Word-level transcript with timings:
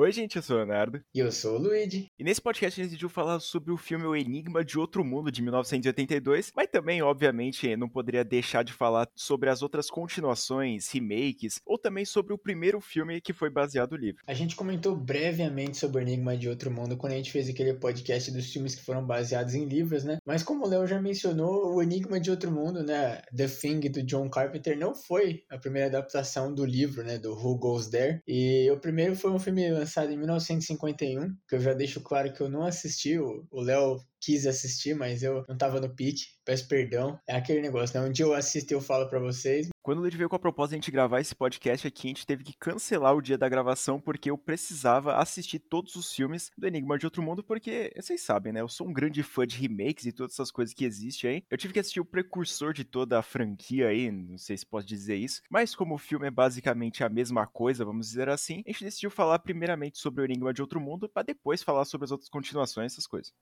Oi, 0.00 0.12
gente, 0.12 0.36
eu 0.36 0.42
sou 0.42 0.54
o 0.54 0.58
Leonardo. 0.60 1.02
E 1.12 1.18
eu 1.18 1.32
sou 1.32 1.56
o 1.56 1.58
Luigi. 1.58 2.06
E 2.16 2.22
nesse 2.22 2.40
podcast 2.40 2.80
a 2.80 2.84
gente 2.84 2.90
decidiu 2.92 3.08
falar 3.08 3.40
sobre 3.40 3.72
o 3.72 3.76
filme 3.76 4.06
O 4.06 4.14
Enigma 4.14 4.64
de 4.64 4.78
Outro 4.78 5.04
Mundo, 5.04 5.32
de 5.32 5.42
1982, 5.42 6.52
mas 6.54 6.68
também, 6.68 7.02
obviamente, 7.02 7.76
não 7.76 7.88
poderia 7.88 8.24
deixar 8.24 8.62
de 8.62 8.72
falar 8.72 9.08
sobre 9.16 9.50
as 9.50 9.60
outras 9.60 9.90
continuações, 9.90 10.88
remakes, 10.88 11.60
ou 11.66 11.76
também 11.76 12.04
sobre 12.04 12.32
o 12.32 12.38
primeiro 12.38 12.80
filme 12.80 13.20
que 13.20 13.32
foi 13.32 13.50
baseado 13.50 13.90
no 13.90 13.96
livro. 13.96 14.22
A 14.24 14.34
gente 14.34 14.54
comentou 14.54 14.94
brevemente 14.94 15.76
sobre 15.76 15.98
O 15.98 16.06
Enigma 16.06 16.36
de 16.36 16.48
Outro 16.48 16.70
Mundo 16.70 16.96
quando 16.96 17.14
a 17.14 17.16
gente 17.16 17.32
fez 17.32 17.48
aquele 17.48 17.74
podcast 17.74 18.30
dos 18.30 18.52
filmes 18.52 18.76
que 18.76 18.84
foram 18.84 19.04
baseados 19.04 19.56
em 19.56 19.64
livros, 19.64 20.04
né? 20.04 20.18
Mas 20.24 20.44
como 20.44 20.64
o 20.64 20.68
Léo 20.68 20.86
já 20.86 21.02
mencionou, 21.02 21.74
O 21.74 21.82
Enigma 21.82 22.20
de 22.20 22.30
Outro 22.30 22.52
Mundo, 22.52 22.84
né, 22.84 23.20
The 23.36 23.48
Thing, 23.48 23.80
do 23.90 24.04
John 24.04 24.30
Carpenter, 24.30 24.78
não 24.78 24.94
foi 24.94 25.42
a 25.50 25.58
primeira 25.58 25.88
adaptação 25.88 26.54
do 26.54 26.64
livro, 26.64 27.02
né, 27.02 27.18
do 27.18 27.32
Who 27.32 27.58
Goes 27.58 27.88
There. 27.88 28.20
E 28.28 28.70
o 28.70 28.78
primeiro 28.78 29.16
foi 29.16 29.32
um 29.32 29.40
filme 29.40 29.87
lançado 29.88 30.12
em 30.12 30.18
1951, 30.18 31.34
que 31.48 31.54
eu 31.54 31.60
já 31.60 31.72
deixo 31.72 32.00
claro 32.02 32.32
que 32.32 32.42
eu 32.42 32.48
não 32.48 32.62
assisti, 32.62 33.18
o 33.18 33.60
Léo 33.60 33.98
quis 34.20 34.46
assistir, 34.46 34.94
mas 34.94 35.22
eu 35.22 35.44
não 35.48 35.56
tava 35.56 35.80
no 35.80 35.94
pique, 35.94 36.24
peço 36.44 36.66
perdão. 36.68 37.18
É 37.26 37.36
aquele 37.36 37.60
negócio, 37.60 37.98
né? 38.00 38.06
Um 38.06 38.12
dia 38.12 38.24
eu 38.24 38.34
assisto 38.34 38.72
e 38.72 38.74
eu 38.74 38.80
falo 38.80 39.08
para 39.08 39.18
vocês. 39.18 39.68
Quando 39.82 40.06
ele 40.06 40.18
veio 40.18 40.28
com 40.28 40.36
a 40.36 40.38
proposta 40.38 40.70
de 40.70 40.74
a 40.74 40.78
gente 40.78 40.90
gravar 40.90 41.18
esse 41.18 41.34
podcast 41.34 41.86
aqui, 41.86 42.08
a 42.08 42.10
gente 42.10 42.26
teve 42.26 42.44
que 42.44 42.52
cancelar 42.58 43.16
o 43.16 43.22
dia 43.22 43.38
da 43.38 43.48
gravação 43.48 43.98
porque 43.98 44.30
eu 44.30 44.36
precisava 44.36 45.16
assistir 45.16 45.58
todos 45.58 45.96
os 45.96 46.12
filmes 46.12 46.50
do 46.58 46.66
Enigma 46.66 46.98
de 46.98 47.06
Outro 47.06 47.22
Mundo, 47.22 47.42
porque 47.42 47.90
vocês 47.96 48.20
sabem, 48.20 48.52
né? 48.52 48.60
Eu 48.60 48.68
sou 48.68 48.86
um 48.86 48.92
grande 48.92 49.22
fã 49.22 49.46
de 49.46 49.56
remakes 49.56 50.04
e 50.04 50.12
todas 50.12 50.34
essas 50.34 50.50
coisas 50.50 50.74
que 50.74 50.84
existem 50.84 51.30
aí. 51.30 51.42
Eu 51.50 51.56
tive 51.56 51.72
que 51.72 51.80
assistir 51.80 52.00
o 52.00 52.04
precursor 52.04 52.74
de 52.74 52.84
toda 52.84 53.18
a 53.18 53.22
franquia 53.22 53.88
aí, 53.88 54.10
não 54.10 54.36
sei 54.36 54.58
se 54.58 54.66
posso 54.66 54.86
dizer 54.86 55.16
isso, 55.16 55.40
mas 55.50 55.74
como 55.74 55.94
o 55.94 55.98
filme 55.98 56.26
é 56.26 56.30
basicamente 56.30 57.02
a 57.02 57.08
mesma 57.08 57.46
coisa, 57.46 57.82
vamos 57.82 58.08
dizer 58.08 58.28
assim, 58.28 58.62
a 58.66 58.70
gente 58.70 58.84
decidiu 58.84 59.10
falar 59.10 59.38
primeiramente 59.38 59.98
sobre 59.98 60.22
o 60.22 60.24
Enigma 60.26 60.52
de 60.52 60.60
Outro 60.60 60.80
Mundo 60.80 61.08
para 61.08 61.22
depois 61.22 61.62
falar 61.62 61.86
sobre 61.86 62.04
as 62.04 62.10
outras 62.10 62.28
continuações, 62.28 62.92
essas 62.92 63.06
coisas. 63.06 63.32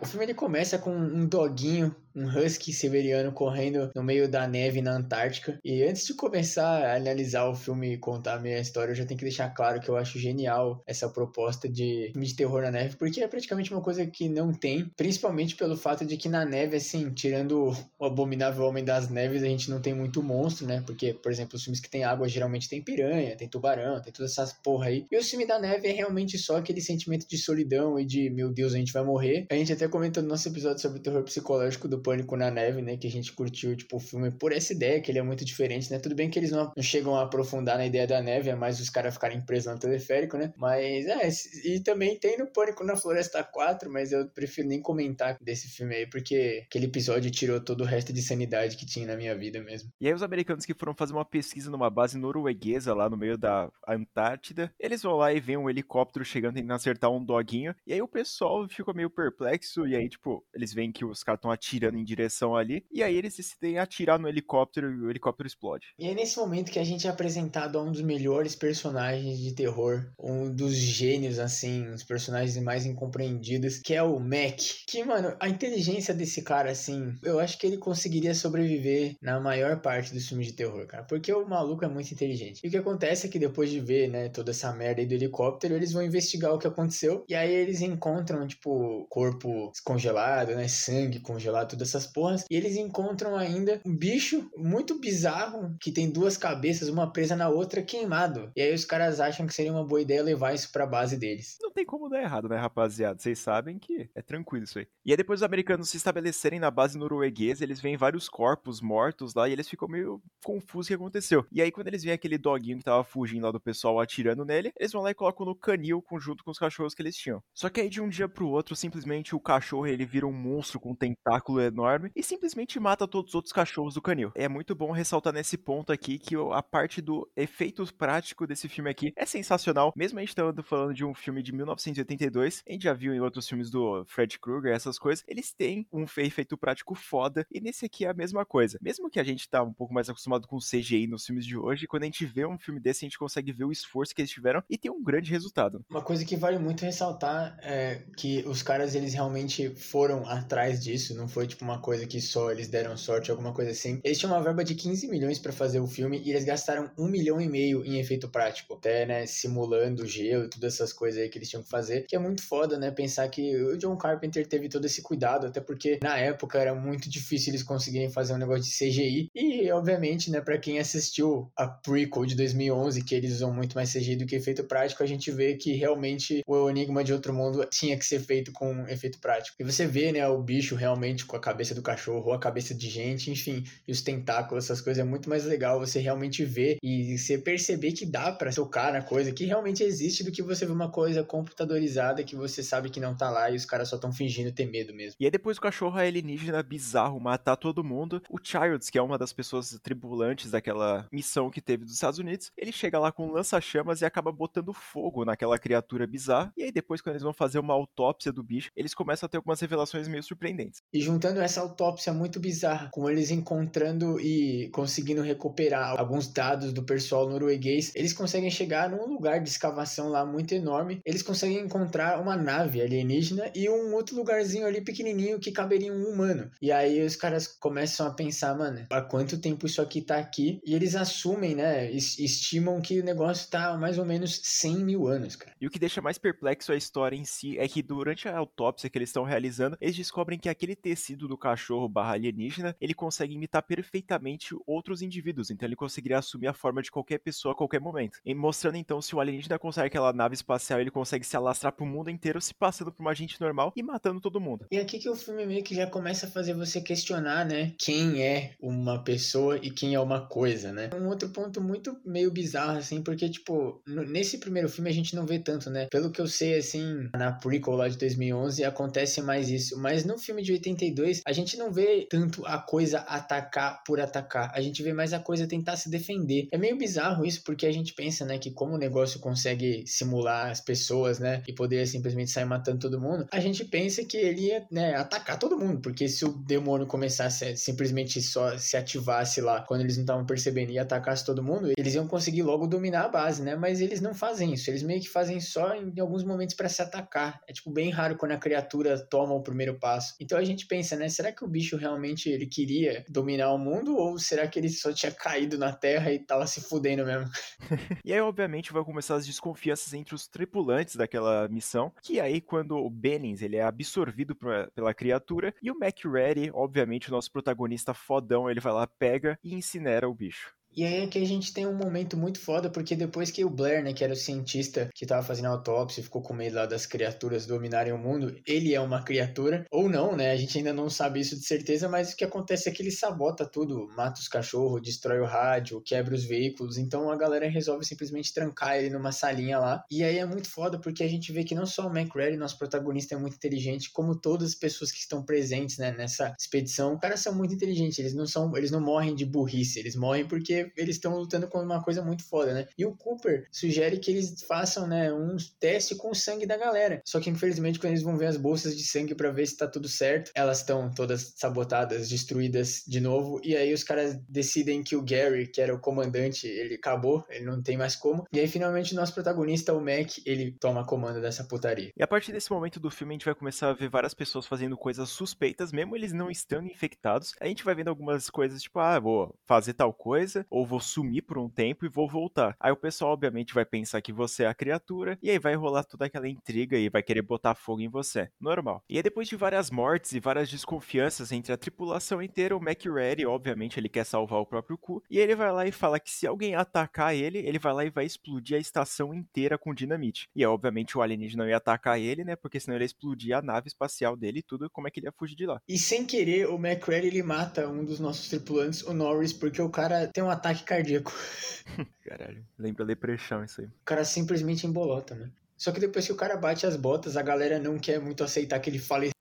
O 0.00 0.06
filme 0.06 0.24
ele 0.26 0.34
começa 0.34 0.78
com 0.78 0.94
um 0.94 1.26
doguinho 1.26 1.94
um 2.18 2.28
husky 2.28 2.72
siberiano 2.72 3.32
correndo 3.32 3.90
no 3.94 4.02
meio 4.02 4.28
da 4.28 4.46
neve 4.46 4.82
na 4.82 4.96
Antártica. 4.96 5.58
E 5.64 5.82
antes 5.82 6.06
de 6.06 6.14
começar 6.14 6.84
a 6.84 6.96
analisar 6.96 7.48
o 7.48 7.54
filme 7.54 7.94
e 7.94 7.98
contar 7.98 8.34
a 8.34 8.40
minha 8.40 8.58
história, 8.58 8.90
eu 8.92 8.96
já 8.96 9.06
tenho 9.06 9.18
que 9.18 9.24
deixar 9.24 9.50
claro 9.50 9.80
que 9.80 9.88
eu 9.88 9.96
acho 9.96 10.18
genial 10.18 10.82
essa 10.86 11.08
proposta 11.08 11.68
de 11.68 12.10
filme 12.12 12.26
de 12.26 12.34
terror 12.34 12.62
na 12.62 12.70
neve, 12.70 12.96
porque 12.96 13.20
é 13.20 13.28
praticamente 13.28 13.72
uma 13.72 13.80
coisa 13.80 14.06
que 14.06 14.28
não 14.28 14.52
tem, 14.52 14.90
principalmente 14.96 15.54
pelo 15.54 15.76
fato 15.76 16.04
de 16.04 16.16
que 16.16 16.28
na 16.28 16.44
neve, 16.44 16.76
assim, 16.76 17.10
tirando 17.10 17.72
o 17.98 18.04
abominável 18.04 18.64
Homem 18.64 18.84
das 18.84 19.08
Neves, 19.08 19.42
a 19.42 19.46
gente 19.46 19.70
não 19.70 19.80
tem 19.80 19.94
muito 19.94 20.22
monstro, 20.22 20.66
né? 20.66 20.82
Porque, 20.84 21.14
por 21.14 21.30
exemplo, 21.30 21.56
os 21.56 21.62
filmes 21.62 21.80
que 21.80 21.90
tem 21.90 22.04
água 22.04 22.28
geralmente 22.28 22.68
tem 22.68 22.82
piranha, 22.82 23.36
tem 23.36 23.48
tubarão, 23.48 24.00
tem 24.00 24.12
todas 24.12 24.32
essas 24.32 24.52
porra 24.52 24.86
aí. 24.86 25.04
E 25.10 25.16
o 25.16 25.22
filme 25.22 25.46
da 25.46 25.58
neve 25.58 25.88
é 25.88 25.92
realmente 25.92 26.38
só 26.38 26.56
aquele 26.56 26.80
sentimento 26.80 27.26
de 27.28 27.38
solidão 27.38 27.98
e 27.98 28.04
de, 28.04 28.30
meu 28.30 28.50
Deus, 28.50 28.74
a 28.74 28.78
gente 28.78 28.92
vai 28.92 29.04
morrer. 29.04 29.46
A 29.50 29.54
gente 29.54 29.72
até 29.72 29.86
comentou 29.88 30.22
no 30.22 30.28
nosso 30.28 30.48
episódio 30.48 30.80
sobre 30.80 30.98
o 30.98 31.02
terror 31.02 31.22
psicológico 31.22 31.88
do 31.88 32.00
Pânico 32.08 32.36
na 32.36 32.50
Neve, 32.50 32.80
né? 32.80 32.96
Que 32.96 33.06
a 33.06 33.10
gente 33.10 33.34
curtiu, 33.34 33.76
tipo, 33.76 33.96
o 33.96 34.00
filme 34.00 34.30
por 34.30 34.50
essa 34.50 34.72
ideia, 34.72 34.98
que 34.98 35.10
ele 35.10 35.18
é 35.18 35.22
muito 35.22 35.44
diferente, 35.44 35.90
né? 35.90 35.98
Tudo 35.98 36.14
bem 36.14 36.30
que 36.30 36.38
eles 36.38 36.50
não, 36.50 36.72
chegam 36.80 37.14
a 37.14 37.22
aprofundar 37.22 37.76
na 37.76 37.84
ideia 37.84 38.06
da 38.06 38.22
neve, 38.22 38.48
é 38.48 38.54
mais 38.54 38.80
os 38.80 38.88
caras 38.88 39.12
ficarem 39.12 39.44
presos 39.44 39.70
no 39.70 39.78
teleférico, 39.78 40.38
né? 40.38 40.50
Mas, 40.56 41.06
é, 41.06 41.28
e 41.68 41.80
também 41.80 42.18
tem 42.18 42.38
no 42.38 42.50
Pânico 42.50 42.82
na 42.82 42.96
Floresta 42.96 43.44
4, 43.44 43.92
mas 43.92 44.10
eu 44.10 44.26
prefiro 44.30 44.66
nem 44.66 44.80
comentar 44.80 45.36
desse 45.38 45.68
filme 45.68 45.94
aí, 45.94 46.06
porque 46.08 46.62
aquele 46.66 46.86
episódio 46.86 47.30
tirou 47.30 47.60
todo 47.60 47.82
o 47.82 47.84
resto 47.84 48.10
de 48.10 48.22
sanidade 48.22 48.76
que 48.76 48.86
tinha 48.86 49.06
na 49.06 49.16
minha 49.16 49.36
vida 49.36 49.62
mesmo. 49.62 49.90
E 50.00 50.06
aí 50.06 50.14
os 50.14 50.22
americanos 50.22 50.64
que 50.64 50.72
foram 50.72 50.94
fazer 50.94 51.12
uma 51.12 51.26
pesquisa 51.26 51.70
numa 51.70 51.90
base 51.90 52.16
norueguesa 52.16 52.94
lá 52.94 53.10
no 53.10 53.18
meio 53.18 53.36
da 53.36 53.70
Antártida, 53.86 54.72
eles 54.80 55.02
vão 55.02 55.16
lá 55.16 55.30
e 55.30 55.40
vêem 55.40 55.58
um 55.58 55.68
helicóptero 55.68 56.24
chegando 56.24 56.54
tentando 56.54 56.72
acertar 56.72 57.10
um 57.10 57.22
doguinho, 57.22 57.74
e 57.86 57.92
aí 57.92 58.00
o 58.00 58.08
pessoal 58.08 58.66
ficou 58.66 58.94
meio 58.94 59.10
perplexo, 59.10 59.86
e 59.86 59.94
aí, 59.94 60.08
tipo, 60.08 60.42
eles 60.54 60.72
veem 60.72 60.90
que 60.90 61.04
os 61.04 61.22
caras 61.22 61.38
estão 61.38 61.50
atirando 61.50 61.97
em 61.98 62.04
direção 62.04 62.56
ali, 62.56 62.84
e 62.92 63.02
aí 63.02 63.16
eles 63.16 63.36
decidem 63.36 63.78
atirar 63.78 64.18
no 64.18 64.28
helicóptero 64.28 64.90
e 64.90 65.00
o 65.00 65.10
helicóptero 65.10 65.46
explode. 65.46 65.86
E 65.98 66.08
é 66.08 66.14
nesse 66.14 66.38
momento 66.38 66.70
que 66.70 66.78
a 66.78 66.84
gente 66.84 67.06
é 67.06 67.10
apresentado 67.10 67.78
a 67.78 67.82
um 67.82 67.92
dos 67.92 68.02
melhores 68.02 68.54
personagens 68.54 69.38
de 69.38 69.54
terror, 69.54 70.10
um 70.18 70.54
dos 70.54 70.74
gênios, 70.74 71.38
assim, 71.38 71.88
os 71.88 72.02
personagens 72.02 72.56
mais 72.62 72.86
incompreendidos, 72.86 73.78
que 73.78 73.94
é 73.94 74.02
o 74.02 74.18
Mac. 74.18 74.58
Que, 74.86 75.04
mano, 75.04 75.36
a 75.40 75.48
inteligência 75.48 76.14
desse 76.14 76.42
cara, 76.42 76.70
assim, 76.70 77.14
eu 77.22 77.38
acho 77.38 77.58
que 77.58 77.66
ele 77.66 77.78
conseguiria 77.78 78.34
sobreviver 78.34 79.16
na 79.22 79.40
maior 79.40 79.80
parte 79.80 80.12
dos 80.12 80.28
filmes 80.28 80.48
de 80.48 80.52
terror, 80.54 80.86
cara, 80.86 81.04
porque 81.04 81.32
o 81.32 81.48
maluco 81.48 81.84
é 81.84 81.88
muito 81.88 82.12
inteligente. 82.12 82.60
E 82.62 82.68
o 82.68 82.70
que 82.70 82.76
acontece 82.76 83.26
é 83.26 83.30
que 83.30 83.38
depois 83.38 83.70
de 83.70 83.80
ver, 83.80 84.08
né, 84.08 84.28
toda 84.28 84.50
essa 84.50 84.72
merda 84.72 85.00
aí 85.00 85.06
do 85.06 85.14
helicóptero, 85.14 85.74
eles 85.74 85.92
vão 85.92 86.02
investigar 86.02 86.54
o 86.54 86.58
que 86.58 86.66
aconteceu, 86.66 87.24
e 87.28 87.34
aí 87.34 87.52
eles 87.52 87.80
encontram, 87.80 88.46
tipo, 88.46 89.06
corpo 89.08 89.72
congelado, 89.84 90.54
né, 90.54 90.68
sangue 90.68 91.20
congelado, 91.20 91.68
essas 91.82 92.06
porra 92.06 92.28
e 92.50 92.56
eles 92.56 92.76
encontram 92.76 93.36
ainda 93.36 93.80
um 93.84 93.96
bicho 93.96 94.50
muito 94.56 94.98
bizarro 94.98 95.76
que 95.80 95.92
tem 95.92 96.10
duas 96.10 96.36
cabeças, 96.36 96.88
uma 96.88 97.10
presa 97.10 97.36
na 97.36 97.48
outra, 97.48 97.82
queimado. 97.82 98.50
E 98.56 98.60
aí 98.60 98.74
os 98.74 98.84
caras 98.84 99.20
acham 99.20 99.46
que 99.46 99.54
seria 99.54 99.72
uma 99.72 99.84
boa 99.84 100.00
ideia 100.00 100.22
levar 100.22 100.54
isso 100.54 100.70
pra 100.72 100.86
base 100.86 101.16
deles. 101.16 101.56
Não 101.60 101.70
tem 101.70 101.84
como 101.84 102.08
dar 102.08 102.20
errado, 102.20 102.48
né, 102.48 102.56
rapaziada? 102.56 103.18
Vocês 103.18 103.38
sabem 103.38 103.78
que 103.78 104.10
é 104.14 104.22
tranquilo 104.22 104.64
isso 104.64 104.78
aí. 104.78 104.86
E 105.04 105.10
aí 105.10 105.16
depois 105.16 105.40
os 105.40 105.44
americanos 105.44 105.88
se 105.88 105.96
estabelecerem 105.96 106.60
na 106.60 106.70
base 106.70 106.98
norueguesa, 106.98 107.64
eles 107.64 107.80
veem 107.80 107.96
vários 107.96 108.28
corpos 108.28 108.80
mortos 108.80 109.34
lá 109.34 109.48
e 109.48 109.52
eles 109.52 109.68
ficam 109.68 109.88
meio 109.88 110.22
confusos 110.44 110.86
o 110.86 110.88
que 110.88 110.94
aconteceu. 110.94 111.46
E 111.50 111.62
aí 111.62 111.70
quando 111.70 111.88
eles 111.88 112.02
veem 112.02 112.14
aquele 112.14 112.38
doguinho 112.38 112.78
que 112.78 112.84
tava 112.84 113.04
fugindo 113.04 113.44
lá 113.44 113.50
do 113.50 113.60
pessoal 113.60 114.00
atirando 114.00 114.44
nele, 114.44 114.72
eles 114.78 114.92
vão 114.92 115.02
lá 115.02 115.10
e 115.10 115.14
colocam 115.14 115.46
no 115.46 115.54
canil 115.54 116.04
junto 116.18 116.44
com 116.44 116.50
os 116.50 116.58
cachorros 116.58 116.94
que 116.94 117.02
eles 117.02 117.16
tinham. 117.16 117.42
Só 117.54 117.68
que 117.68 117.80
aí 117.80 117.88
de 117.88 118.00
um 118.00 118.08
dia 118.08 118.28
pro 118.28 118.48
outro, 118.48 118.74
simplesmente 118.74 119.34
o 119.34 119.40
cachorro 119.40 119.86
ele 119.86 120.04
vira 120.04 120.26
um 120.26 120.32
monstro 120.32 120.80
com 120.80 120.92
um 120.92 120.94
tentáculo 120.94 121.60
enorme 121.68 122.10
e 122.14 122.22
simplesmente 122.22 122.80
mata 122.80 123.06
todos 123.06 123.30
os 123.30 123.34
outros 123.34 123.52
cachorros 123.52 123.94
do 123.94 124.02
canil. 124.02 124.32
É 124.34 124.48
muito 124.48 124.74
bom 124.74 124.90
ressaltar 124.90 125.32
nesse 125.32 125.56
ponto 125.56 125.92
aqui 125.92 126.18
que 126.18 126.34
a 126.52 126.62
parte 126.62 127.00
do 127.00 127.28
efeito 127.36 127.86
prático 127.94 128.46
desse 128.46 128.68
filme 128.68 128.90
aqui 128.90 129.12
é 129.16 129.24
sensacional. 129.24 129.92
Mesmo 129.96 130.18
a 130.18 130.22
gente 130.22 130.30
estando 130.30 130.62
falando 130.62 130.94
de 130.94 131.04
um 131.04 131.14
filme 131.14 131.42
de 131.42 131.52
1982, 131.52 132.62
a 132.66 132.72
gente 132.72 132.82
já 132.82 132.92
viu 132.92 133.14
em 133.14 133.20
outros 133.20 133.48
filmes 133.48 133.70
do 133.70 134.04
Fred 134.06 134.38
Krueger, 134.38 134.72
essas 134.72 134.98
coisas, 134.98 135.24
eles 135.28 135.52
têm 135.52 135.86
um 135.92 136.04
efeito 136.18 136.56
prático 136.56 136.94
foda, 136.94 137.46
e 137.50 137.60
nesse 137.60 137.86
aqui 137.86 138.04
é 138.04 138.08
a 138.08 138.14
mesma 138.14 138.44
coisa. 138.44 138.78
Mesmo 138.80 139.10
que 139.10 139.20
a 139.20 139.24
gente 139.24 139.48
tá 139.48 139.62
um 139.62 139.72
pouco 139.72 139.94
mais 139.94 140.08
acostumado 140.08 140.46
com 140.46 140.58
CGI 140.58 141.06
nos 141.06 141.24
filmes 141.24 141.46
de 141.46 141.56
hoje, 141.56 141.86
quando 141.86 142.02
a 142.02 142.06
gente 142.06 142.24
vê 142.26 142.46
um 142.46 142.58
filme 142.58 142.80
desse, 142.80 143.04
a 143.04 143.08
gente 143.08 143.18
consegue 143.18 143.52
ver 143.52 143.64
o 143.64 143.72
esforço 143.72 144.14
que 144.14 144.20
eles 144.20 144.30
tiveram 144.30 144.62
e 144.68 144.76
tem 144.76 144.90
um 144.90 145.02
grande 145.02 145.30
resultado. 145.30 145.84
Uma 145.88 146.02
coisa 146.02 146.24
que 146.24 146.36
vale 146.36 146.58
muito 146.58 146.84
ressaltar 146.84 147.58
é 147.62 148.02
que 148.16 148.44
os 148.46 148.62
caras, 148.62 148.94
eles 148.94 149.14
realmente 149.14 149.74
foram 149.74 150.28
atrás 150.28 150.82
disso, 150.82 151.16
não 151.16 151.28
foi 151.28 151.46
tipo 151.46 151.57
uma 151.64 151.80
coisa 151.80 152.06
que 152.06 152.20
só 152.20 152.50
eles 152.50 152.68
deram 152.68 152.96
sorte, 152.96 153.30
alguma 153.30 153.52
coisa 153.52 153.70
assim. 153.70 154.00
Eles 154.04 154.18
tinham 154.18 154.32
uma 154.32 154.42
verba 154.42 154.64
de 154.64 154.74
15 154.74 155.08
milhões 155.08 155.38
para 155.38 155.52
fazer 155.52 155.80
o 155.80 155.86
filme 155.86 156.20
e 156.24 156.30
eles 156.30 156.44
gastaram 156.44 156.90
um 156.98 157.08
milhão 157.08 157.40
e 157.40 157.48
meio 157.48 157.84
em 157.84 157.98
efeito 157.98 158.28
prático. 158.28 158.74
Até, 158.74 159.06
né, 159.06 159.26
simulando 159.26 160.06
gelo 160.06 160.44
e 160.44 160.50
todas 160.50 160.74
essas 160.74 160.92
coisas 160.92 161.20
aí 161.20 161.28
que 161.28 161.38
eles 161.38 161.48
tinham 161.48 161.62
que 161.62 161.68
fazer. 161.68 162.06
Que 162.06 162.16
é 162.16 162.18
muito 162.18 162.42
foda, 162.42 162.78
né, 162.78 162.90
pensar 162.90 163.28
que 163.28 163.56
o 163.56 163.76
John 163.76 163.96
Carpenter 163.96 164.46
teve 164.46 164.68
todo 164.68 164.84
esse 164.84 165.02
cuidado, 165.02 165.46
até 165.46 165.60
porque 165.60 165.98
na 166.02 166.18
época 166.18 166.58
era 166.58 166.74
muito 166.74 167.08
difícil 167.08 167.50
eles 167.50 167.62
conseguirem 167.62 168.10
fazer 168.10 168.34
um 168.34 168.38
negócio 168.38 168.64
de 168.64 168.70
CGI. 168.70 169.30
E, 169.34 169.70
obviamente, 169.72 170.30
né, 170.30 170.40
para 170.40 170.58
quem 170.58 170.78
assistiu 170.78 171.50
a 171.56 171.66
prequel 171.66 172.26
de 172.26 172.34
2011, 172.34 173.04
que 173.04 173.14
eles 173.14 173.34
usam 173.34 173.52
muito 173.52 173.74
mais 173.74 173.92
CGI 173.92 174.16
do 174.16 174.26
que 174.26 174.36
efeito 174.36 174.64
prático, 174.64 175.02
a 175.02 175.06
gente 175.06 175.30
vê 175.30 175.54
que 175.54 175.72
realmente 175.72 176.42
o 176.46 176.68
Enigma 176.68 177.04
de 177.04 177.12
Outro 177.12 177.34
Mundo 177.34 177.64
tinha 177.70 177.96
que 177.96 178.04
ser 178.04 178.20
feito 178.20 178.52
com 178.52 178.86
efeito 178.88 179.18
prático. 179.18 179.56
E 179.60 179.64
você 179.64 179.86
vê, 179.86 180.12
né, 180.12 180.26
o 180.28 180.42
bicho 180.42 180.74
realmente 180.74 181.24
com 181.24 181.36
a 181.36 181.40
cabeça 181.48 181.74
do 181.74 181.82
cachorro, 181.82 182.32
a 182.32 182.38
cabeça 182.38 182.74
de 182.74 182.88
gente, 182.88 183.30
enfim, 183.30 183.64
e 183.86 183.92
os 183.92 184.02
tentáculos, 184.02 184.64
essas 184.64 184.80
coisas, 184.80 185.00
é 185.00 185.08
muito 185.08 185.28
mais 185.30 185.44
legal 185.44 185.80
você 185.80 185.98
realmente 185.98 186.44
ver 186.44 186.76
e 186.82 187.16
você 187.16 187.38
perceber 187.38 187.92
que 187.92 188.04
dá 188.04 188.30
para 188.30 188.52
tocar 188.52 188.92
na 188.92 189.02
coisa 189.02 189.32
que 189.32 189.44
realmente 189.46 189.82
existe 189.82 190.22
do 190.22 190.30
que 190.30 190.42
você 190.42 190.66
ver 190.66 190.72
uma 190.72 190.90
coisa 190.90 191.24
computadorizada 191.24 192.22
que 192.22 192.36
você 192.36 192.62
sabe 192.62 192.90
que 192.90 193.00
não 193.00 193.16
tá 193.16 193.30
lá 193.30 193.50
e 193.50 193.56
os 193.56 193.64
caras 193.64 193.88
só 193.88 193.96
estão 193.96 194.12
fingindo 194.12 194.52
ter 194.52 194.66
medo 194.66 194.94
mesmo. 194.94 195.16
E 195.18 195.24
aí 195.24 195.30
depois 195.30 195.56
o 195.56 195.60
cachorro 195.60 195.98
alienígena 195.98 196.62
bizarro 196.62 197.18
matar 197.18 197.56
todo 197.56 197.82
mundo, 197.82 198.22
o 198.28 198.38
Childs, 198.42 198.90
que 198.90 198.98
é 198.98 199.02
uma 199.02 199.16
das 199.16 199.32
pessoas 199.32 199.78
tribulantes 199.82 200.50
daquela 200.50 201.06
missão 201.10 201.50
que 201.50 201.60
teve 201.60 201.84
dos 201.84 201.94
Estados 201.94 202.18
Unidos, 202.18 202.52
ele 202.56 202.72
chega 202.72 202.98
lá 202.98 203.10
com 203.10 203.26
um 203.26 203.32
lança-chamas 203.32 204.02
e 204.02 204.04
acaba 204.04 204.30
botando 204.30 204.72
fogo 204.74 205.24
naquela 205.24 205.58
criatura 205.58 206.06
bizarra. 206.06 206.52
E 206.56 206.64
aí 206.64 206.72
depois 206.72 207.00
quando 207.00 207.14
eles 207.14 207.22
vão 207.22 207.32
fazer 207.32 207.58
uma 207.58 207.74
autópsia 207.74 208.32
do 208.32 208.42
bicho, 208.42 208.70
eles 208.76 208.94
começam 208.94 209.26
a 209.26 209.30
ter 209.30 209.38
algumas 209.38 209.60
revelações 209.60 210.06
meio 210.08 210.22
surpreendentes. 210.22 210.82
E 210.92 211.00
juntando 211.00 211.37
essa 211.40 211.60
autópsia 211.60 212.12
muito 212.12 212.40
bizarra, 212.40 212.90
com 212.92 213.08
eles 213.08 213.30
encontrando 213.30 214.20
e 214.20 214.68
conseguindo 214.70 215.22
recuperar 215.22 215.98
alguns 215.98 216.28
dados 216.28 216.72
do 216.72 216.82
pessoal 216.82 217.28
norueguês, 217.28 217.92
eles 217.94 218.12
conseguem 218.12 218.50
chegar 218.50 218.90
num 218.90 219.06
lugar 219.06 219.40
de 219.40 219.48
escavação 219.48 220.08
lá 220.08 220.24
muito 220.24 220.54
enorme. 220.54 221.00
Eles 221.04 221.22
conseguem 221.22 221.60
encontrar 221.60 222.20
uma 222.20 222.36
nave 222.36 222.80
alienígena 222.80 223.50
e 223.54 223.68
um 223.68 223.94
outro 223.94 224.16
lugarzinho 224.16 224.66
ali 224.66 224.80
pequenininho 224.80 225.38
que 225.38 225.52
caberia 225.52 225.92
um 225.92 226.04
humano. 226.04 226.50
E 226.60 226.72
aí 226.72 227.04
os 227.04 227.16
caras 227.16 227.46
começam 227.46 228.06
a 228.06 228.10
pensar, 228.10 228.56
mano, 228.56 228.86
há 228.90 229.00
quanto 229.00 229.40
tempo 229.40 229.66
isso 229.66 229.80
aqui 229.80 230.00
tá 230.00 230.18
aqui? 230.18 230.60
E 230.64 230.74
eles 230.74 230.94
assumem, 230.94 231.54
né? 231.54 231.90
Estimam 231.90 232.80
que 232.80 233.00
o 233.00 233.04
negócio 233.04 233.50
tá 233.50 233.76
mais 233.76 233.98
ou 233.98 234.04
menos 234.04 234.40
100 234.42 234.76
mil 234.84 235.06
anos, 235.06 235.36
cara. 235.36 235.54
E 235.60 235.66
o 235.66 235.70
que 235.70 235.78
deixa 235.78 236.00
mais 236.00 236.18
perplexo 236.18 236.72
a 236.72 236.76
história 236.76 237.16
em 237.16 237.24
si 237.24 237.58
é 237.58 237.68
que 237.68 237.82
durante 237.82 238.28
a 238.28 238.36
autópsia 238.36 238.88
que 238.88 238.98
eles 238.98 239.10
estão 239.10 239.24
realizando, 239.24 239.76
eles 239.80 239.96
descobrem 239.96 240.38
que 240.38 240.48
aquele 240.48 240.74
tecido 240.74 241.27
do 241.28 241.38
cachorro 241.38 241.88
barra 241.88 242.12
alienígena, 242.12 242.74
ele 242.80 242.94
consegue 242.94 243.34
imitar 243.34 243.62
perfeitamente 243.62 244.54
outros 244.66 245.02
indivíduos. 245.02 245.50
Então 245.50 245.66
ele 245.66 245.76
conseguiria 245.76 246.18
assumir 246.18 246.48
a 246.48 246.52
forma 246.52 246.82
de 246.82 246.90
qualquer 246.90 247.18
pessoa 247.18 247.52
a 247.52 247.56
qualquer 247.56 247.80
momento. 247.80 248.18
E 248.24 248.34
mostrando 248.34 248.76
então 248.76 249.00
se 249.00 249.14
o 249.14 249.20
alienígena 249.20 249.58
consegue 249.58 249.88
aquela 249.88 250.12
nave 250.12 250.34
espacial, 250.34 250.80
ele 250.80 250.90
consegue 250.90 251.24
se 251.24 251.36
alastrar 251.36 251.72
pro 251.72 251.86
mundo 251.86 252.10
inteiro, 252.10 252.40
se 252.40 252.54
passando 252.54 252.92
por 252.92 253.02
uma 253.02 253.14
gente 253.14 253.40
normal 253.40 253.72
e 253.76 253.82
matando 253.82 254.20
todo 254.20 254.40
mundo. 254.40 254.66
E 254.70 254.78
aqui 254.78 254.98
que 254.98 255.08
o 255.08 255.16
filme 255.16 255.46
meio 255.46 255.62
que 255.62 255.74
já 255.74 255.86
começa 255.86 256.26
a 256.26 256.30
fazer 256.30 256.54
você 256.54 256.80
questionar, 256.80 257.44
né? 257.44 257.72
Quem 257.78 258.22
é 258.22 258.54
uma 258.60 259.02
pessoa 259.02 259.56
e 259.56 259.70
quem 259.70 259.94
é 259.94 260.00
uma 260.00 260.26
coisa, 260.26 260.72
né? 260.72 260.90
Um 260.94 261.06
outro 261.06 261.28
ponto 261.30 261.60
muito 261.60 261.96
meio 262.04 262.30
bizarro, 262.30 262.78
assim, 262.78 263.02
porque, 263.02 263.28
tipo, 263.28 263.82
nesse 263.86 264.38
primeiro 264.38 264.68
filme 264.68 264.90
a 264.90 264.92
gente 264.92 265.14
não 265.14 265.26
vê 265.26 265.38
tanto, 265.38 265.70
né? 265.70 265.86
Pelo 265.90 266.10
que 266.10 266.20
eu 266.20 266.26
sei, 266.26 266.56
assim, 266.56 267.08
na 267.14 267.32
prequel 267.32 267.74
lá 267.74 267.88
de 267.88 267.98
2011 267.98 268.64
acontece 268.64 269.22
mais 269.22 269.48
isso. 269.48 269.78
Mas 269.78 270.04
no 270.04 270.18
filme 270.18 270.42
de 270.42 270.52
82, 270.52 271.17
a 271.24 271.32
gente 271.32 271.56
não 271.56 271.72
vê 271.72 272.06
tanto 272.08 272.44
a 272.46 272.58
coisa 272.58 272.98
atacar 273.00 273.82
por 273.84 274.00
atacar. 274.00 274.50
A 274.54 274.60
gente 274.60 274.82
vê 274.82 274.92
mais 274.92 275.12
a 275.12 275.18
coisa 275.18 275.46
tentar 275.46 275.76
se 275.76 275.90
defender. 275.90 276.48
É 276.52 276.58
meio 276.58 276.76
bizarro 276.76 277.24
isso, 277.24 277.42
porque 277.44 277.66
a 277.66 277.72
gente 277.72 277.94
pensa, 277.94 278.24
né, 278.24 278.38
que 278.38 278.50
como 278.50 278.74
o 278.74 278.78
negócio 278.78 279.20
consegue 279.20 279.84
simular 279.86 280.50
as 280.50 280.60
pessoas, 280.60 281.18
né, 281.18 281.42
e 281.46 281.52
poder 281.52 281.86
simplesmente 281.86 282.30
sair 282.30 282.44
matando 282.44 282.78
todo 282.78 283.00
mundo, 283.00 283.26
a 283.30 283.40
gente 283.40 283.64
pensa 283.64 284.04
que 284.04 284.16
ele 284.16 284.48
ia, 284.48 284.66
né, 284.70 284.94
atacar 284.94 285.38
todo 285.38 285.58
mundo, 285.58 285.80
porque 285.80 286.08
se 286.08 286.24
o 286.24 286.32
demônio 286.32 286.86
começasse 286.86 287.44
a 287.44 287.56
simplesmente 287.56 288.20
só 288.22 288.56
se 288.56 288.76
ativasse 288.76 289.40
lá 289.40 289.60
quando 289.62 289.82
eles 289.82 289.96
não 289.96 290.04
estavam 290.04 290.26
percebendo 290.26 290.72
e 290.72 290.78
atacasse 290.78 291.24
todo 291.24 291.42
mundo, 291.42 291.72
eles 291.76 291.94
iam 291.94 292.06
conseguir 292.06 292.42
logo 292.42 292.66
dominar 292.66 293.04
a 293.04 293.08
base, 293.08 293.42
né? 293.42 293.56
Mas 293.56 293.80
eles 293.80 294.00
não 294.00 294.14
fazem 294.14 294.52
isso, 294.52 294.70
eles 294.70 294.82
meio 294.82 295.00
que 295.00 295.08
fazem 295.08 295.40
só 295.40 295.74
em 295.74 295.98
alguns 296.00 296.24
momentos 296.24 296.54
para 296.54 296.68
se 296.68 296.80
atacar. 296.82 297.40
É 297.48 297.52
tipo 297.52 297.70
bem 297.70 297.90
raro 297.90 298.16
quando 298.16 298.32
a 298.32 298.38
criatura 298.38 298.98
toma 298.98 299.34
o 299.34 299.42
primeiro 299.42 299.78
passo. 299.78 300.14
Então 300.20 300.38
a 300.38 300.44
gente 300.44 300.66
pensa, 300.66 300.96
né, 300.96 301.07
será 301.10 301.32
que 301.32 301.44
o 301.44 301.48
bicho 301.48 301.76
realmente 301.76 302.28
ele 302.28 302.46
queria 302.46 303.04
dominar 303.08 303.52
o 303.52 303.58
mundo 303.58 303.96
ou 303.96 304.18
será 304.18 304.46
que 304.46 304.58
ele 304.58 304.68
só 304.68 304.92
tinha 304.92 305.12
caído 305.12 305.58
na 305.58 305.72
terra 305.72 306.12
e 306.12 306.18
tava 306.18 306.46
se 306.46 306.60
fudendo 306.60 307.04
mesmo? 307.04 307.28
e 308.04 308.12
aí 308.12 308.20
obviamente 308.20 308.72
vai 308.72 308.84
começar 308.84 309.16
as 309.16 309.26
desconfianças 309.26 309.92
entre 309.92 310.14
os 310.14 310.26
tripulantes 310.26 310.96
daquela 310.96 311.48
missão, 311.48 311.92
que 312.02 312.20
aí 312.20 312.40
quando 312.40 312.76
o 312.76 312.90
Bennings 312.90 313.42
ele 313.42 313.56
é 313.56 313.62
absorvido 313.62 314.34
pra, 314.34 314.68
pela 314.70 314.94
criatura 314.94 315.54
e 315.62 315.70
o 315.70 315.76
McReady, 315.80 316.50
obviamente 316.52 317.08
o 317.08 317.12
nosso 317.12 317.30
protagonista 317.30 317.94
fodão, 317.94 318.50
ele 318.50 318.60
vai 318.60 318.72
lá, 318.72 318.86
pega 318.86 319.38
e 319.42 319.54
incinera 319.54 320.08
o 320.08 320.14
bicho. 320.14 320.57
E 320.78 320.84
aí 320.84 321.02
aqui 321.02 321.18
a 321.20 321.26
gente 321.26 321.52
tem 321.52 321.66
um 321.66 321.74
momento 321.74 322.16
muito 322.16 322.38
foda, 322.38 322.70
porque 322.70 322.94
depois 322.94 323.32
que 323.32 323.44
o 323.44 323.50
Blair, 323.50 323.82
né, 323.82 323.92
que 323.92 324.04
era 324.04 324.12
o 324.12 324.16
cientista 324.16 324.88
que 324.94 325.04
tava 325.04 325.26
fazendo 325.26 325.48
autópsia, 325.48 326.04
ficou 326.04 326.22
com 326.22 326.32
medo 326.32 326.54
lá 326.54 326.66
das 326.66 326.86
criaturas 326.86 327.46
dominarem 327.46 327.92
o 327.92 327.98
mundo, 327.98 328.40
ele 328.46 328.72
é 328.72 328.80
uma 328.80 329.02
criatura, 329.02 329.66
ou 329.72 329.88
não, 329.88 330.14
né, 330.14 330.30
a 330.30 330.36
gente 330.36 330.56
ainda 330.56 330.72
não 330.72 330.88
sabe 330.88 331.18
isso 331.18 331.34
de 331.34 331.44
certeza, 331.44 331.88
mas 331.88 332.12
o 332.12 332.16
que 332.16 332.22
acontece 332.22 332.68
é 332.68 332.72
que 332.72 332.80
ele 332.80 332.92
sabota 332.92 333.44
tudo, 333.44 333.88
mata 333.96 334.20
os 334.20 334.28
cachorros, 334.28 334.80
destrói 334.80 335.18
o 335.18 335.24
rádio, 335.24 335.82
quebra 335.84 336.14
os 336.14 336.22
veículos, 336.22 336.78
então 336.78 337.10
a 337.10 337.16
galera 337.16 337.48
resolve 337.48 337.84
simplesmente 337.84 338.32
trancar 338.32 338.76
ele 338.76 338.90
numa 338.90 339.10
salinha 339.10 339.58
lá, 339.58 339.82
e 339.90 340.04
aí 340.04 340.18
é 340.18 340.26
muito 340.26 340.48
foda, 340.48 340.78
porque 340.78 341.02
a 341.02 341.08
gente 341.08 341.32
vê 341.32 341.42
que 341.42 341.56
não 341.56 341.66
só 341.66 341.88
o 341.88 341.98
McReady, 341.98 342.36
nosso 342.36 342.56
protagonista, 342.56 343.16
é 343.16 343.18
muito 343.18 343.34
inteligente, 343.34 343.90
como 343.90 344.14
todas 344.14 344.50
as 344.50 344.54
pessoas 344.54 344.92
que 344.92 345.00
estão 345.00 345.24
presentes, 345.24 345.76
né, 345.76 345.90
nessa 345.90 346.36
expedição, 346.38 346.94
os 346.94 347.00
caras 347.00 347.18
são 347.18 347.34
muito 347.34 347.52
inteligentes, 347.52 347.98
eles 347.98 348.14
não 348.14 348.28
são, 348.28 348.56
eles 348.56 348.70
não 348.70 348.80
morrem 348.80 349.16
de 349.16 349.26
burrice, 349.26 349.80
eles 349.80 349.96
morrem 349.96 350.24
porque 350.24 350.67
eles 350.76 350.96
estão 350.96 351.16
lutando 351.16 351.48
com 351.48 351.60
uma 351.60 351.82
coisa 351.82 352.02
muito 352.02 352.24
foda, 352.24 352.52
né? 352.52 352.66
E 352.76 352.84
o 352.84 352.94
Cooper 352.94 353.46
sugere 353.50 353.98
que 353.98 354.10
eles 354.10 354.42
façam, 354.42 354.86
né, 354.86 355.12
um 355.12 355.36
teste 355.58 355.94
com 355.94 356.10
o 356.10 356.14
sangue 356.14 356.46
da 356.46 356.56
galera. 356.56 357.00
Só 357.04 357.20
que 357.20 357.30
infelizmente 357.30 357.78
quando 357.78 357.92
eles 357.92 358.02
vão 358.02 358.16
ver 358.16 358.26
as 358.26 358.36
bolsas 358.36 358.76
de 358.76 358.84
sangue 358.84 359.14
para 359.14 359.30
ver 359.30 359.46
se 359.46 359.56
tá 359.56 359.66
tudo 359.66 359.88
certo, 359.88 360.30
elas 360.34 360.58
estão 360.58 360.90
todas 360.90 361.34
sabotadas, 361.36 362.08
destruídas 362.08 362.82
de 362.86 363.00
novo, 363.00 363.40
e 363.42 363.56
aí 363.56 363.72
os 363.72 363.84
caras 363.84 364.16
decidem 364.28 364.82
que 364.82 364.96
o 364.96 365.02
Gary, 365.02 365.46
que 365.46 365.60
era 365.60 365.74
o 365.74 365.80
comandante, 365.80 366.46
ele 366.46 366.74
acabou, 366.74 367.24
ele 367.28 367.44
não 367.44 367.62
tem 367.62 367.76
mais 367.76 367.96
como. 367.96 368.26
E 368.32 368.40
aí 368.40 368.48
finalmente 368.48 368.92
o 368.92 368.96
nosso 368.96 369.14
protagonista, 369.14 369.74
o 369.74 369.80
Mac, 369.80 370.18
ele 370.24 370.52
toma 370.60 370.84
comando 370.84 371.20
dessa 371.20 371.44
putaria. 371.44 371.92
E 371.96 372.02
a 372.02 372.06
partir 372.06 372.32
desse 372.32 372.50
momento 372.50 372.80
do 372.80 372.90
filme 372.90 373.14
a 373.14 373.16
gente 373.16 373.24
vai 373.24 373.34
começar 373.34 373.70
a 373.70 373.74
ver 373.74 373.88
várias 373.88 374.14
pessoas 374.14 374.46
fazendo 374.46 374.76
coisas 374.76 375.08
suspeitas, 375.08 375.72
mesmo 375.72 375.96
eles 375.96 376.12
não 376.12 376.30
estando 376.30 376.66
infectados. 376.66 377.34
A 377.40 377.46
gente 377.46 377.64
vai 377.64 377.74
vendo 377.74 377.88
algumas 377.88 378.30
coisas 378.30 378.62
tipo, 378.62 378.78
ah, 378.78 378.98
vou 378.98 379.34
fazer 379.46 379.74
tal 379.74 379.92
coisa, 379.92 380.46
ou 380.50 380.66
vou 380.66 380.80
sumir 380.80 381.22
por 381.22 381.38
um 381.38 381.48
tempo 381.48 381.84
e 381.84 381.88
vou 381.88 382.08
voltar. 382.08 382.56
Aí 382.58 382.72
o 382.72 382.76
pessoal, 382.76 383.12
obviamente, 383.12 383.54
vai 383.54 383.64
pensar 383.64 384.00
que 384.00 384.12
você 384.12 384.44
é 384.44 384.46
a 384.46 384.54
criatura, 384.54 385.18
e 385.22 385.30
aí 385.30 385.38
vai 385.38 385.54
rolar 385.54 385.84
toda 385.84 386.06
aquela 386.06 386.28
intriga 386.28 386.76
e 386.76 386.88
vai 386.88 387.02
querer 387.02 387.22
botar 387.22 387.54
fogo 387.54 387.80
em 387.80 387.88
você. 387.88 388.30
Normal. 388.40 388.82
E 388.88 388.96
aí, 388.96 389.02
depois 389.02 389.28
de 389.28 389.36
várias 389.36 389.70
mortes 389.70 390.12
e 390.12 390.20
várias 390.20 390.48
desconfianças 390.48 391.32
entre 391.32 391.52
a 391.52 391.56
tripulação 391.56 392.22
inteira, 392.22 392.56
o 392.56 392.62
McReady, 392.62 393.26
obviamente, 393.26 393.78
ele 393.78 393.88
quer 393.88 394.04
salvar 394.04 394.40
o 394.40 394.46
próprio 394.46 394.78
cu, 394.78 395.02
e 395.10 395.18
ele 395.18 395.34
vai 395.34 395.52
lá 395.52 395.66
e 395.66 395.72
fala 395.72 396.00
que 396.00 396.10
se 396.10 396.26
alguém 396.26 396.54
atacar 396.54 397.14
ele, 397.14 397.38
ele 397.38 397.58
vai 397.58 397.72
lá 397.72 397.84
e 397.84 397.90
vai 397.90 398.04
explodir 398.04 398.56
a 398.56 398.60
estação 398.60 399.14
inteira 399.14 399.58
com 399.58 399.74
dinamite. 399.74 400.28
E 400.34 400.44
obviamente, 400.44 400.96
o 400.96 401.02
alienígena 401.02 401.44
não 401.44 401.50
ia 401.50 401.56
atacar 401.56 402.00
ele, 402.00 402.24
né? 402.24 402.36
Porque 402.36 402.58
senão 402.58 402.76
ele 402.76 402.84
ia 402.84 402.86
explodir 402.86 403.36
a 403.36 403.42
nave 403.42 403.68
espacial 403.68 404.16
dele 404.16 404.40
e 404.40 404.42
tudo, 404.42 404.68
como 404.70 404.88
é 404.88 404.90
que 404.90 405.00
ele 405.00 405.06
ia 405.06 405.12
fugir 405.12 405.36
de 405.36 405.46
lá. 405.46 405.60
E 405.68 405.78
sem 405.78 406.04
querer, 406.04 406.48
o 406.48 406.56
McReady 406.56 407.06
ele 407.06 407.22
mata 407.22 407.68
um 407.68 407.84
dos 407.84 408.00
nossos 408.00 408.28
tripulantes, 408.28 408.82
o 408.82 408.92
Norris, 408.92 409.32
porque 409.32 409.60
o 409.62 409.70
cara 409.70 410.08
tem 410.08 410.22
um 410.22 410.30
ataque 410.38 410.64
cardíaco. 410.64 411.12
Caralho, 412.02 412.44
lembra 412.58 412.84
depressão 412.84 413.44
isso 413.44 413.60
aí. 413.60 413.66
O 413.66 413.84
cara 413.84 414.04
simplesmente 414.04 414.66
embolota, 414.66 415.14
né? 415.14 415.30
Só 415.56 415.72
que 415.72 415.80
depois 415.80 416.06
que 416.06 416.12
o 416.12 416.16
cara 416.16 416.36
bate 416.36 416.66
as 416.66 416.76
botas, 416.76 417.16
a 417.16 417.22
galera 417.22 417.58
não 417.58 417.78
quer 417.78 418.00
muito 418.00 418.22
aceitar 418.22 418.60
que 418.60 418.70
ele 418.70 418.78
faleceu. 418.78 419.12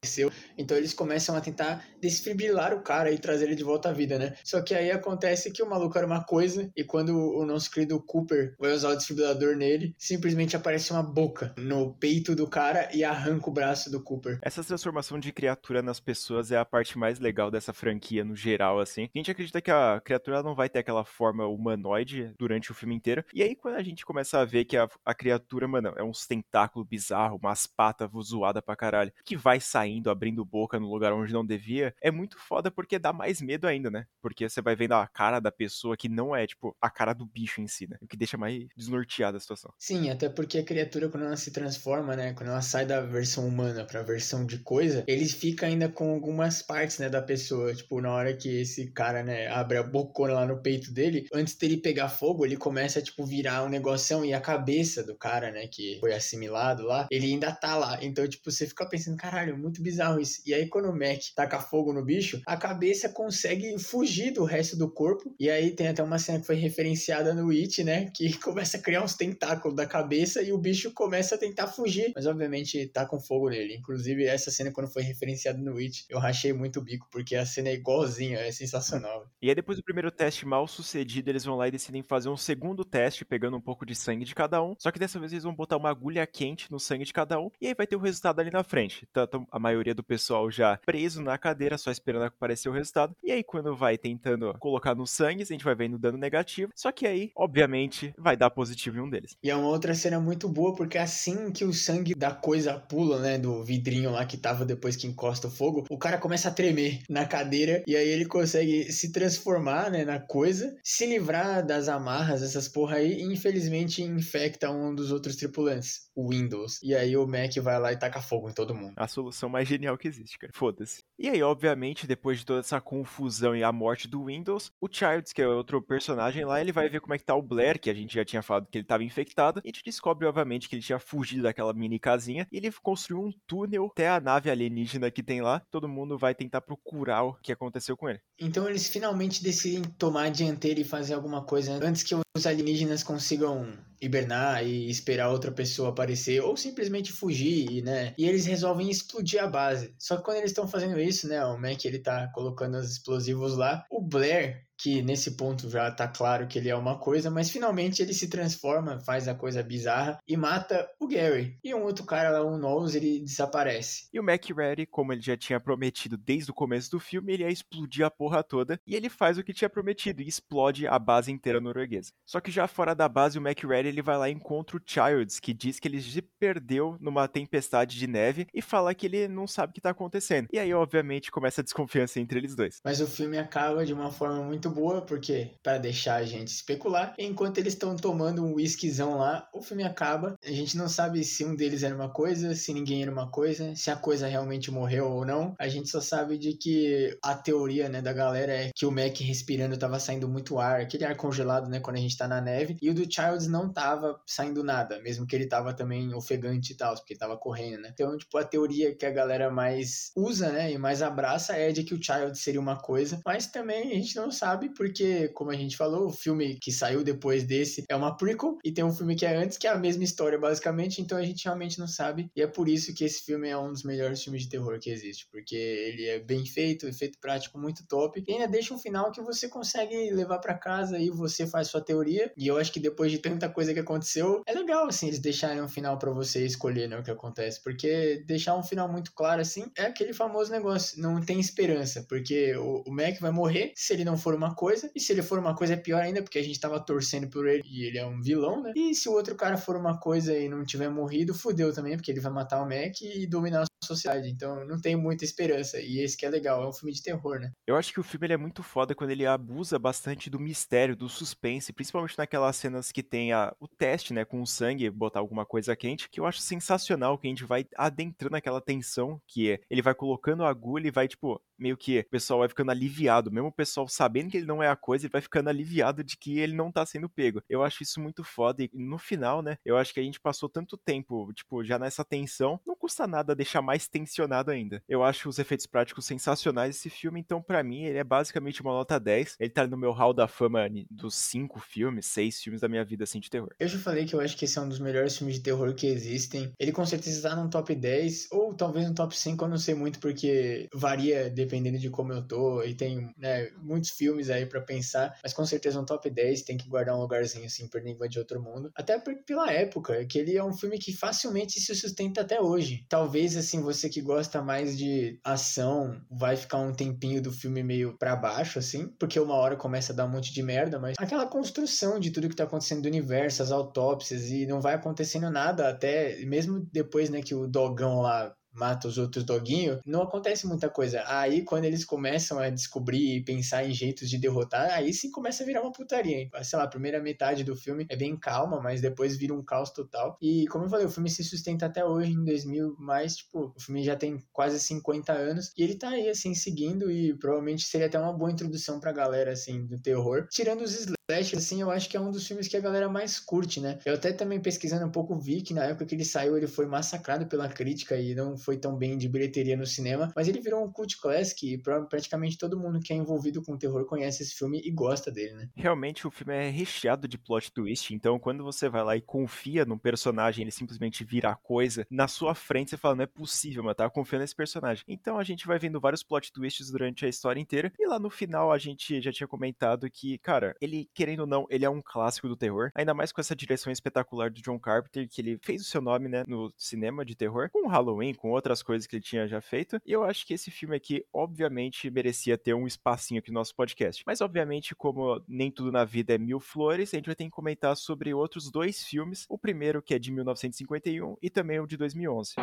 Então 0.58 0.78
eles 0.78 0.94
começam 0.94 1.36
a 1.36 1.42
tentar 1.42 1.84
desfibrilar 2.02 2.74
o 2.74 2.82
cara 2.82 3.12
e 3.12 3.18
trazer 3.18 3.46
ele 3.46 3.56
de 3.56 3.64
volta 3.64 3.90
à 3.90 3.94
vida, 3.94 4.18
né? 4.18 4.36
Só 4.44 4.62
que 4.62 4.76
aí 4.76 4.92
acontece 4.92 5.52
que 5.52 5.64
o 5.64 5.70
maluco 5.70 5.98
era 5.98 6.06
uma 6.06 6.24
coisa, 6.24 6.70
e 6.76 6.84
quando 6.84 7.18
o 7.18 7.46
nosso 7.46 7.72
querido 7.72 8.02
Cooper 8.02 8.56
vai 8.60 8.72
usar 8.72 8.90
o 8.90 8.96
desfibrilador 8.96 9.56
nele, 9.56 9.96
simplesmente 9.98 10.56
aparece 10.56 10.92
uma 10.92 11.04
boca 11.04 11.54
no 11.58 11.94
peito 11.96 12.36
do 12.36 12.48
cara 12.48 12.90
e 12.94 13.04
arranca 13.04 13.50
o 13.50 13.54
braço 13.54 13.92
do 13.92 14.02
Cooper. 14.02 14.40
Essa 14.42 14.64
transformação 14.64 15.20
de 15.20 15.32
criatura 15.32 15.82
nas 15.82 16.00
pessoas 16.00 16.52
é 16.52 16.58
a 16.58 16.66
parte 16.66 16.98
mais 16.98 17.20
legal 17.20 17.50
dessa 17.50 17.74
franquia 17.74 18.24
no 18.24 18.36
geral, 18.36 18.80
assim. 18.80 19.10
A 19.14 19.18
gente 19.18 19.32
acredita 19.32 19.62
que 19.62 19.72
a 19.72 20.00
criatura 20.04 20.44
não 20.44 20.56
vai 20.56 20.70
ter 20.70 20.80
aquela 20.80 21.04
forma 21.04 21.48
humanoide 21.48 22.34
durante 22.38 22.72
o 22.72 22.76
filme 22.76 22.96
inteiro. 22.96 23.24
E 23.34 23.42
aí, 23.42 23.56
quando 23.56 23.76
a 23.76 23.84
gente 23.84 24.06
começa 24.06 24.40
a 24.40 24.46
ver 24.46 24.66
que 24.66 24.78
a, 24.78 24.88
a 25.04 25.14
criatura, 25.14 25.68
mano, 25.68 25.94
é 25.98 26.04
um 26.04 26.12
tentáculo 26.28 26.86
bizarro, 26.86 27.40
umas 27.42 27.66
patas 27.66 28.10
zoadas 28.24 28.64
pra 28.64 28.76
caralho, 28.76 29.12
que 29.24 29.36
vai 29.36 29.60
saindo, 29.60 29.97
abrindo 30.06 30.46
boca 30.46 30.80
no 30.80 30.92
lugar 30.92 31.14
onde 31.14 31.34
não 31.34 31.46
devia, 31.46 31.94
é 32.02 32.12
muito 32.12 32.38
foda 32.40 32.70
porque 32.72 33.00
dá 33.00 33.12
mais 33.12 33.42
medo 33.42 33.68
ainda, 33.68 33.90
né? 33.90 34.06
Porque 34.22 34.48
você 34.48 34.62
vai 34.62 34.76
vendo 34.76 34.94
a 34.94 35.08
cara 35.08 35.40
da 35.40 35.52
pessoa 35.52 35.98
que 35.98 36.10
não 36.10 36.36
é, 36.36 36.46
tipo, 36.46 36.76
a 36.82 36.90
cara 36.90 37.14
do 37.14 37.26
bicho 37.26 37.62
em 37.62 37.68
si, 37.68 37.88
né? 37.88 37.98
O 38.02 38.08
que 38.08 38.18
deixa 38.18 38.38
mais 38.38 38.66
desnorteada 38.76 39.38
a 39.38 39.40
situação. 39.40 39.74
Sim, 39.78 40.10
até 40.10 40.30
porque 40.30 40.58
a 40.60 40.64
criatura, 40.64 41.10
quando 41.10 41.26
ela 41.26 41.38
se 41.38 41.52
transforma, 41.52 42.16
né? 42.16 42.34
Quando 42.34 42.50
ela 42.50 42.62
sai 42.62 42.86
da 42.86 43.02
versão 43.02 43.48
humana 43.48 43.86
pra 43.86 44.02
versão 44.04 44.46
de 44.46 44.60
coisa, 44.60 45.04
ele 45.08 45.26
fica 45.26 45.66
ainda 45.66 45.90
com 45.90 46.12
algumas 46.12 46.62
partes, 46.62 47.00
né, 47.00 47.10
da 47.10 47.22
pessoa. 47.22 47.74
Tipo, 47.74 48.02
na 48.02 48.12
hora 48.14 48.36
que 48.36 48.50
esse 48.62 48.92
cara, 48.92 49.24
né, 49.24 49.48
abre 49.48 49.78
a 49.78 49.84
bocona 49.84 50.34
lá 50.34 50.46
no 50.46 50.62
peito 50.62 50.94
dele, 50.94 51.26
antes 51.34 51.56
dele 51.56 51.78
pegar 51.78 52.10
fogo, 52.10 52.46
ele 52.46 52.58
começa 52.58 53.00
a, 53.00 53.02
tipo, 53.02 53.26
virar 53.26 53.64
um 53.64 53.70
negoção 53.70 54.26
e 54.26 54.34
a 54.34 54.42
cabeça 54.42 55.04
do 55.04 55.16
cara, 55.18 55.52
né, 55.52 55.68
que 55.68 55.98
foi 56.00 56.14
assimilado 56.14 56.84
lá, 56.84 57.08
ele 57.12 57.28
ainda 57.28 57.52
tá 57.52 57.76
lá. 57.76 58.04
Então, 58.04 58.28
tipo, 58.28 58.52
você 58.52 58.68
fica 58.68 58.88
pensando, 58.88 59.18
caralho, 59.18 59.58
muito 59.58 59.77
bizarro 59.82 60.20
isso. 60.20 60.42
E 60.46 60.54
aí, 60.54 60.68
quando 60.68 60.90
o 60.90 60.94
Mac 60.94 61.22
taca 61.36 61.60
fogo 61.60 61.94
no 61.94 62.04
bicho, 62.04 62.42
a 62.46 62.58
cabeça 62.58 63.10
consegue 63.10 63.78
fugir 63.80 64.32
do 64.32 64.44
resto 64.44 64.78
do 64.78 64.90
corpo. 64.90 65.34
E 65.40 65.50
aí 65.50 65.72
tem 65.72 65.88
até 65.88 66.04
uma 66.04 66.20
cena 66.20 66.40
que 66.40 66.46
foi 66.46 66.56
referenciada 66.56 67.34
no 67.34 67.50
It, 67.52 67.84
né? 67.84 68.10
Que 68.14 68.38
começa 68.40 68.78
a 68.78 68.82
criar 68.82 69.04
uns 69.04 69.16
tentáculos 69.16 69.76
da 69.76 69.86
cabeça 69.86 70.42
e 70.42 70.52
o 70.52 70.58
bicho 70.58 70.92
começa 70.94 71.36
a 71.36 71.38
tentar 71.38 71.68
fugir. 71.68 72.12
Mas 72.16 72.26
obviamente 72.26 72.88
tá 72.88 73.06
com 73.06 73.20
fogo 73.20 73.50
nele. 73.50 73.76
Inclusive, 73.76 74.26
essa 74.26 74.52
cena, 74.52 74.72
quando 74.72 74.92
foi 74.92 75.04
referenciada 75.04 75.60
no 75.60 75.78
It, 75.78 76.06
eu 76.10 76.20
rachei 76.20 76.54
muito 76.54 76.80
o 76.80 76.84
bico, 76.84 77.08
porque 77.12 77.36
a 77.36 77.46
cena 77.46 77.70
é 77.70 77.74
igualzinha, 77.74 78.40
é 78.40 78.52
sensacional. 78.52 79.30
E 79.42 79.50
aí, 79.50 79.56
depois 79.56 79.78
do 79.78 79.84
primeiro 79.84 80.12
teste 80.12 80.46
mal 80.46 80.68
sucedido, 80.68 81.30
eles 81.30 81.44
vão 81.44 81.56
lá 81.56 81.68
e 81.68 81.72
decidem 81.72 82.04
fazer 82.04 82.30
um 82.30 82.38
segundo 82.38 82.84
teste, 82.84 83.26
pegando 83.26 83.58
um 83.58 83.62
pouco 83.62 83.86
de 83.86 83.96
sangue 83.96 84.26
de 84.26 84.36
cada 84.36 84.62
um. 84.64 84.76
Só 84.78 84.92
que 84.92 85.00
dessa 85.00 85.20
vez 85.20 85.32
eles 85.32 85.44
vão 85.44 85.54
botar 85.54 85.78
uma 85.78 85.90
agulha 85.90 86.26
quente 86.26 86.72
no 86.72 86.80
sangue 86.80 87.06
de 87.06 87.14
cada 87.14 87.40
um, 87.40 87.50
e 87.60 87.68
aí 87.68 87.74
vai 87.74 87.88
ter 87.88 87.96
o 87.96 88.00
resultado 88.00 88.40
ali 88.40 88.52
na 88.52 88.64
frente. 88.64 89.08
Tanto 89.12 89.46
a 89.52 89.60
maioria 89.68 89.94
do 89.94 90.04
pessoal 90.04 90.50
já 90.50 90.80
preso 90.86 91.22
na 91.22 91.38
cadeira, 91.38 91.78
só 91.78 91.92
esperando 91.92 92.26
aparecer 92.26 92.70
o 92.70 92.74
resultado. 92.74 93.16
E 93.24 93.32
aí, 93.32 93.44
quando 93.44 93.76
vai 93.76 93.98
tentando 93.98 94.54
colocar 94.60 94.96
no 94.96 95.06
sangue, 95.06 95.44
a 95.44 95.46
gente 95.46 95.64
vai 95.64 95.76
vendo 95.76 95.98
dano 95.98 96.18
negativo. 96.18 96.72
Só 96.76 96.92
que 96.92 97.06
aí, 97.06 97.32
obviamente, 97.36 98.14
vai 98.18 98.38
dar 98.38 98.50
positivo 98.50 98.98
em 98.98 99.02
um 99.02 99.10
deles. 99.10 99.38
E 99.44 99.50
é 99.50 99.56
uma 99.56 99.68
outra 99.68 99.94
cena 99.94 100.20
muito 100.20 100.48
boa, 100.48 100.76
porque 100.76 100.98
assim 100.98 101.52
que 101.52 101.66
o 101.66 101.74
sangue 101.74 102.16
da 102.16 102.32
coisa 102.32 102.80
pula, 102.80 103.20
né, 103.20 103.38
do 103.38 103.64
vidrinho 103.64 104.12
lá 104.12 104.26
que 104.26 104.38
tava 104.38 104.66
depois 104.66 104.96
que 104.96 105.08
encosta 105.08 105.48
o 105.48 105.52
fogo, 105.52 105.86
o 105.90 105.98
cara 105.98 106.18
começa 106.18 106.50
a 106.50 106.54
tremer 106.54 107.02
na 107.10 107.26
cadeira 107.26 107.84
e 107.86 107.96
aí 107.96 108.08
ele 108.08 108.26
consegue 108.26 108.92
se 108.92 109.12
transformar, 109.12 109.92
né, 109.92 110.06
na 110.06 110.20
coisa, 110.20 110.76
se 110.84 111.06
livrar 111.06 111.66
das 111.66 111.88
amarras, 111.88 112.42
essas 112.42 112.68
porra 112.68 112.98
aí, 112.98 113.22
e 113.22 113.34
infelizmente 113.34 114.02
infecta 114.02 114.70
um 114.70 114.94
dos 114.94 115.12
outros 115.12 115.36
tripulantes, 115.36 116.10
o 116.16 116.30
Windows. 116.30 116.80
E 116.84 116.96
aí 116.96 117.18
o 117.18 117.28
Mac 117.28 117.56
vai 117.62 117.80
lá 117.80 117.92
e 117.92 117.98
taca 117.98 118.22
fogo 118.22 118.50
em 118.50 118.54
todo 118.54 118.76
mundo. 118.76 118.94
A 118.96 119.08
solução 119.08 119.50
mais 119.50 119.57
genial 119.66 119.98
que 119.98 120.08
existe, 120.08 120.38
cara. 120.38 120.54
Foda-se. 120.54 121.07
E 121.20 121.30
aí, 121.30 121.42
obviamente, 121.42 122.06
depois 122.06 122.40
de 122.40 122.46
toda 122.46 122.60
essa 122.60 122.80
confusão 122.80 123.56
e 123.56 123.64
a 123.64 123.72
morte 123.72 124.08
do 124.08 124.26
Windows, 124.26 124.72
o 124.80 124.88
Childs, 124.88 125.34
que 125.34 125.42
é 125.42 125.48
outro 125.48 125.82
personagem 125.82 126.46
lá, 126.46 126.62
ele 126.62 126.72
vai 126.72 126.88
ver 126.88 127.02
como 127.02 127.16
é 127.16 127.18
que 127.18 127.26
tá 127.26 127.36
o 127.36 127.42
Blair, 127.42 127.80
que 127.80 127.90
a 127.90 127.94
gente 127.94 128.14
já 128.14 128.24
tinha 128.24 128.44
falado 128.44 128.68
que 128.70 128.78
ele 128.78 128.86
tava 128.86 129.04
infectado, 129.04 129.60
e 129.64 129.68
a 129.68 129.70
gente 129.70 129.84
descobre, 129.84 130.28
obviamente, 130.28 130.70
que 130.70 130.76
ele 130.76 130.84
tinha 130.84 131.00
fugido 131.00 131.42
daquela 131.44 131.74
mini 131.74 131.98
casinha, 131.98 132.48
e 132.52 132.58
ele 132.58 132.72
construiu 132.72 133.24
um 133.24 133.34
túnel 133.48 133.90
até 133.94 134.08
a 134.10 134.20
nave 134.20 134.52
alienígena 134.52 135.10
que 135.10 135.24
tem 135.24 135.42
lá. 135.42 135.62
Todo 135.72 135.88
mundo 135.88 136.20
vai 136.20 136.36
tentar 136.36 136.62
procurar 136.62 137.24
o 137.24 137.34
que 137.34 137.52
aconteceu 137.52 137.98
com 137.98 138.10
ele. 138.10 138.22
Então 138.40 138.70
eles 138.70 138.88
finalmente 138.88 139.44
decidem 139.44 139.82
tomar 139.82 140.26
a 140.26 140.30
dianteira 140.30 140.80
e 140.80 140.84
fazer 140.84 141.16
alguma 141.16 141.44
coisa 141.44 141.80
antes 141.84 142.04
que 142.04 142.14
os 142.14 142.46
alienígenas 142.46 143.02
consigam 143.02 143.68
hibernar 144.00 144.64
e 144.64 144.90
esperar 144.90 145.30
outra 145.30 145.52
pessoa 145.52 145.90
aparecer 145.90 146.42
ou 146.44 146.56
simplesmente 146.56 147.12
fugir, 147.12 147.82
né? 147.84 148.14
E 148.16 148.26
eles 148.26 148.46
resolvem 148.46 148.90
explodir 148.90 149.44
a 149.44 149.48
base. 149.48 149.94
Só 149.98 150.18
que 150.18 150.24
quando 150.24 150.38
eles 150.38 150.52
estão 150.52 150.68
fazendo 150.68 151.00
isso, 151.00 151.07
né, 151.28 151.44
o 151.46 151.58
Mac 151.58 151.86
ele 151.86 152.00
tá 152.00 152.28
colocando 152.34 152.78
os 152.78 152.92
explosivos 152.92 153.56
lá, 153.56 153.86
o 153.90 154.02
Blair 154.02 154.67
que 154.78 155.02
nesse 155.02 155.36
ponto 155.36 155.70
já 155.70 155.90
tá 155.92 156.08
claro 156.08 156.48
que 156.48 156.60
ele 156.60 156.70
é 156.70 156.76
uma 156.76 156.98
coisa, 156.98 157.32
mas 157.32 157.50
finalmente 157.50 158.02
ele 158.02 158.14
se 158.14 158.30
transforma, 158.30 159.00
faz 159.00 159.28
a 159.28 159.36
coisa 159.36 159.64
bizarra 159.64 160.20
e 160.28 160.38
mata 160.38 160.88
o 161.00 161.08
Gary. 161.08 161.58
E 161.64 161.74
um 161.74 161.84
outro 161.84 162.06
cara 162.06 162.30
lá, 162.30 162.44
o 162.44 162.58
Knowles, 162.58 162.96
ele 162.96 163.20
desaparece. 163.20 164.08
E 164.14 164.20
o 164.20 164.24
MacReady, 164.24 164.86
como 164.86 165.14
ele 165.14 165.22
já 165.22 165.36
tinha 165.36 165.60
prometido 165.60 166.18
desde 166.18 166.52
o 166.52 166.54
começo 166.54 166.92
do 166.92 167.00
filme, 167.00 167.34
ele 167.34 167.44
ia 167.44 167.50
explodir 167.50 168.06
a 168.06 168.12
porra 168.12 168.44
toda, 168.44 168.80
e 168.86 168.96
ele 168.96 169.10
faz 169.10 169.38
o 169.38 169.44
que 169.44 169.54
tinha 169.54 169.70
prometido, 169.70 170.22
e 170.22 170.28
explode 170.28 170.88
a 170.88 171.00
base 171.00 171.32
inteira 171.32 171.60
norueguesa. 171.60 172.12
Só 172.26 172.40
que 172.40 172.52
já 172.52 172.68
fora 172.68 172.94
da 172.94 173.10
base, 173.10 173.38
o 173.38 173.42
MacReady 173.42 173.90
ele 173.90 174.02
vai 174.02 174.18
lá 174.18 174.30
e 174.30 174.34
encontra 174.34 174.78
o 174.78 174.82
Childs, 174.86 175.40
que 175.40 175.54
diz 175.54 175.80
que 175.80 175.88
ele 175.88 176.02
se 176.02 176.22
perdeu 176.22 176.98
numa 177.00 177.28
tempestade 177.28 177.98
de 177.98 178.08
neve, 178.08 178.48
e 178.54 178.62
fala 178.62 178.94
que 178.94 179.06
ele 179.06 179.28
não 179.28 179.48
sabe 179.48 179.72
o 179.72 179.74
que 179.74 179.82
tá 179.82 179.90
acontecendo. 179.90 180.48
E 180.52 180.60
aí, 180.60 180.74
obviamente, 180.74 181.32
começa 181.32 181.62
a 181.62 181.64
desconfiança 181.64 182.20
entre 182.20 182.40
eles 182.40 182.56
dois. 182.56 182.80
Mas 182.84 183.02
o 183.02 183.08
filme 183.08 183.38
acaba 183.38 183.86
de 183.86 183.94
uma 183.94 184.12
forma 184.12 184.44
muito 184.44 184.67
muito 184.68 184.70
boa, 184.70 185.02
porque 185.02 185.52
para 185.64 185.78
deixar 185.78 186.16
a 186.16 186.26
gente 186.26 186.50
especular, 186.50 187.16
enquanto 187.18 187.58
eles 187.58 187.74
estão 187.74 187.96
tomando 187.96 188.44
um 188.44 188.54
whiskyzão 188.54 189.18
lá, 189.18 189.48
o 189.54 189.62
filme 189.62 189.84
acaba. 189.84 190.38
A 190.46 190.52
gente 190.52 190.78
não 190.78 190.88
sabe 190.88 191.24
se 191.24 191.44
um 191.46 191.56
deles 191.56 191.84
era 191.84 191.96
uma 191.96 192.10
coisa, 192.10 192.54
se 192.54 192.74
ninguém 192.74 193.02
era 193.02 193.12
uma 193.12 193.30
coisa, 193.30 193.76
se 193.76 193.90
a 193.90 193.96
coisa 193.96 194.28
realmente 194.28 194.70
morreu 194.72 195.10
ou 195.10 195.26
não. 195.26 195.56
A 195.60 195.68
gente 195.68 195.90
só 195.90 196.02
sabe 196.02 196.38
de 196.38 196.54
que 196.54 197.18
a 197.24 197.36
teoria, 197.36 197.90
né, 197.90 198.02
da 198.02 198.14
galera 198.14 198.54
é 198.54 198.72
que 198.76 198.86
o 198.86 198.92
Mac 198.92 199.18
respirando 199.20 199.78
tava 199.78 200.00
saindo 200.00 200.28
muito 200.28 200.60
ar, 200.60 200.82
aquele 200.82 201.06
ar 201.06 201.16
congelado, 201.16 201.70
né, 201.70 201.80
quando 201.80 201.98
a 201.98 202.02
gente 202.02 202.18
tá 202.18 202.28
na 202.28 202.42
neve, 202.42 202.78
e 202.82 202.90
o 202.90 202.94
do 202.94 203.12
Childs 203.12 203.48
não 203.48 203.72
tava 203.72 204.20
saindo 204.26 204.64
nada, 204.64 205.00
mesmo 205.02 205.26
que 205.26 205.36
ele 205.36 205.48
tava 205.48 205.74
também 205.74 206.14
ofegante 206.14 206.74
e 206.74 206.76
tal, 206.76 206.96
porque 206.96 207.14
ele 207.14 207.20
tava 207.20 207.38
correndo, 207.38 207.82
né? 207.82 207.90
Então, 207.94 208.18
tipo, 208.18 208.38
a 208.38 208.44
teoria 208.44 208.96
que 208.96 209.06
a 209.06 209.12
galera 209.12 209.50
mais 209.50 210.12
usa, 210.16 210.52
né, 210.52 210.72
e 210.72 210.78
mais 210.78 211.02
abraça 211.02 211.54
é 211.54 211.72
de 211.72 211.84
que 211.84 211.94
o 211.94 212.02
Childs 212.02 212.40
seria 212.40 212.60
uma 212.60 212.78
coisa, 212.78 213.22
mas 213.26 213.48
também 213.48 213.92
a 213.92 213.96
gente 213.96 214.16
não 214.16 214.32
sabe 214.32 214.57
sabe, 214.58 214.70
porque, 214.70 215.28
como 215.30 215.52
a 215.52 215.56
gente 215.56 215.78
falou, 215.78 216.08
o 216.08 216.12
filme 216.12 216.58
que 216.60 216.72
saiu 216.72 217.04
depois 217.04 217.44
desse 217.44 217.84
é 217.88 217.96
uma 217.96 218.18
prequel 218.18 218.58
e 218.64 218.72
tem 218.72 218.84
um 218.84 218.94
filme 218.94 219.16
que 219.16 219.26
é 219.26 219.38
antes, 219.38 219.58
que 219.58 219.68
é 219.68 219.70
a 219.70 219.78
mesma 219.78 220.04
história, 220.04 220.38
basicamente, 220.38 221.00
então 221.00 221.18
a 221.18 221.24
gente 221.24 221.46
realmente 221.46 221.80
não 221.80 221.88
sabe. 221.88 222.30
E 222.36 222.42
é 222.42 222.48
por 222.48 222.68
isso 222.68 222.94
que 222.94 223.04
esse 223.04 223.24
filme 223.24 223.48
é 223.48 223.58
um 223.58 223.72
dos 223.72 223.84
melhores 223.84 224.24
filmes 224.24 224.44
de 224.44 224.50
terror 224.50 224.80
que 224.80 224.90
existe, 224.90 225.28
porque 225.32 225.56
ele 225.56 226.06
é 226.06 226.20
bem 226.20 226.46
feito, 226.46 226.88
efeito 226.88 227.20
prático 227.20 227.60
muito 227.60 227.86
top, 227.88 228.24
e 228.28 228.34
ainda 228.34 228.48
deixa 228.48 228.74
um 228.74 228.80
final 228.80 229.12
que 229.12 229.22
você 229.22 229.48
consegue 229.48 230.12
levar 230.12 230.40
para 230.40 230.58
casa 230.58 230.98
e 230.98 231.10
você 231.10 231.46
faz 231.46 231.68
sua 231.68 231.82
teoria. 231.82 232.32
E 232.36 232.48
eu 232.48 232.58
acho 232.58 232.72
que 232.72 232.80
depois 232.80 233.12
de 233.12 233.20
tanta 233.20 233.48
coisa 233.48 233.74
que 233.74 233.80
aconteceu, 233.80 234.42
é 234.48 234.54
legal, 234.54 234.88
assim, 234.88 235.08
eles 235.08 235.20
deixarem 235.20 235.62
um 235.62 235.68
final 235.68 236.00
para 236.00 236.12
você 236.12 236.46
escolher, 236.46 236.90
né, 236.90 236.98
o 236.98 237.04
que 237.04 237.12
acontece, 237.12 237.62
porque 237.62 238.24
deixar 238.26 238.58
um 238.58 238.64
final 238.64 238.92
muito 238.92 239.14
claro, 239.14 239.42
assim, 239.42 239.66
é 239.78 239.84
aquele 239.84 240.14
famoso 240.14 240.52
negócio, 240.52 241.00
não 241.00 241.22
tem 241.22 241.40
esperança, 241.40 242.06
porque 242.10 242.56
o, 242.56 242.84
o 242.88 242.92
Mac 242.92 243.20
vai 243.20 243.32
morrer 243.32 243.74
se 243.76 243.94
ele 243.94 244.06
não 244.06 244.18
for 244.18 244.34
uma 244.34 244.47
uma 244.48 244.56
coisa, 244.56 244.90
e 244.96 245.00
se 245.00 245.12
ele 245.12 245.22
for 245.22 245.40
uma 245.40 245.56
coisa 245.56 245.74
é 245.74 245.78
pior 245.78 246.02
ainda, 246.02 246.22
porque 246.24 246.40
a 246.40 246.44
gente 246.44 246.60
tava 246.60 246.80
torcendo 246.80 247.30
por 247.30 247.48
ele 247.48 247.62
e 247.66 247.86
ele 247.86 247.98
é 247.98 248.06
um 248.06 248.22
vilão, 248.22 248.62
né? 248.64 248.72
E 248.76 248.96
se 248.96 249.10
o 249.10 249.14
outro 249.14 249.36
cara 249.36 249.58
for 249.58 249.76
uma 249.76 250.00
coisa 250.00 250.38
e 250.38 250.48
não 250.48 250.66
tiver 250.66 250.90
morrido, 250.90 251.34
fudeu 251.34 251.74
também, 251.74 251.96
porque 251.96 252.12
ele 252.12 252.22
vai 252.22 252.32
matar 252.32 252.62
o 252.62 252.66
Mac 252.66 253.02
e 253.02 253.28
dominar 253.28 253.64
a 253.64 253.86
sociedade. 253.86 254.30
Então 254.30 254.66
não 254.66 254.80
tem 254.80 254.96
muita 254.96 255.26
esperança. 255.26 255.80
E 255.80 256.00
esse 256.00 256.16
que 256.16 256.26
é 256.26 256.30
legal, 256.30 256.64
é 256.64 256.68
um 256.68 256.74
filme 256.74 256.94
de 256.94 257.04
terror, 257.04 257.40
né? 257.40 257.52
Eu 257.66 257.76
acho 257.76 257.92
que 257.92 258.00
o 258.00 258.04
filme 258.04 258.28
ele 258.28 258.34
é 258.34 258.38
muito 258.38 258.64
foda 258.64 258.96
quando 258.96 259.12
ele 259.12 259.26
abusa 259.26 259.78
bastante 259.78 260.30
do 260.30 260.40
mistério, 260.40 260.96
do 260.96 261.10
suspense, 261.10 261.74
principalmente 261.74 262.18
naquelas 262.18 262.56
cenas 262.56 262.92
que 262.92 263.04
tem 263.04 263.34
a, 263.34 263.54
o 263.60 263.68
teste, 263.68 264.14
né, 264.14 264.24
com 264.24 264.42
o 264.42 264.48
sangue, 264.48 264.90
botar 264.90 265.20
alguma 265.20 265.46
coisa 265.46 265.76
quente, 265.76 266.10
que 266.10 266.20
eu 266.20 266.26
acho 266.26 266.40
sensacional, 266.40 267.18
que 267.18 267.28
a 267.28 267.30
gente 267.30 267.44
vai 267.44 267.66
adentrando 267.76 268.36
aquela 268.36 268.62
tensão, 268.62 269.22
que 269.28 269.52
é, 269.52 269.60
ele 269.70 269.82
vai 269.82 269.94
colocando 269.94 270.44
a 270.44 270.50
agulha 270.50 270.88
e 270.88 270.92
vai, 270.92 271.08
tipo, 271.08 271.42
meio 271.58 271.78
que 271.78 272.00
o 272.00 272.10
pessoal 272.10 272.40
vai 272.40 272.50
ficando 272.50 272.72
aliviado, 272.72 273.32
mesmo 273.32 273.50
o 273.50 273.52
pessoal 273.52 273.88
sabendo 273.88 274.32
que 274.32 274.38
ele 274.38 274.46
não 274.46 274.62
é 274.62 274.70
a 274.70 274.76
coisa, 274.76 275.06
ele 275.06 275.12
vai 275.12 275.22
ficando 275.22 275.50
aliviado 275.50 276.04
de 276.04 276.18
que 276.18 276.40
ele 276.40 276.54
não 276.56 276.72
tá 276.72 276.86
sendo 276.86 277.10
pego. 277.10 277.42
Eu 277.50 277.64
acho 277.64 277.84
isso 277.84 278.00
muito 278.00 278.24
foda 278.24 278.64
e 278.64 278.70
no 278.74 278.98
final, 278.98 279.42
né, 279.42 279.58
eu 279.66 279.78
acho 279.78 279.94
que 279.94 280.00
a 280.00 280.04
gente 280.04 280.20
passou 280.20 280.50
tanto 280.50 280.78
tempo, 280.78 281.32
tipo, 281.34 281.64
já 281.64 281.80
nessa 281.80 282.06
tensão, 282.06 282.60
não 282.66 282.76
custa 282.88 283.08
nada 283.08 283.36
deixar 283.36 283.62
mais 283.62 283.88
tensionado 283.88 284.52
ainda. 284.52 284.82
Eu 284.88 285.04
acho 285.04 285.28
os 285.28 285.40
efeitos 285.40 285.66
práticos 285.66 286.06
sensacionais 286.06 286.76
desse 286.76 286.90
filme, 286.90 287.20
então 287.20 287.42
para 287.42 287.62
mim 287.62 287.84
ele 287.84 287.98
é 287.98 288.04
basicamente 288.04 288.62
uma 288.62 288.72
nota 288.72 289.00
10. 289.00 289.36
Ele 289.40 289.50
tá 289.50 289.68
no 289.68 289.76
meu 289.76 289.92
hall 289.92 290.14
da 290.14 290.28
fama 290.28 290.70
dos 290.90 291.16
cinco 291.16 291.60
filmes, 291.60 292.06
seis 292.06 292.40
filmes 292.40 292.62
da 292.62 292.70
minha 292.70 292.86
vida 292.86 293.04
assim 293.04 293.20
de 293.20 293.30
terror. 293.30 293.50
Eu 293.60 293.68
já 293.68 293.78
falei 293.80 294.06
que 294.06 294.14
eu 294.14 294.22
acho 294.22 294.38
que 294.38 294.46
esse 294.46 294.58
é 294.58 294.62
um 294.62 294.70
dos 294.70 294.80
melhores 294.80 295.18
filmes 295.18 295.36
de 295.36 295.42
terror 295.42 295.74
que 295.74 295.88
existem. 295.88 296.52
Ele 296.60 296.72
com 296.72 296.86
certeza 296.86 297.30
tá 297.30 297.36
no 297.36 297.50
top 297.50 297.74
10 297.74 298.28
ou 298.32 298.54
talvez 298.54 298.88
no 298.88 298.94
top 298.94 299.18
5, 299.18 299.44
eu 299.44 299.50
não 299.50 299.58
sei 299.58 299.76
muito 299.76 300.00
porque 300.00 300.68
varia 300.74 301.30
de 301.30 301.48
dependendo 301.48 301.80
de 301.80 301.90
como 301.90 302.12
eu 302.12 302.22
tô, 302.22 302.62
e 302.62 302.76
tem 302.76 303.10
né, 303.18 303.50
muitos 303.62 303.92
filmes 303.92 304.30
aí 304.30 304.46
para 304.46 304.62
pensar, 304.62 305.18
mas 305.24 305.34
com 305.34 305.46
certeza 305.46 305.80
um 305.80 305.86
top 305.86 306.10
10 306.10 306.42
tem 306.42 306.58
que 306.58 306.68
guardar 306.68 306.96
um 306.96 307.02
lugarzinho 307.02 307.46
assim 307.46 307.68
por 307.68 307.82
Língua 307.82 308.10
de 308.10 308.20
Outro 308.20 308.42
Mundo. 308.42 308.70
Até 308.76 309.00
pela 309.00 309.52
época, 309.52 310.06
que 310.06 310.20
ele 310.20 310.36
é 310.36 310.44
um 310.44 310.54
filme 310.54 310.78
que 310.78 310.94
facilmente 310.94 311.60
se 311.60 311.74
sustenta 311.74 312.22
até 312.22 312.42
hoje. 312.42 312.77
Talvez 312.90 313.36
assim, 313.38 313.62
você 313.62 313.90
que 313.90 314.02
gosta 314.02 314.42
mais 314.42 314.78
de 314.78 315.20
ação, 315.24 316.02
vai 316.10 316.36
ficar 316.36 316.58
um 316.60 316.74
tempinho 316.74 317.22
do 317.22 317.32
filme 317.32 317.64
meio 317.64 317.98
para 317.98 318.16
baixo, 318.16 318.60
assim, 318.60 318.88
porque 319.00 319.20
uma 319.20 319.36
hora 319.36 319.56
começa 319.56 319.94
a 319.94 319.96
dar 319.96 320.06
um 320.06 320.10
monte 320.12 320.34
de 320.34 320.44
merda, 320.44 320.80
mas 320.80 320.96
aquela 321.00 321.28
construção 321.28 322.00
de 322.00 322.12
tudo 322.12 322.30
que 322.30 322.36
tá 322.36 322.44
acontecendo 322.44 322.82
do 322.82 322.88
universo, 322.88 323.42
as 323.44 323.52
autópsias, 323.52 324.30
e 324.30 324.46
não 324.46 324.62
vai 324.62 324.76
acontecendo 324.76 325.30
nada 325.30 325.70
até, 325.70 326.18
mesmo 326.26 326.68
depois, 326.72 327.10
né, 327.10 327.22
que 327.22 327.36
o 327.36 327.48
dogão 327.48 328.02
lá 328.02 328.34
mata 328.58 328.88
os 328.88 328.98
outros 328.98 329.24
doguinhos, 329.24 329.80
não 329.86 330.02
acontece 330.02 330.48
muita 330.48 330.70
coisa. 330.70 331.04
Aí, 331.06 331.44
quando 331.44 331.66
eles 331.66 331.86
começam 331.86 332.40
a 332.40 332.50
descobrir 332.50 333.18
e 333.18 333.24
pensar 333.24 333.66
em 333.66 333.74
jeitos 333.74 334.10
de 334.10 334.18
derrotar, 334.18 334.72
aí 334.72 334.94
sim 334.94 335.12
começa 335.12 335.44
a 335.44 335.46
virar 335.46 335.62
uma 335.62 335.72
putaria. 335.72 336.18
Hein? 336.18 336.30
Sei 336.44 336.58
lá, 336.58 336.66
a 336.66 336.70
primeira 336.70 337.02
metade 337.02 337.44
do 337.44 337.56
filme 337.56 337.86
é 337.90 337.96
bem 337.96 338.18
calma, 338.18 338.60
mas 338.62 338.82
depois 338.82 339.18
vira 339.18 339.34
um 339.34 339.44
caos 339.44 339.72
total. 339.72 340.18
E, 340.22 340.46
como 340.48 340.66
eu 340.66 340.70
falei, 340.70 340.86
o 340.86 340.90
filme 340.90 341.10
se 341.10 341.24
sustenta 341.24 341.66
até 341.66 341.86
hoje, 341.86 342.12
em 342.12 342.24
2000, 342.24 342.76
mas, 342.80 343.18
tipo, 343.18 343.54
o 343.56 343.60
filme 343.60 343.84
já 343.84 343.96
tem 343.96 344.18
quase 344.32 344.60
50 344.60 345.14
anos 345.14 345.52
e 345.58 345.64
ele 345.64 345.76
tá 345.76 345.90
aí, 345.90 346.10
assim, 346.10 346.34
seguindo 346.34 346.92
e 346.92 347.14
provavelmente 347.18 347.64
seria 347.64 347.88
até 347.88 348.00
uma 348.00 348.14
boa 348.14 348.32
introdução 348.32 348.80
pra 348.80 348.92
galera, 348.92 349.32
assim, 349.32 349.66
do 349.66 349.80
terror. 349.80 350.28
Tirando 350.30 350.62
os 350.62 350.97
Flash, 351.10 351.36
assim, 351.36 351.62
eu 351.62 351.72
acho 351.72 351.90
que 351.90 351.96
é 351.96 352.02
um 352.02 352.12
dos 352.12 352.28
filmes 352.28 352.50
que 352.50 352.58
a 352.58 352.60
galera 352.60 352.90
mais 352.90 353.18
curte, 353.18 353.62
né? 353.62 353.80
Eu 353.86 353.94
até 353.94 354.12
também 354.12 354.42
pesquisando 354.42 354.86
um 354.86 354.92
pouco 354.92 355.18
vi 355.18 355.42
que 355.42 355.54
na 355.54 355.64
época 355.64 355.86
que 355.86 355.96
ele 355.96 356.04
saiu 356.04 356.36
ele 356.36 356.48
foi 356.48 356.66
massacrado 356.66 357.26
pela 357.28 357.48
crítica 357.48 357.96
e 357.96 358.14
não 358.14 358.36
foi 358.36 358.58
tão 358.58 358.76
bem 358.76 358.98
de 358.98 359.08
bilheteria 359.08 359.56
no 359.56 359.66
cinema, 359.66 360.12
mas 360.14 360.28
ele 360.28 360.42
virou 360.42 360.66
um 360.66 360.70
cult 360.70 361.00
classic 361.00 361.54
e 361.54 361.58
praticamente 361.58 362.38
todo 362.38 362.60
mundo 362.60 362.82
que 362.82 362.92
é 362.92 362.96
envolvido 362.98 363.42
com 363.42 363.58
terror 363.58 363.86
conhece 363.86 364.22
esse 364.22 364.36
filme 364.36 364.62
e 364.66 364.70
gosta 364.70 365.10
dele, 365.10 365.34
né? 365.34 365.50
Realmente 365.56 366.06
o 366.06 366.12
filme 366.12 366.36
é 366.36 366.50
recheado 366.50 367.08
de 367.08 367.18
plot 367.18 367.54
twist, 367.54 367.94
então 367.94 368.20
quando 368.20 368.44
você 368.44 368.68
vai 368.68 368.84
lá 368.84 368.98
e 368.98 369.02
confia 369.02 369.64
num 369.64 369.78
personagem, 369.78 370.42
ele 370.42 370.52
simplesmente 370.52 371.06
vira 371.06 371.34
coisa, 371.38 371.88
na 371.90 372.10
sua 372.10 372.36
frente 372.36 372.72
você 372.72 372.78
fala, 372.78 372.96
não 372.98 373.04
é 373.04 373.08
possível, 373.08 373.64
mas 373.64 373.78
tá 373.78 373.90
confiando 373.90 374.24
nesse 374.24 374.36
personagem. 374.36 374.84
Então 374.86 375.18
a 375.18 375.24
gente 375.24 375.48
vai 375.48 375.58
vendo 375.58 375.80
vários 375.80 376.04
plot 376.04 376.34
twists 376.34 376.70
durante 376.70 377.06
a 377.06 377.10
história 377.10 377.40
inteira 377.40 377.72
e 377.80 377.88
lá 377.88 377.98
no 377.98 378.10
final 378.10 378.52
a 378.52 378.58
gente 378.58 379.00
já 379.00 379.14
tinha 379.14 379.28
comentado 379.28 379.90
que, 379.90 380.18
cara, 380.18 380.54
ele 380.60 380.90
querendo 380.98 381.20
ou 381.20 381.28
não, 381.28 381.46
ele 381.52 381.64
é 381.64 381.70
um 381.70 381.80
clássico 381.80 382.28
do 382.28 382.36
terror, 382.36 382.72
ainda 382.74 382.92
mais 382.92 383.12
com 383.12 383.22
essa 383.22 383.36
direção 383.36 383.72
espetacular 383.72 384.32
do 384.32 384.42
John 384.42 384.58
Carpenter, 384.58 385.08
que 385.08 385.22
ele 385.22 385.38
fez 385.44 385.62
o 385.62 385.64
seu 385.64 385.80
nome, 385.80 386.10
né, 386.10 386.24
no 386.28 386.52
cinema 386.58 387.06
de 387.06 387.16
terror, 387.16 387.52
com 387.52 387.68
Halloween, 387.68 388.16
com 388.16 388.32
outras 388.32 388.64
coisas 388.64 388.88
que 388.88 388.96
ele 388.96 389.04
tinha 389.04 389.28
já 389.28 389.40
feito. 389.40 389.80
E 389.86 389.92
eu 389.92 390.04
acho 390.04 390.26
que 390.26 390.34
esse 390.34 390.50
filme 390.50 390.76
aqui, 390.76 391.06
obviamente, 391.14 391.92
merecia 391.92 392.36
ter 392.36 392.56
um 392.56 392.66
espacinho 392.66 393.20
aqui 393.20 393.30
no 393.30 393.36
nosso 393.36 393.56
podcast. 393.56 394.02
Mas, 394.08 394.22
obviamente, 394.22 394.74
como 394.74 395.24
nem 395.28 395.52
tudo 395.52 395.72
na 395.72 395.86
vida 395.86 396.16
é 396.16 396.18
mil 396.18 396.40
flores, 396.40 396.92
a 396.92 396.98
gente 396.98 397.06
vai 397.06 397.16
ter 397.16 397.26
que 397.26 397.30
comentar 397.30 397.78
sobre 397.78 398.12
outros 398.12 398.50
dois 398.50 398.84
filmes. 398.84 399.28
O 399.30 399.38
primeiro, 399.38 399.84
que 399.84 399.94
é 399.94 400.00
de 400.00 400.12
1951, 400.12 401.16
e 401.22 401.30
também 401.30 401.60
o 401.60 401.68
de 401.68 401.78
2011. 401.78 402.34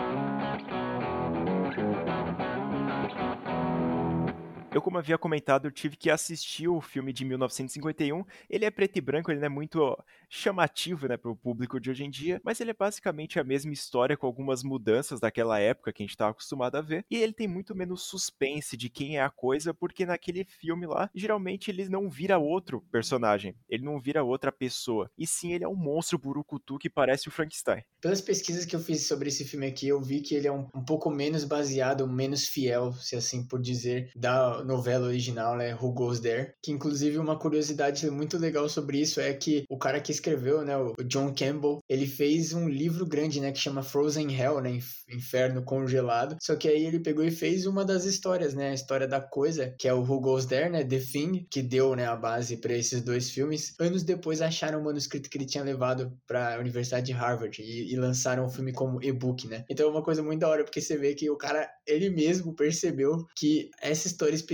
Eu, 4.75 4.83
como 4.83 4.99
havia 4.99 5.17
comentado, 5.17 5.71
tive 5.71 5.97
que 5.97 6.11
assistir 6.11 6.67
o 6.67 6.81
filme 6.81 7.13
de 7.13 7.25
1951. 7.25 8.25
Ele 8.51 8.65
é 8.65 8.71
preto 8.73 8.97
e 8.97 9.01
branco, 9.01 9.31
ele 9.31 9.39
não 9.39 9.47
é 9.47 9.49
muito 9.49 9.97
chamativo, 10.29 11.07
né, 11.07 11.17
para 11.17 11.31
o 11.31 11.37
público 11.37 11.79
de 11.79 11.91
hoje 11.91 12.03
em 12.03 12.11
dia, 12.11 12.41
mas 12.43 12.61
ele 12.61 12.73
é 12.73 12.75
basicamente 12.75 13.39
a 13.39 13.45
mesma 13.45 13.73
história 13.73 14.17
com 14.17 14.27
algumas 14.27 14.65
mudanças 14.65 15.21
daquela 15.21 15.61
época 15.61 15.93
que 15.93 16.03
a 16.03 16.05
gente 16.05 16.11
estava 16.11 16.33
acostumado 16.33 16.75
a 16.75 16.81
ver. 16.81 17.07
E 17.09 17.17
ele 17.19 17.33
tem 17.33 17.47
muito 17.47 17.73
menos 17.73 18.03
suspense 18.03 18.77
de 18.77 18.91
quem 18.91 19.17
é 19.17 19.23
a 19.23 19.31
coisa, 19.31 19.73
porque 19.73 20.05
naquele 20.05 20.45
filme 20.45 20.87
lá, 20.87 21.09
geralmente 21.15 21.71
ele 21.71 21.89
não 21.89 22.11
vira 22.11 22.37
outro 22.37 22.81
personagem, 22.91 23.55
ele 23.69 23.85
não 23.85 24.01
vira 24.01 24.25
outra 24.25 24.51
pessoa. 24.51 25.09
E 25.17 25.25
sim, 25.25 25.53
ele 25.53 25.63
é 25.63 25.69
um 25.69 25.77
monstro 25.77 26.19
burucutu 26.19 26.79
que 26.79 26.91
parece 26.91 27.29
o 27.29 27.31
Frankenstein. 27.31 27.85
Pelas 28.01 28.21
pesquisas 28.21 28.65
que 28.65 28.75
eu 28.75 28.81
fiz 28.81 29.07
sobre 29.07 29.29
esse 29.29 29.45
filme 29.45 29.69
aqui, 29.69 29.87
eu 29.87 30.03
vi 30.03 30.21
que 30.21 30.35
ele 30.35 30.49
é 30.49 30.53
um, 30.53 30.69
um 30.75 30.85
pouco 30.85 31.09
menos 31.13 31.45
baseado, 31.45 32.09
menos 32.09 32.49
fiel, 32.49 32.93
se 32.95 33.15
assim 33.15 33.47
por 33.47 33.63
dizer, 33.63 34.11
da 34.17 34.64
novela 34.65 35.07
original, 35.07 35.57
né, 35.57 35.75
Who 35.75 35.93
Goes 35.93 36.21
There, 36.21 36.53
que 36.63 36.73
inclusive 36.73 37.19
uma 37.19 37.39
curiosidade 37.39 38.09
muito 38.11 38.39
legal 38.39 38.69
sobre 38.69 39.01
isso 39.01 39.21
é 39.21 39.33
que 39.33 39.65
o 39.69 39.79
cara 39.79 40.01
que 40.01 40.13
escreveu, 40.13 40.65
né, 40.65 40.77
o 40.77 40.95
John 41.05 41.35
Campbell, 41.35 41.81
ele 41.89 42.07
fez 42.07 42.53
um 42.53 42.69
livro 42.69 43.07
grande, 43.07 43.41
né, 43.41 43.53
que 43.53 43.59
chama 43.59 43.83
Frozen 43.83 44.35
Hell, 44.35 44.61
né, 44.61 44.79
Inferno 45.11 45.63
Congelado, 45.63 46.37
só 46.41 46.57
que 46.57 46.69
aí 46.69 46.85
ele 46.85 47.01
pegou 47.01 47.25
e 47.25 47.31
fez 47.31 47.67
uma 47.67 47.85
das 47.85 48.05
histórias, 48.05 48.55
né, 48.55 48.71
a 48.71 48.75
história 48.75 49.07
da 49.07 49.21
coisa, 49.21 49.75
que 49.79 49.89
é 49.89 49.95
o 49.95 50.03
Who 50.03 50.21
Goes 50.21 50.47
There, 50.47 50.71
né, 50.71 50.85
The 50.85 50.99
Thing, 50.99 51.47
que 51.51 51.63
deu, 51.63 51.95
né, 51.95 52.07
a 52.07 52.17
base 52.17 52.57
para 52.57 52.75
esses 52.75 53.03
dois 53.03 53.31
filmes. 53.31 53.75
Anos 53.79 54.03
depois 54.03 54.41
acharam 54.41 54.81
o 54.81 54.85
manuscrito 54.85 55.29
que 55.29 55.37
ele 55.39 55.47
tinha 55.47 55.65
levado 55.65 56.13
para 56.27 56.57
a 56.57 56.59
Universidade 56.59 57.07
de 57.07 57.13
Harvard 57.13 57.61
e, 57.61 57.93
e 57.93 57.97
lançaram 57.97 58.47
o 58.47 58.51
filme 58.51 58.73
como 58.73 59.03
e-book, 59.03 59.47
né. 59.49 59.65
Então 59.69 59.87
é 59.87 59.91
uma 59.91 60.03
coisa 60.03 60.23
muito 60.23 60.41
da 60.41 60.49
hora, 60.49 60.65
porque 60.65 60.81
você 60.81 60.97
vê 60.97 61.15
que 61.15 61.29
o 61.31 61.37
cara, 61.37 61.69
ele 61.87 62.11
mesmo 62.11 62.55
percebeu 62.55 63.27
que 63.37 63.71
essa 63.81 64.07
história 64.07 64.35
específica, 64.35 64.54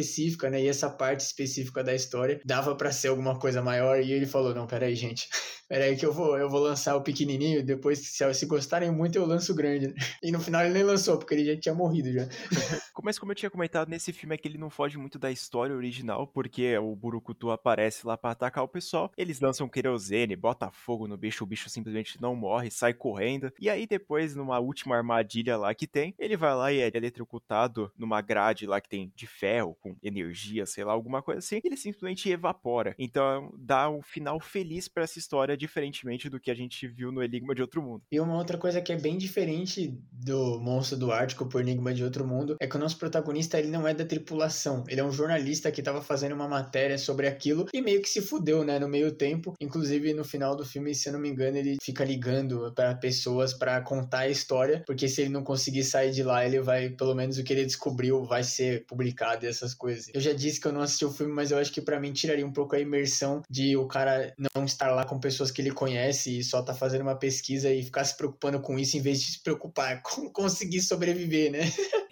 né, 0.50 0.62
e 0.62 0.68
essa 0.68 0.88
parte 0.88 1.20
específica 1.20 1.82
da 1.82 1.94
história 1.94 2.40
dava 2.44 2.74
para 2.74 2.92
ser 2.92 3.08
alguma 3.08 3.38
coisa 3.38 3.62
maior 3.62 4.00
e 4.00 4.12
ele 4.12 4.26
falou, 4.26 4.54
não, 4.54 4.66
peraí, 4.66 4.94
gente, 4.94 5.28
peraí 5.68 5.96
que 5.96 6.04
eu 6.04 6.12
vou, 6.12 6.38
eu 6.38 6.48
vou 6.48 6.60
lançar 6.60 6.96
o 6.96 7.02
pequenininho, 7.02 7.64
depois, 7.64 7.98
se, 7.98 8.34
se 8.34 8.46
gostarem 8.46 8.90
muito, 8.90 9.16
eu 9.16 9.26
lanço 9.26 9.52
o 9.52 9.54
grande. 9.54 9.94
E 10.22 10.30
no 10.30 10.38
final 10.38 10.62
ele 10.62 10.74
nem 10.74 10.82
lançou, 10.82 11.16
porque 11.16 11.34
ele 11.34 11.44
já 11.46 11.58
tinha 11.58 11.74
morrido 11.74 12.12
já. 12.12 12.28
Mas 13.02 13.18
como 13.18 13.32
eu 13.32 13.36
tinha 13.36 13.50
comentado, 13.50 13.88
nesse 13.88 14.12
filme 14.12 14.34
é 14.34 14.38
que 14.38 14.46
ele 14.46 14.58
não 14.58 14.68
foge 14.68 14.98
muito 14.98 15.18
da 15.18 15.30
história 15.30 15.74
original, 15.74 16.26
porque 16.26 16.76
o 16.76 16.94
Burukutu 16.94 17.50
aparece 17.50 18.06
lá 18.06 18.16
para 18.16 18.32
atacar 18.32 18.62
o 18.62 18.68
pessoal, 18.68 19.10
eles 19.16 19.40
lançam 19.40 19.68
querosene, 19.68 20.36
bota 20.36 20.70
fogo 20.70 21.08
no 21.08 21.16
bicho, 21.16 21.42
o 21.42 21.46
bicho 21.46 21.70
simplesmente 21.70 22.20
não 22.20 22.36
morre, 22.36 22.70
sai 22.70 22.92
correndo, 22.92 23.50
e 23.58 23.70
aí 23.70 23.86
depois, 23.86 24.36
numa 24.36 24.58
última 24.58 24.96
armadilha 24.96 25.56
lá 25.56 25.74
que 25.74 25.86
tem, 25.86 26.14
ele 26.18 26.36
vai 26.36 26.54
lá 26.54 26.72
e 26.72 26.80
é 26.80 26.90
eletrocutado 26.94 27.90
numa 27.96 28.20
grade 28.20 28.66
lá 28.66 28.80
que 28.80 28.88
tem 28.88 29.12
de 29.14 29.26
ferro, 29.26 29.76
com 29.80 29.89
energia, 30.02 30.66
sei 30.66 30.84
lá, 30.84 30.92
alguma 30.92 31.22
coisa 31.22 31.38
assim, 31.38 31.60
ele 31.62 31.76
simplesmente 31.76 32.28
evapora. 32.30 32.94
Então 32.98 33.52
dá 33.56 33.90
um 33.90 34.02
final 34.02 34.40
feliz 34.40 34.88
para 34.88 35.04
essa 35.04 35.18
história, 35.18 35.56
diferentemente 35.56 36.28
do 36.28 36.40
que 36.40 36.50
a 36.50 36.54
gente 36.54 36.86
viu 36.86 37.12
no 37.12 37.22
Enigma 37.22 37.54
de 37.54 37.62
Outro 37.62 37.82
Mundo. 37.82 38.02
E 38.10 38.20
uma 38.20 38.36
outra 38.36 38.58
coisa 38.58 38.80
que 38.80 38.92
é 38.92 38.96
bem 38.96 39.16
diferente 39.16 39.98
do 40.12 40.58
Monstro 40.60 40.98
do 40.98 41.12
Ártico 41.12 41.46
por 41.46 41.60
Enigma 41.60 41.92
de 41.92 42.04
Outro 42.04 42.26
Mundo 42.26 42.56
é 42.60 42.66
que 42.66 42.76
o 42.76 42.78
nosso 42.78 42.98
protagonista 42.98 43.58
ele 43.58 43.68
não 43.68 43.86
é 43.86 43.94
da 43.94 44.04
tripulação, 44.04 44.84
ele 44.88 45.00
é 45.00 45.04
um 45.04 45.12
jornalista 45.12 45.70
que 45.70 45.80
estava 45.80 46.02
fazendo 46.02 46.34
uma 46.34 46.48
matéria 46.48 46.98
sobre 46.98 47.26
aquilo 47.26 47.66
e 47.72 47.80
meio 47.80 48.02
que 48.02 48.08
se 48.08 48.20
fudeu, 48.20 48.64
né, 48.64 48.78
no 48.78 48.88
meio 48.88 49.12
tempo. 49.12 49.54
Inclusive 49.60 50.12
no 50.14 50.24
final 50.24 50.56
do 50.56 50.64
filme, 50.64 50.94
se 50.94 51.08
eu 51.08 51.12
não 51.12 51.20
me 51.20 51.28
engano, 51.28 51.56
ele 51.56 51.76
fica 51.82 52.04
ligando 52.04 52.72
para 52.74 52.94
pessoas 52.94 53.54
para 53.54 53.80
contar 53.80 54.20
a 54.20 54.28
história, 54.28 54.82
porque 54.86 55.08
se 55.08 55.22
ele 55.22 55.30
não 55.30 55.42
conseguir 55.42 55.84
sair 55.84 56.10
de 56.10 56.22
lá, 56.22 56.44
ele 56.44 56.60
vai, 56.60 56.90
pelo 56.90 57.14
menos 57.14 57.38
o 57.38 57.44
que 57.44 57.52
ele 57.52 57.64
descobriu 57.64 58.24
vai 58.24 58.42
ser 58.42 58.84
publicado 58.86 59.44
e 59.44 59.48
essas 59.48 59.74
coisas. 59.80 60.10
Eu 60.12 60.20
já 60.20 60.34
disse 60.34 60.60
que 60.60 60.68
eu 60.68 60.72
não 60.72 60.82
assisti 60.82 61.06
o 61.06 61.10
filme, 61.10 61.32
mas 61.32 61.50
eu 61.50 61.58
acho 61.58 61.72
que 61.72 61.80
para 61.80 61.98
mim 61.98 62.12
tiraria 62.12 62.46
um 62.46 62.52
pouco 62.52 62.76
a 62.76 62.78
imersão 62.78 63.42
de 63.48 63.76
o 63.78 63.88
cara 63.88 64.34
não 64.54 64.64
estar 64.64 64.90
lá 64.90 65.06
com 65.06 65.18
pessoas 65.18 65.50
que 65.50 65.62
ele 65.62 65.70
conhece 65.70 66.38
e 66.38 66.44
só 66.44 66.62
tá 66.62 66.74
fazendo 66.74 67.00
uma 67.00 67.16
pesquisa 67.16 67.72
e 67.72 67.82
ficar 67.82 68.04
se 68.04 68.14
preocupando 68.14 68.60
com 68.60 68.78
isso 68.78 68.98
em 68.98 69.00
vez 69.00 69.20
de 69.22 69.32
se 69.32 69.42
preocupar 69.42 70.02
com 70.04 70.30
conseguir 70.30 70.82
sobreviver, 70.82 71.50
né? 71.50 71.60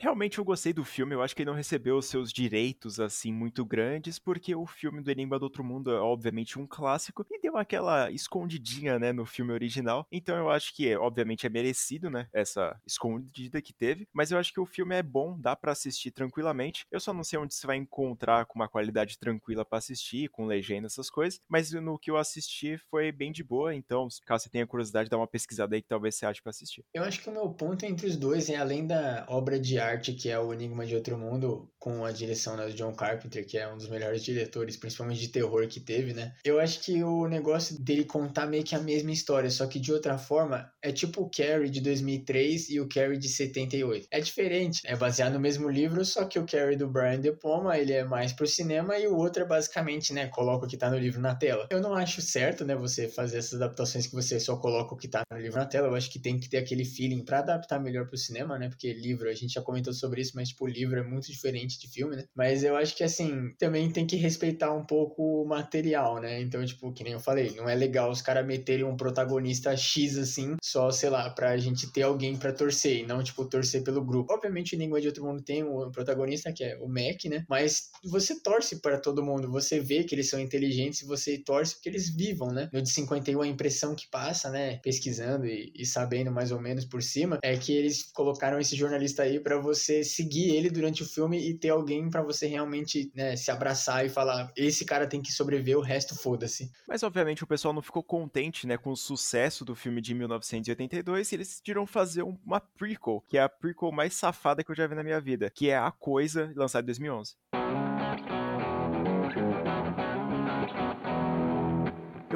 Realmente 0.01 0.39
eu 0.39 0.45
gostei 0.45 0.73
do 0.73 0.85
filme, 0.85 1.13
eu 1.13 1.21
acho 1.21 1.35
que 1.35 1.43
ele 1.43 1.51
não 1.51 1.57
recebeu 1.57 1.99
os 1.99 2.07
seus 2.07 2.33
direitos 2.33 3.01
assim 3.01 3.33
muito 3.33 3.65
grandes, 3.65 4.17
porque 4.17 4.55
o 4.55 4.65
filme 4.65 5.03
do 5.03 5.11
Enigma 5.11 5.41
do 5.41 5.43
Outro 5.43 5.65
Mundo 5.65 5.91
é 5.91 6.01
obviamente 6.01 6.57
um 6.57 6.69
clássico 6.69 7.27
e 7.29 7.41
deu 7.41 7.57
aquela 7.57 8.09
escondidinha, 8.13 8.97
né, 8.97 9.13
no 9.13 9.27
filme 9.27 9.53
original. 9.53 10.07
Então 10.13 10.37
eu 10.37 10.51
acho 10.51 10.73
que 10.73 10.95
obviamente 10.97 11.49
é 11.49 11.51
merecido, 11.51 12.09
né, 12.09 12.29
essa 12.33 12.81
escondida 12.87 13.61
que 13.61 13.73
teve, 13.73 14.07
mas 14.13 14.31
eu 14.31 14.39
acho 14.39 14.53
que 14.53 14.61
o 14.61 14.67
filme 14.67 14.95
é 14.95 15.03
bom, 15.03 15.37
dá 15.37 15.57
para 15.57 15.73
assistir 15.73 16.13
tranquilamente. 16.13 16.87
Eu 16.93 17.01
só 17.01 17.13
não 17.13 17.25
sei 17.25 17.37
onde 17.37 17.53
você 17.53 17.67
vai 17.67 17.77
encontrar 17.77 18.47
com 18.47 18.57
uma 18.57 18.69
qualidade 18.69 19.19
tranquila 19.19 19.65
para 19.65 19.79
assistir, 19.79 20.29
com 20.29 20.47
legenda 20.47 20.87
essas 20.87 21.11
coisas, 21.11 21.41
mas 21.49 21.73
no 21.73 21.99
que 21.99 22.09
eu 22.09 22.17
assisti 22.17 22.79
foi 22.89 23.11
bem 23.11 23.33
de 23.33 23.43
boa, 23.43 23.75
então 23.75 24.07
caso 24.25 24.45
você 24.45 24.51
tenha 24.51 24.65
curiosidade, 24.65 25.11
dá 25.11 25.17
uma 25.17 25.27
pesquisada 25.27 25.75
aí 25.75 25.83
que 25.83 25.89
talvez 25.89 26.15
você 26.15 26.25
ache 26.25 26.41
para 26.41 26.51
assistir. 26.51 26.85
Eu 26.95 27.03
acho 27.03 27.21
que 27.21 27.29
o 27.29 27.33
meu 27.33 27.51
ponto 27.51 27.85
entre 27.85 28.07
os 28.07 28.17
dois 28.17 28.49
é 28.49 28.55
além 28.55 28.87
da 28.87 29.27
obra 29.29 29.59
de 29.59 29.77
arte 29.77 29.88
que 29.97 30.29
é 30.29 30.39
o 30.39 30.53
Enigma 30.53 30.85
de 30.85 30.95
Outro 30.95 31.17
Mundo, 31.17 31.71
com 31.79 32.05
a 32.05 32.13
direção 32.13 32.57
né, 32.57 32.67
do 32.67 32.75
John 32.75 32.93
Carpenter, 32.93 33.47
que 33.47 33.57
é 33.57 33.73
um 33.73 33.77
dos 33.77 33.89
melhores 33.89 34.23
diretores, 34.23 34.77
principalmente 34.77 35.21
de 35.21 35.29
terror 35.29 35.67
que 35.69 35.81
teve, 35.81 36.13
né? 36.13 36.35
Eu 36.45 36.61
acho 36.61 36.81
que 36.81 37.03
o 37.03 37.27
negócio 37.27 37.81
dele 37.81 38.05
contar 38.05 38.47
meio 38.47 38.65
que 38.65 38.75
a 38.75 38.81
mesma 38.81 39.13
história, 39.13 39.51
só 39.51 39.67
que 39.67 39.79
de 39.79 39.93
outra 39.93 40.19
forma, 40.19 40.71
é 40.83 40.93
tipo 40.93 41.23
o 41.23 41.31
Carrie 41.31 41.71
de 41.71 41.81
2003 41.81 42.71
e 42.71 42.81
o 42.81 42.89
Carrie 42.89 43.19
de 43.19 43.29
78. 43.29 44.09
É 44.11 44.21
diferente, 44.21 44.83
é 44.85 44.97
baseado 44.97 45.35
no 45.35 45.41
mesmo 45.41 45.69
livro, 45.69 46.05
só 46.05 46.25
que 46.25 46.39
o 46.39 46.47
Carrie 46.47 46.77
do 46.77 46.89
Brian 46.89 47.21
De 47.21 47.33
Palma, 47.33 47.79
ele 47.79 47.93
é 47.93 48.05
mais 48.05 48.33
pro 48.33 48.47
cinema 48.47 48.99
e 48.99 49.07
o 49.07 49.17
outro 49.17 49.43
é 49.43 49.47
basicamente, 49.47 50.13
né, 50.13 50.27
coloca 50.27 50.67
o 50.67 50.69
que 50.69 50.77
tá 50.77 50.91
no 50.91 50.99
livro 50.99 51.21
na 51.21 51.35
tela. 51.35 51.67
Eu 51.71 51.81
não 51.81 51.95
acho 51.95 52.21
certo, 52.21 52.65
né, 52.65 52.75
você 52.75 53.09
fazer 53.09 53.39
essas 53.39 53.55
adaptações 53.55 54.07
que 54.07 54.15
você 54.15 54.41
só 54.41 54.57
coloca 54.57 54.95
o 54.95 54.97
que 54.97 55.09
tá 55.09 55.23
no 55.31 55.39
livro 55.39 55.59
na 55.59 55.67
tela. 55.67 55.89
Eu 55.89 55.95
acho 55.95 56.11
que 56.11 56.19
tem 56.19 56.39
que 56.39 56.49
ter 56.49 56.59
aquele 56.59 56.85
feeling 56.85 57.25
para 57.25 57.39
adaptar 57.39 57.81
melhor 57.81 58.07
pro 58.07 58.17
cinema, 58.17 58.59
né? 58.59 58.69
Porque 58.69 58.93
livro, 58.93 59.29
a 59.29 59.35
gente 59.35 59.55
já 59.55 59.63
comentou 59.63 59.78
sobre 59.93 60.21
isso, 60.21 60.33
mas 60.35 60.49
tipo, 60.49 60.65
o 60.65 60.69
livro 60.69 60.99
é 60.99 61.03
muito 61.03 61.31
diferente 61.31 61.79
de 61.79 61.89
filme, 61.89 62.17
né? 62.17 62.25
Mas 62.35 62.63
eu 62.63 62.77
acho 62.77 62.97
que 62.97 63.05
assim, 63.05 63.53
também 63.59 63.91
tem 63.91 64.07
que 64.07 64.17
respeitar 64.17 64.73
um 64.73 64.85
pouco 64.85 65.43
o 65.43 65.47
material, 65.47 66.21
né? 66.21 66.41
Então, 66.41 66.65
tipo, 66.65 66.93
que 66.93 67.05
nem 67.05 67.13
eu 67.13 67.21
falei, 67.21 67.55
não 67.55 67.69
é 67.69 67.75
legal 67.75 68.11
os 68.11 68.23
caras 68.23 68.47
meterem 68.47 68.85
um 68.85 68.97
protagonista 68.97 69.77
X 69.77 70.19
assim, 70.19 70.57
só, 70.63 70.91
sei 70.91 71.11
lá, 71.11 71.31
pra 71.31 71.57
gente 71.57 71.91
ter 71.93 72.03
alguém 72.03 72.37
para 72.37 72.53
torcer, 72.53 72.99
e 72.99 73.07
não, 73.07 73.23
tipo, 73.23 73.45
torcer 73.45 73.83
pelo 73.83 74.05
grupo. 74.05 74.33
Obviamente, 74.33 74.75
o 74.75 74.79
Língua 74.79 75.01
de 75.01 75.09
Outro 75.09 75.25
Mundo 75.25 75.43
tem 75.43 75.65
um 75.65 75.91
protagonista, 75.91 76.53
que 76.53 76.65
é 76.65 76.77
o 76.79 76.89
Mac, 76.89 77.25
né? 77.27 77.45
Mas 77.49 77.91
você 78.05 78.41
torce 78.41 78.81
para 78.81 78.99
todo 78.99 79.25
mundo, 79.25 79.51
você 79.51 79.81
vê 79.81 80.05
que 80.05 80.15
eles 80.15 80.29
são 80.29 80.41
inteligentes 80.41 81.03
e 81.03 81.07
você 81.07 81.39
torce 81.39 81.75
porque 81.75 81.89
eles 81.89 82.09
vivam, 82.09 82.53
né? 82.53 82.69
No 82.73 82.83
de 82.83 82.91
51, 82.91 83.43
a 83.43 83.47
impressão 83.47 83.95
que 83.95 84.09
passa, 84.11 84.51
né? 84.51 84.79
Pesquisando 84.83 85.47
e, 85.47 85.73
e 85.75 85.87
sabendo 85.87 86.31
mais 86.31 86.53
ou 86.53 86.61
menos 86.61 86.85
por 86.85 87.03
cima, 87.03 87.39
é 87.43 87.57
que 87.57 87.73
eles 87.73 88.03
colocaram 88.13 88.59
esse 88.59 88.77
jornalista 88.77 89.23
aí 89.23 89.41
para 89.41 89.59
você 89.59 89.68
seguir 89.75 90.55
ele 90.55 90.71
durante 90.71 91.03
o 91.03 91.07
filme 91.07 91.39
e 91.39 91.55
ter 91.55 91.71
alguém 91.71 92.09
para 92.11 92.23
você 92.23 92.47
realmente 92.47 93.11
né, 93.15 93.37
se 93.37 93.51
abraçar 93.51 94.05
e 94.05 94.09
falar: 94.09 94.53
esse 94.57 94.85
cara 94.85 95.07
tem 95.07 95.21
que 95.21 95.33
sobreviver, 95.33 95.79
o 95.79 95.83
resto 95.83 96.15
foda-se. 96.15 96.71
Mas 96.87 97.03
obviamente 97.03 97.45
o 97.45 97.47
pessoal 97.47 97.75
não 97.75 97.83
ficou 97.83 98.03
contente 98.03 98.67
né, 98.67 98.77
com 98.77 98.91
o 98.91 98.97
sucesso 98.97 99.65
do 99.65 99.75
filme 99.75 100.01
de 100.01 100.15
1982 100.15 101.33
e 101.33 101.35
eles 101.35 101.49
decidiram 101.49 101.87
fazer 101.87 102.23
uma 102.23 102.61
prequel, 102.61 103.23
que 103.29 103.39
é 103.39 103.43
a 103.43 103.49
prequel 103.49 103.93
mais 103.93 104.15
safada 104.15 104.63
que 104.63 104.71
eu 104.71 104.77
já 104.77 104.87
vi 104.87 104.95
na 104.95 105.03
minha 105.03 105.21
vida, 105.21 105.51
que 105.51 105.71
é 105.71 105.77
A 105.77 105.91
Coisa, 105.91 106.53
lançada 106.55 106.85
em 106.85 106.87
2011. 106.87 107.88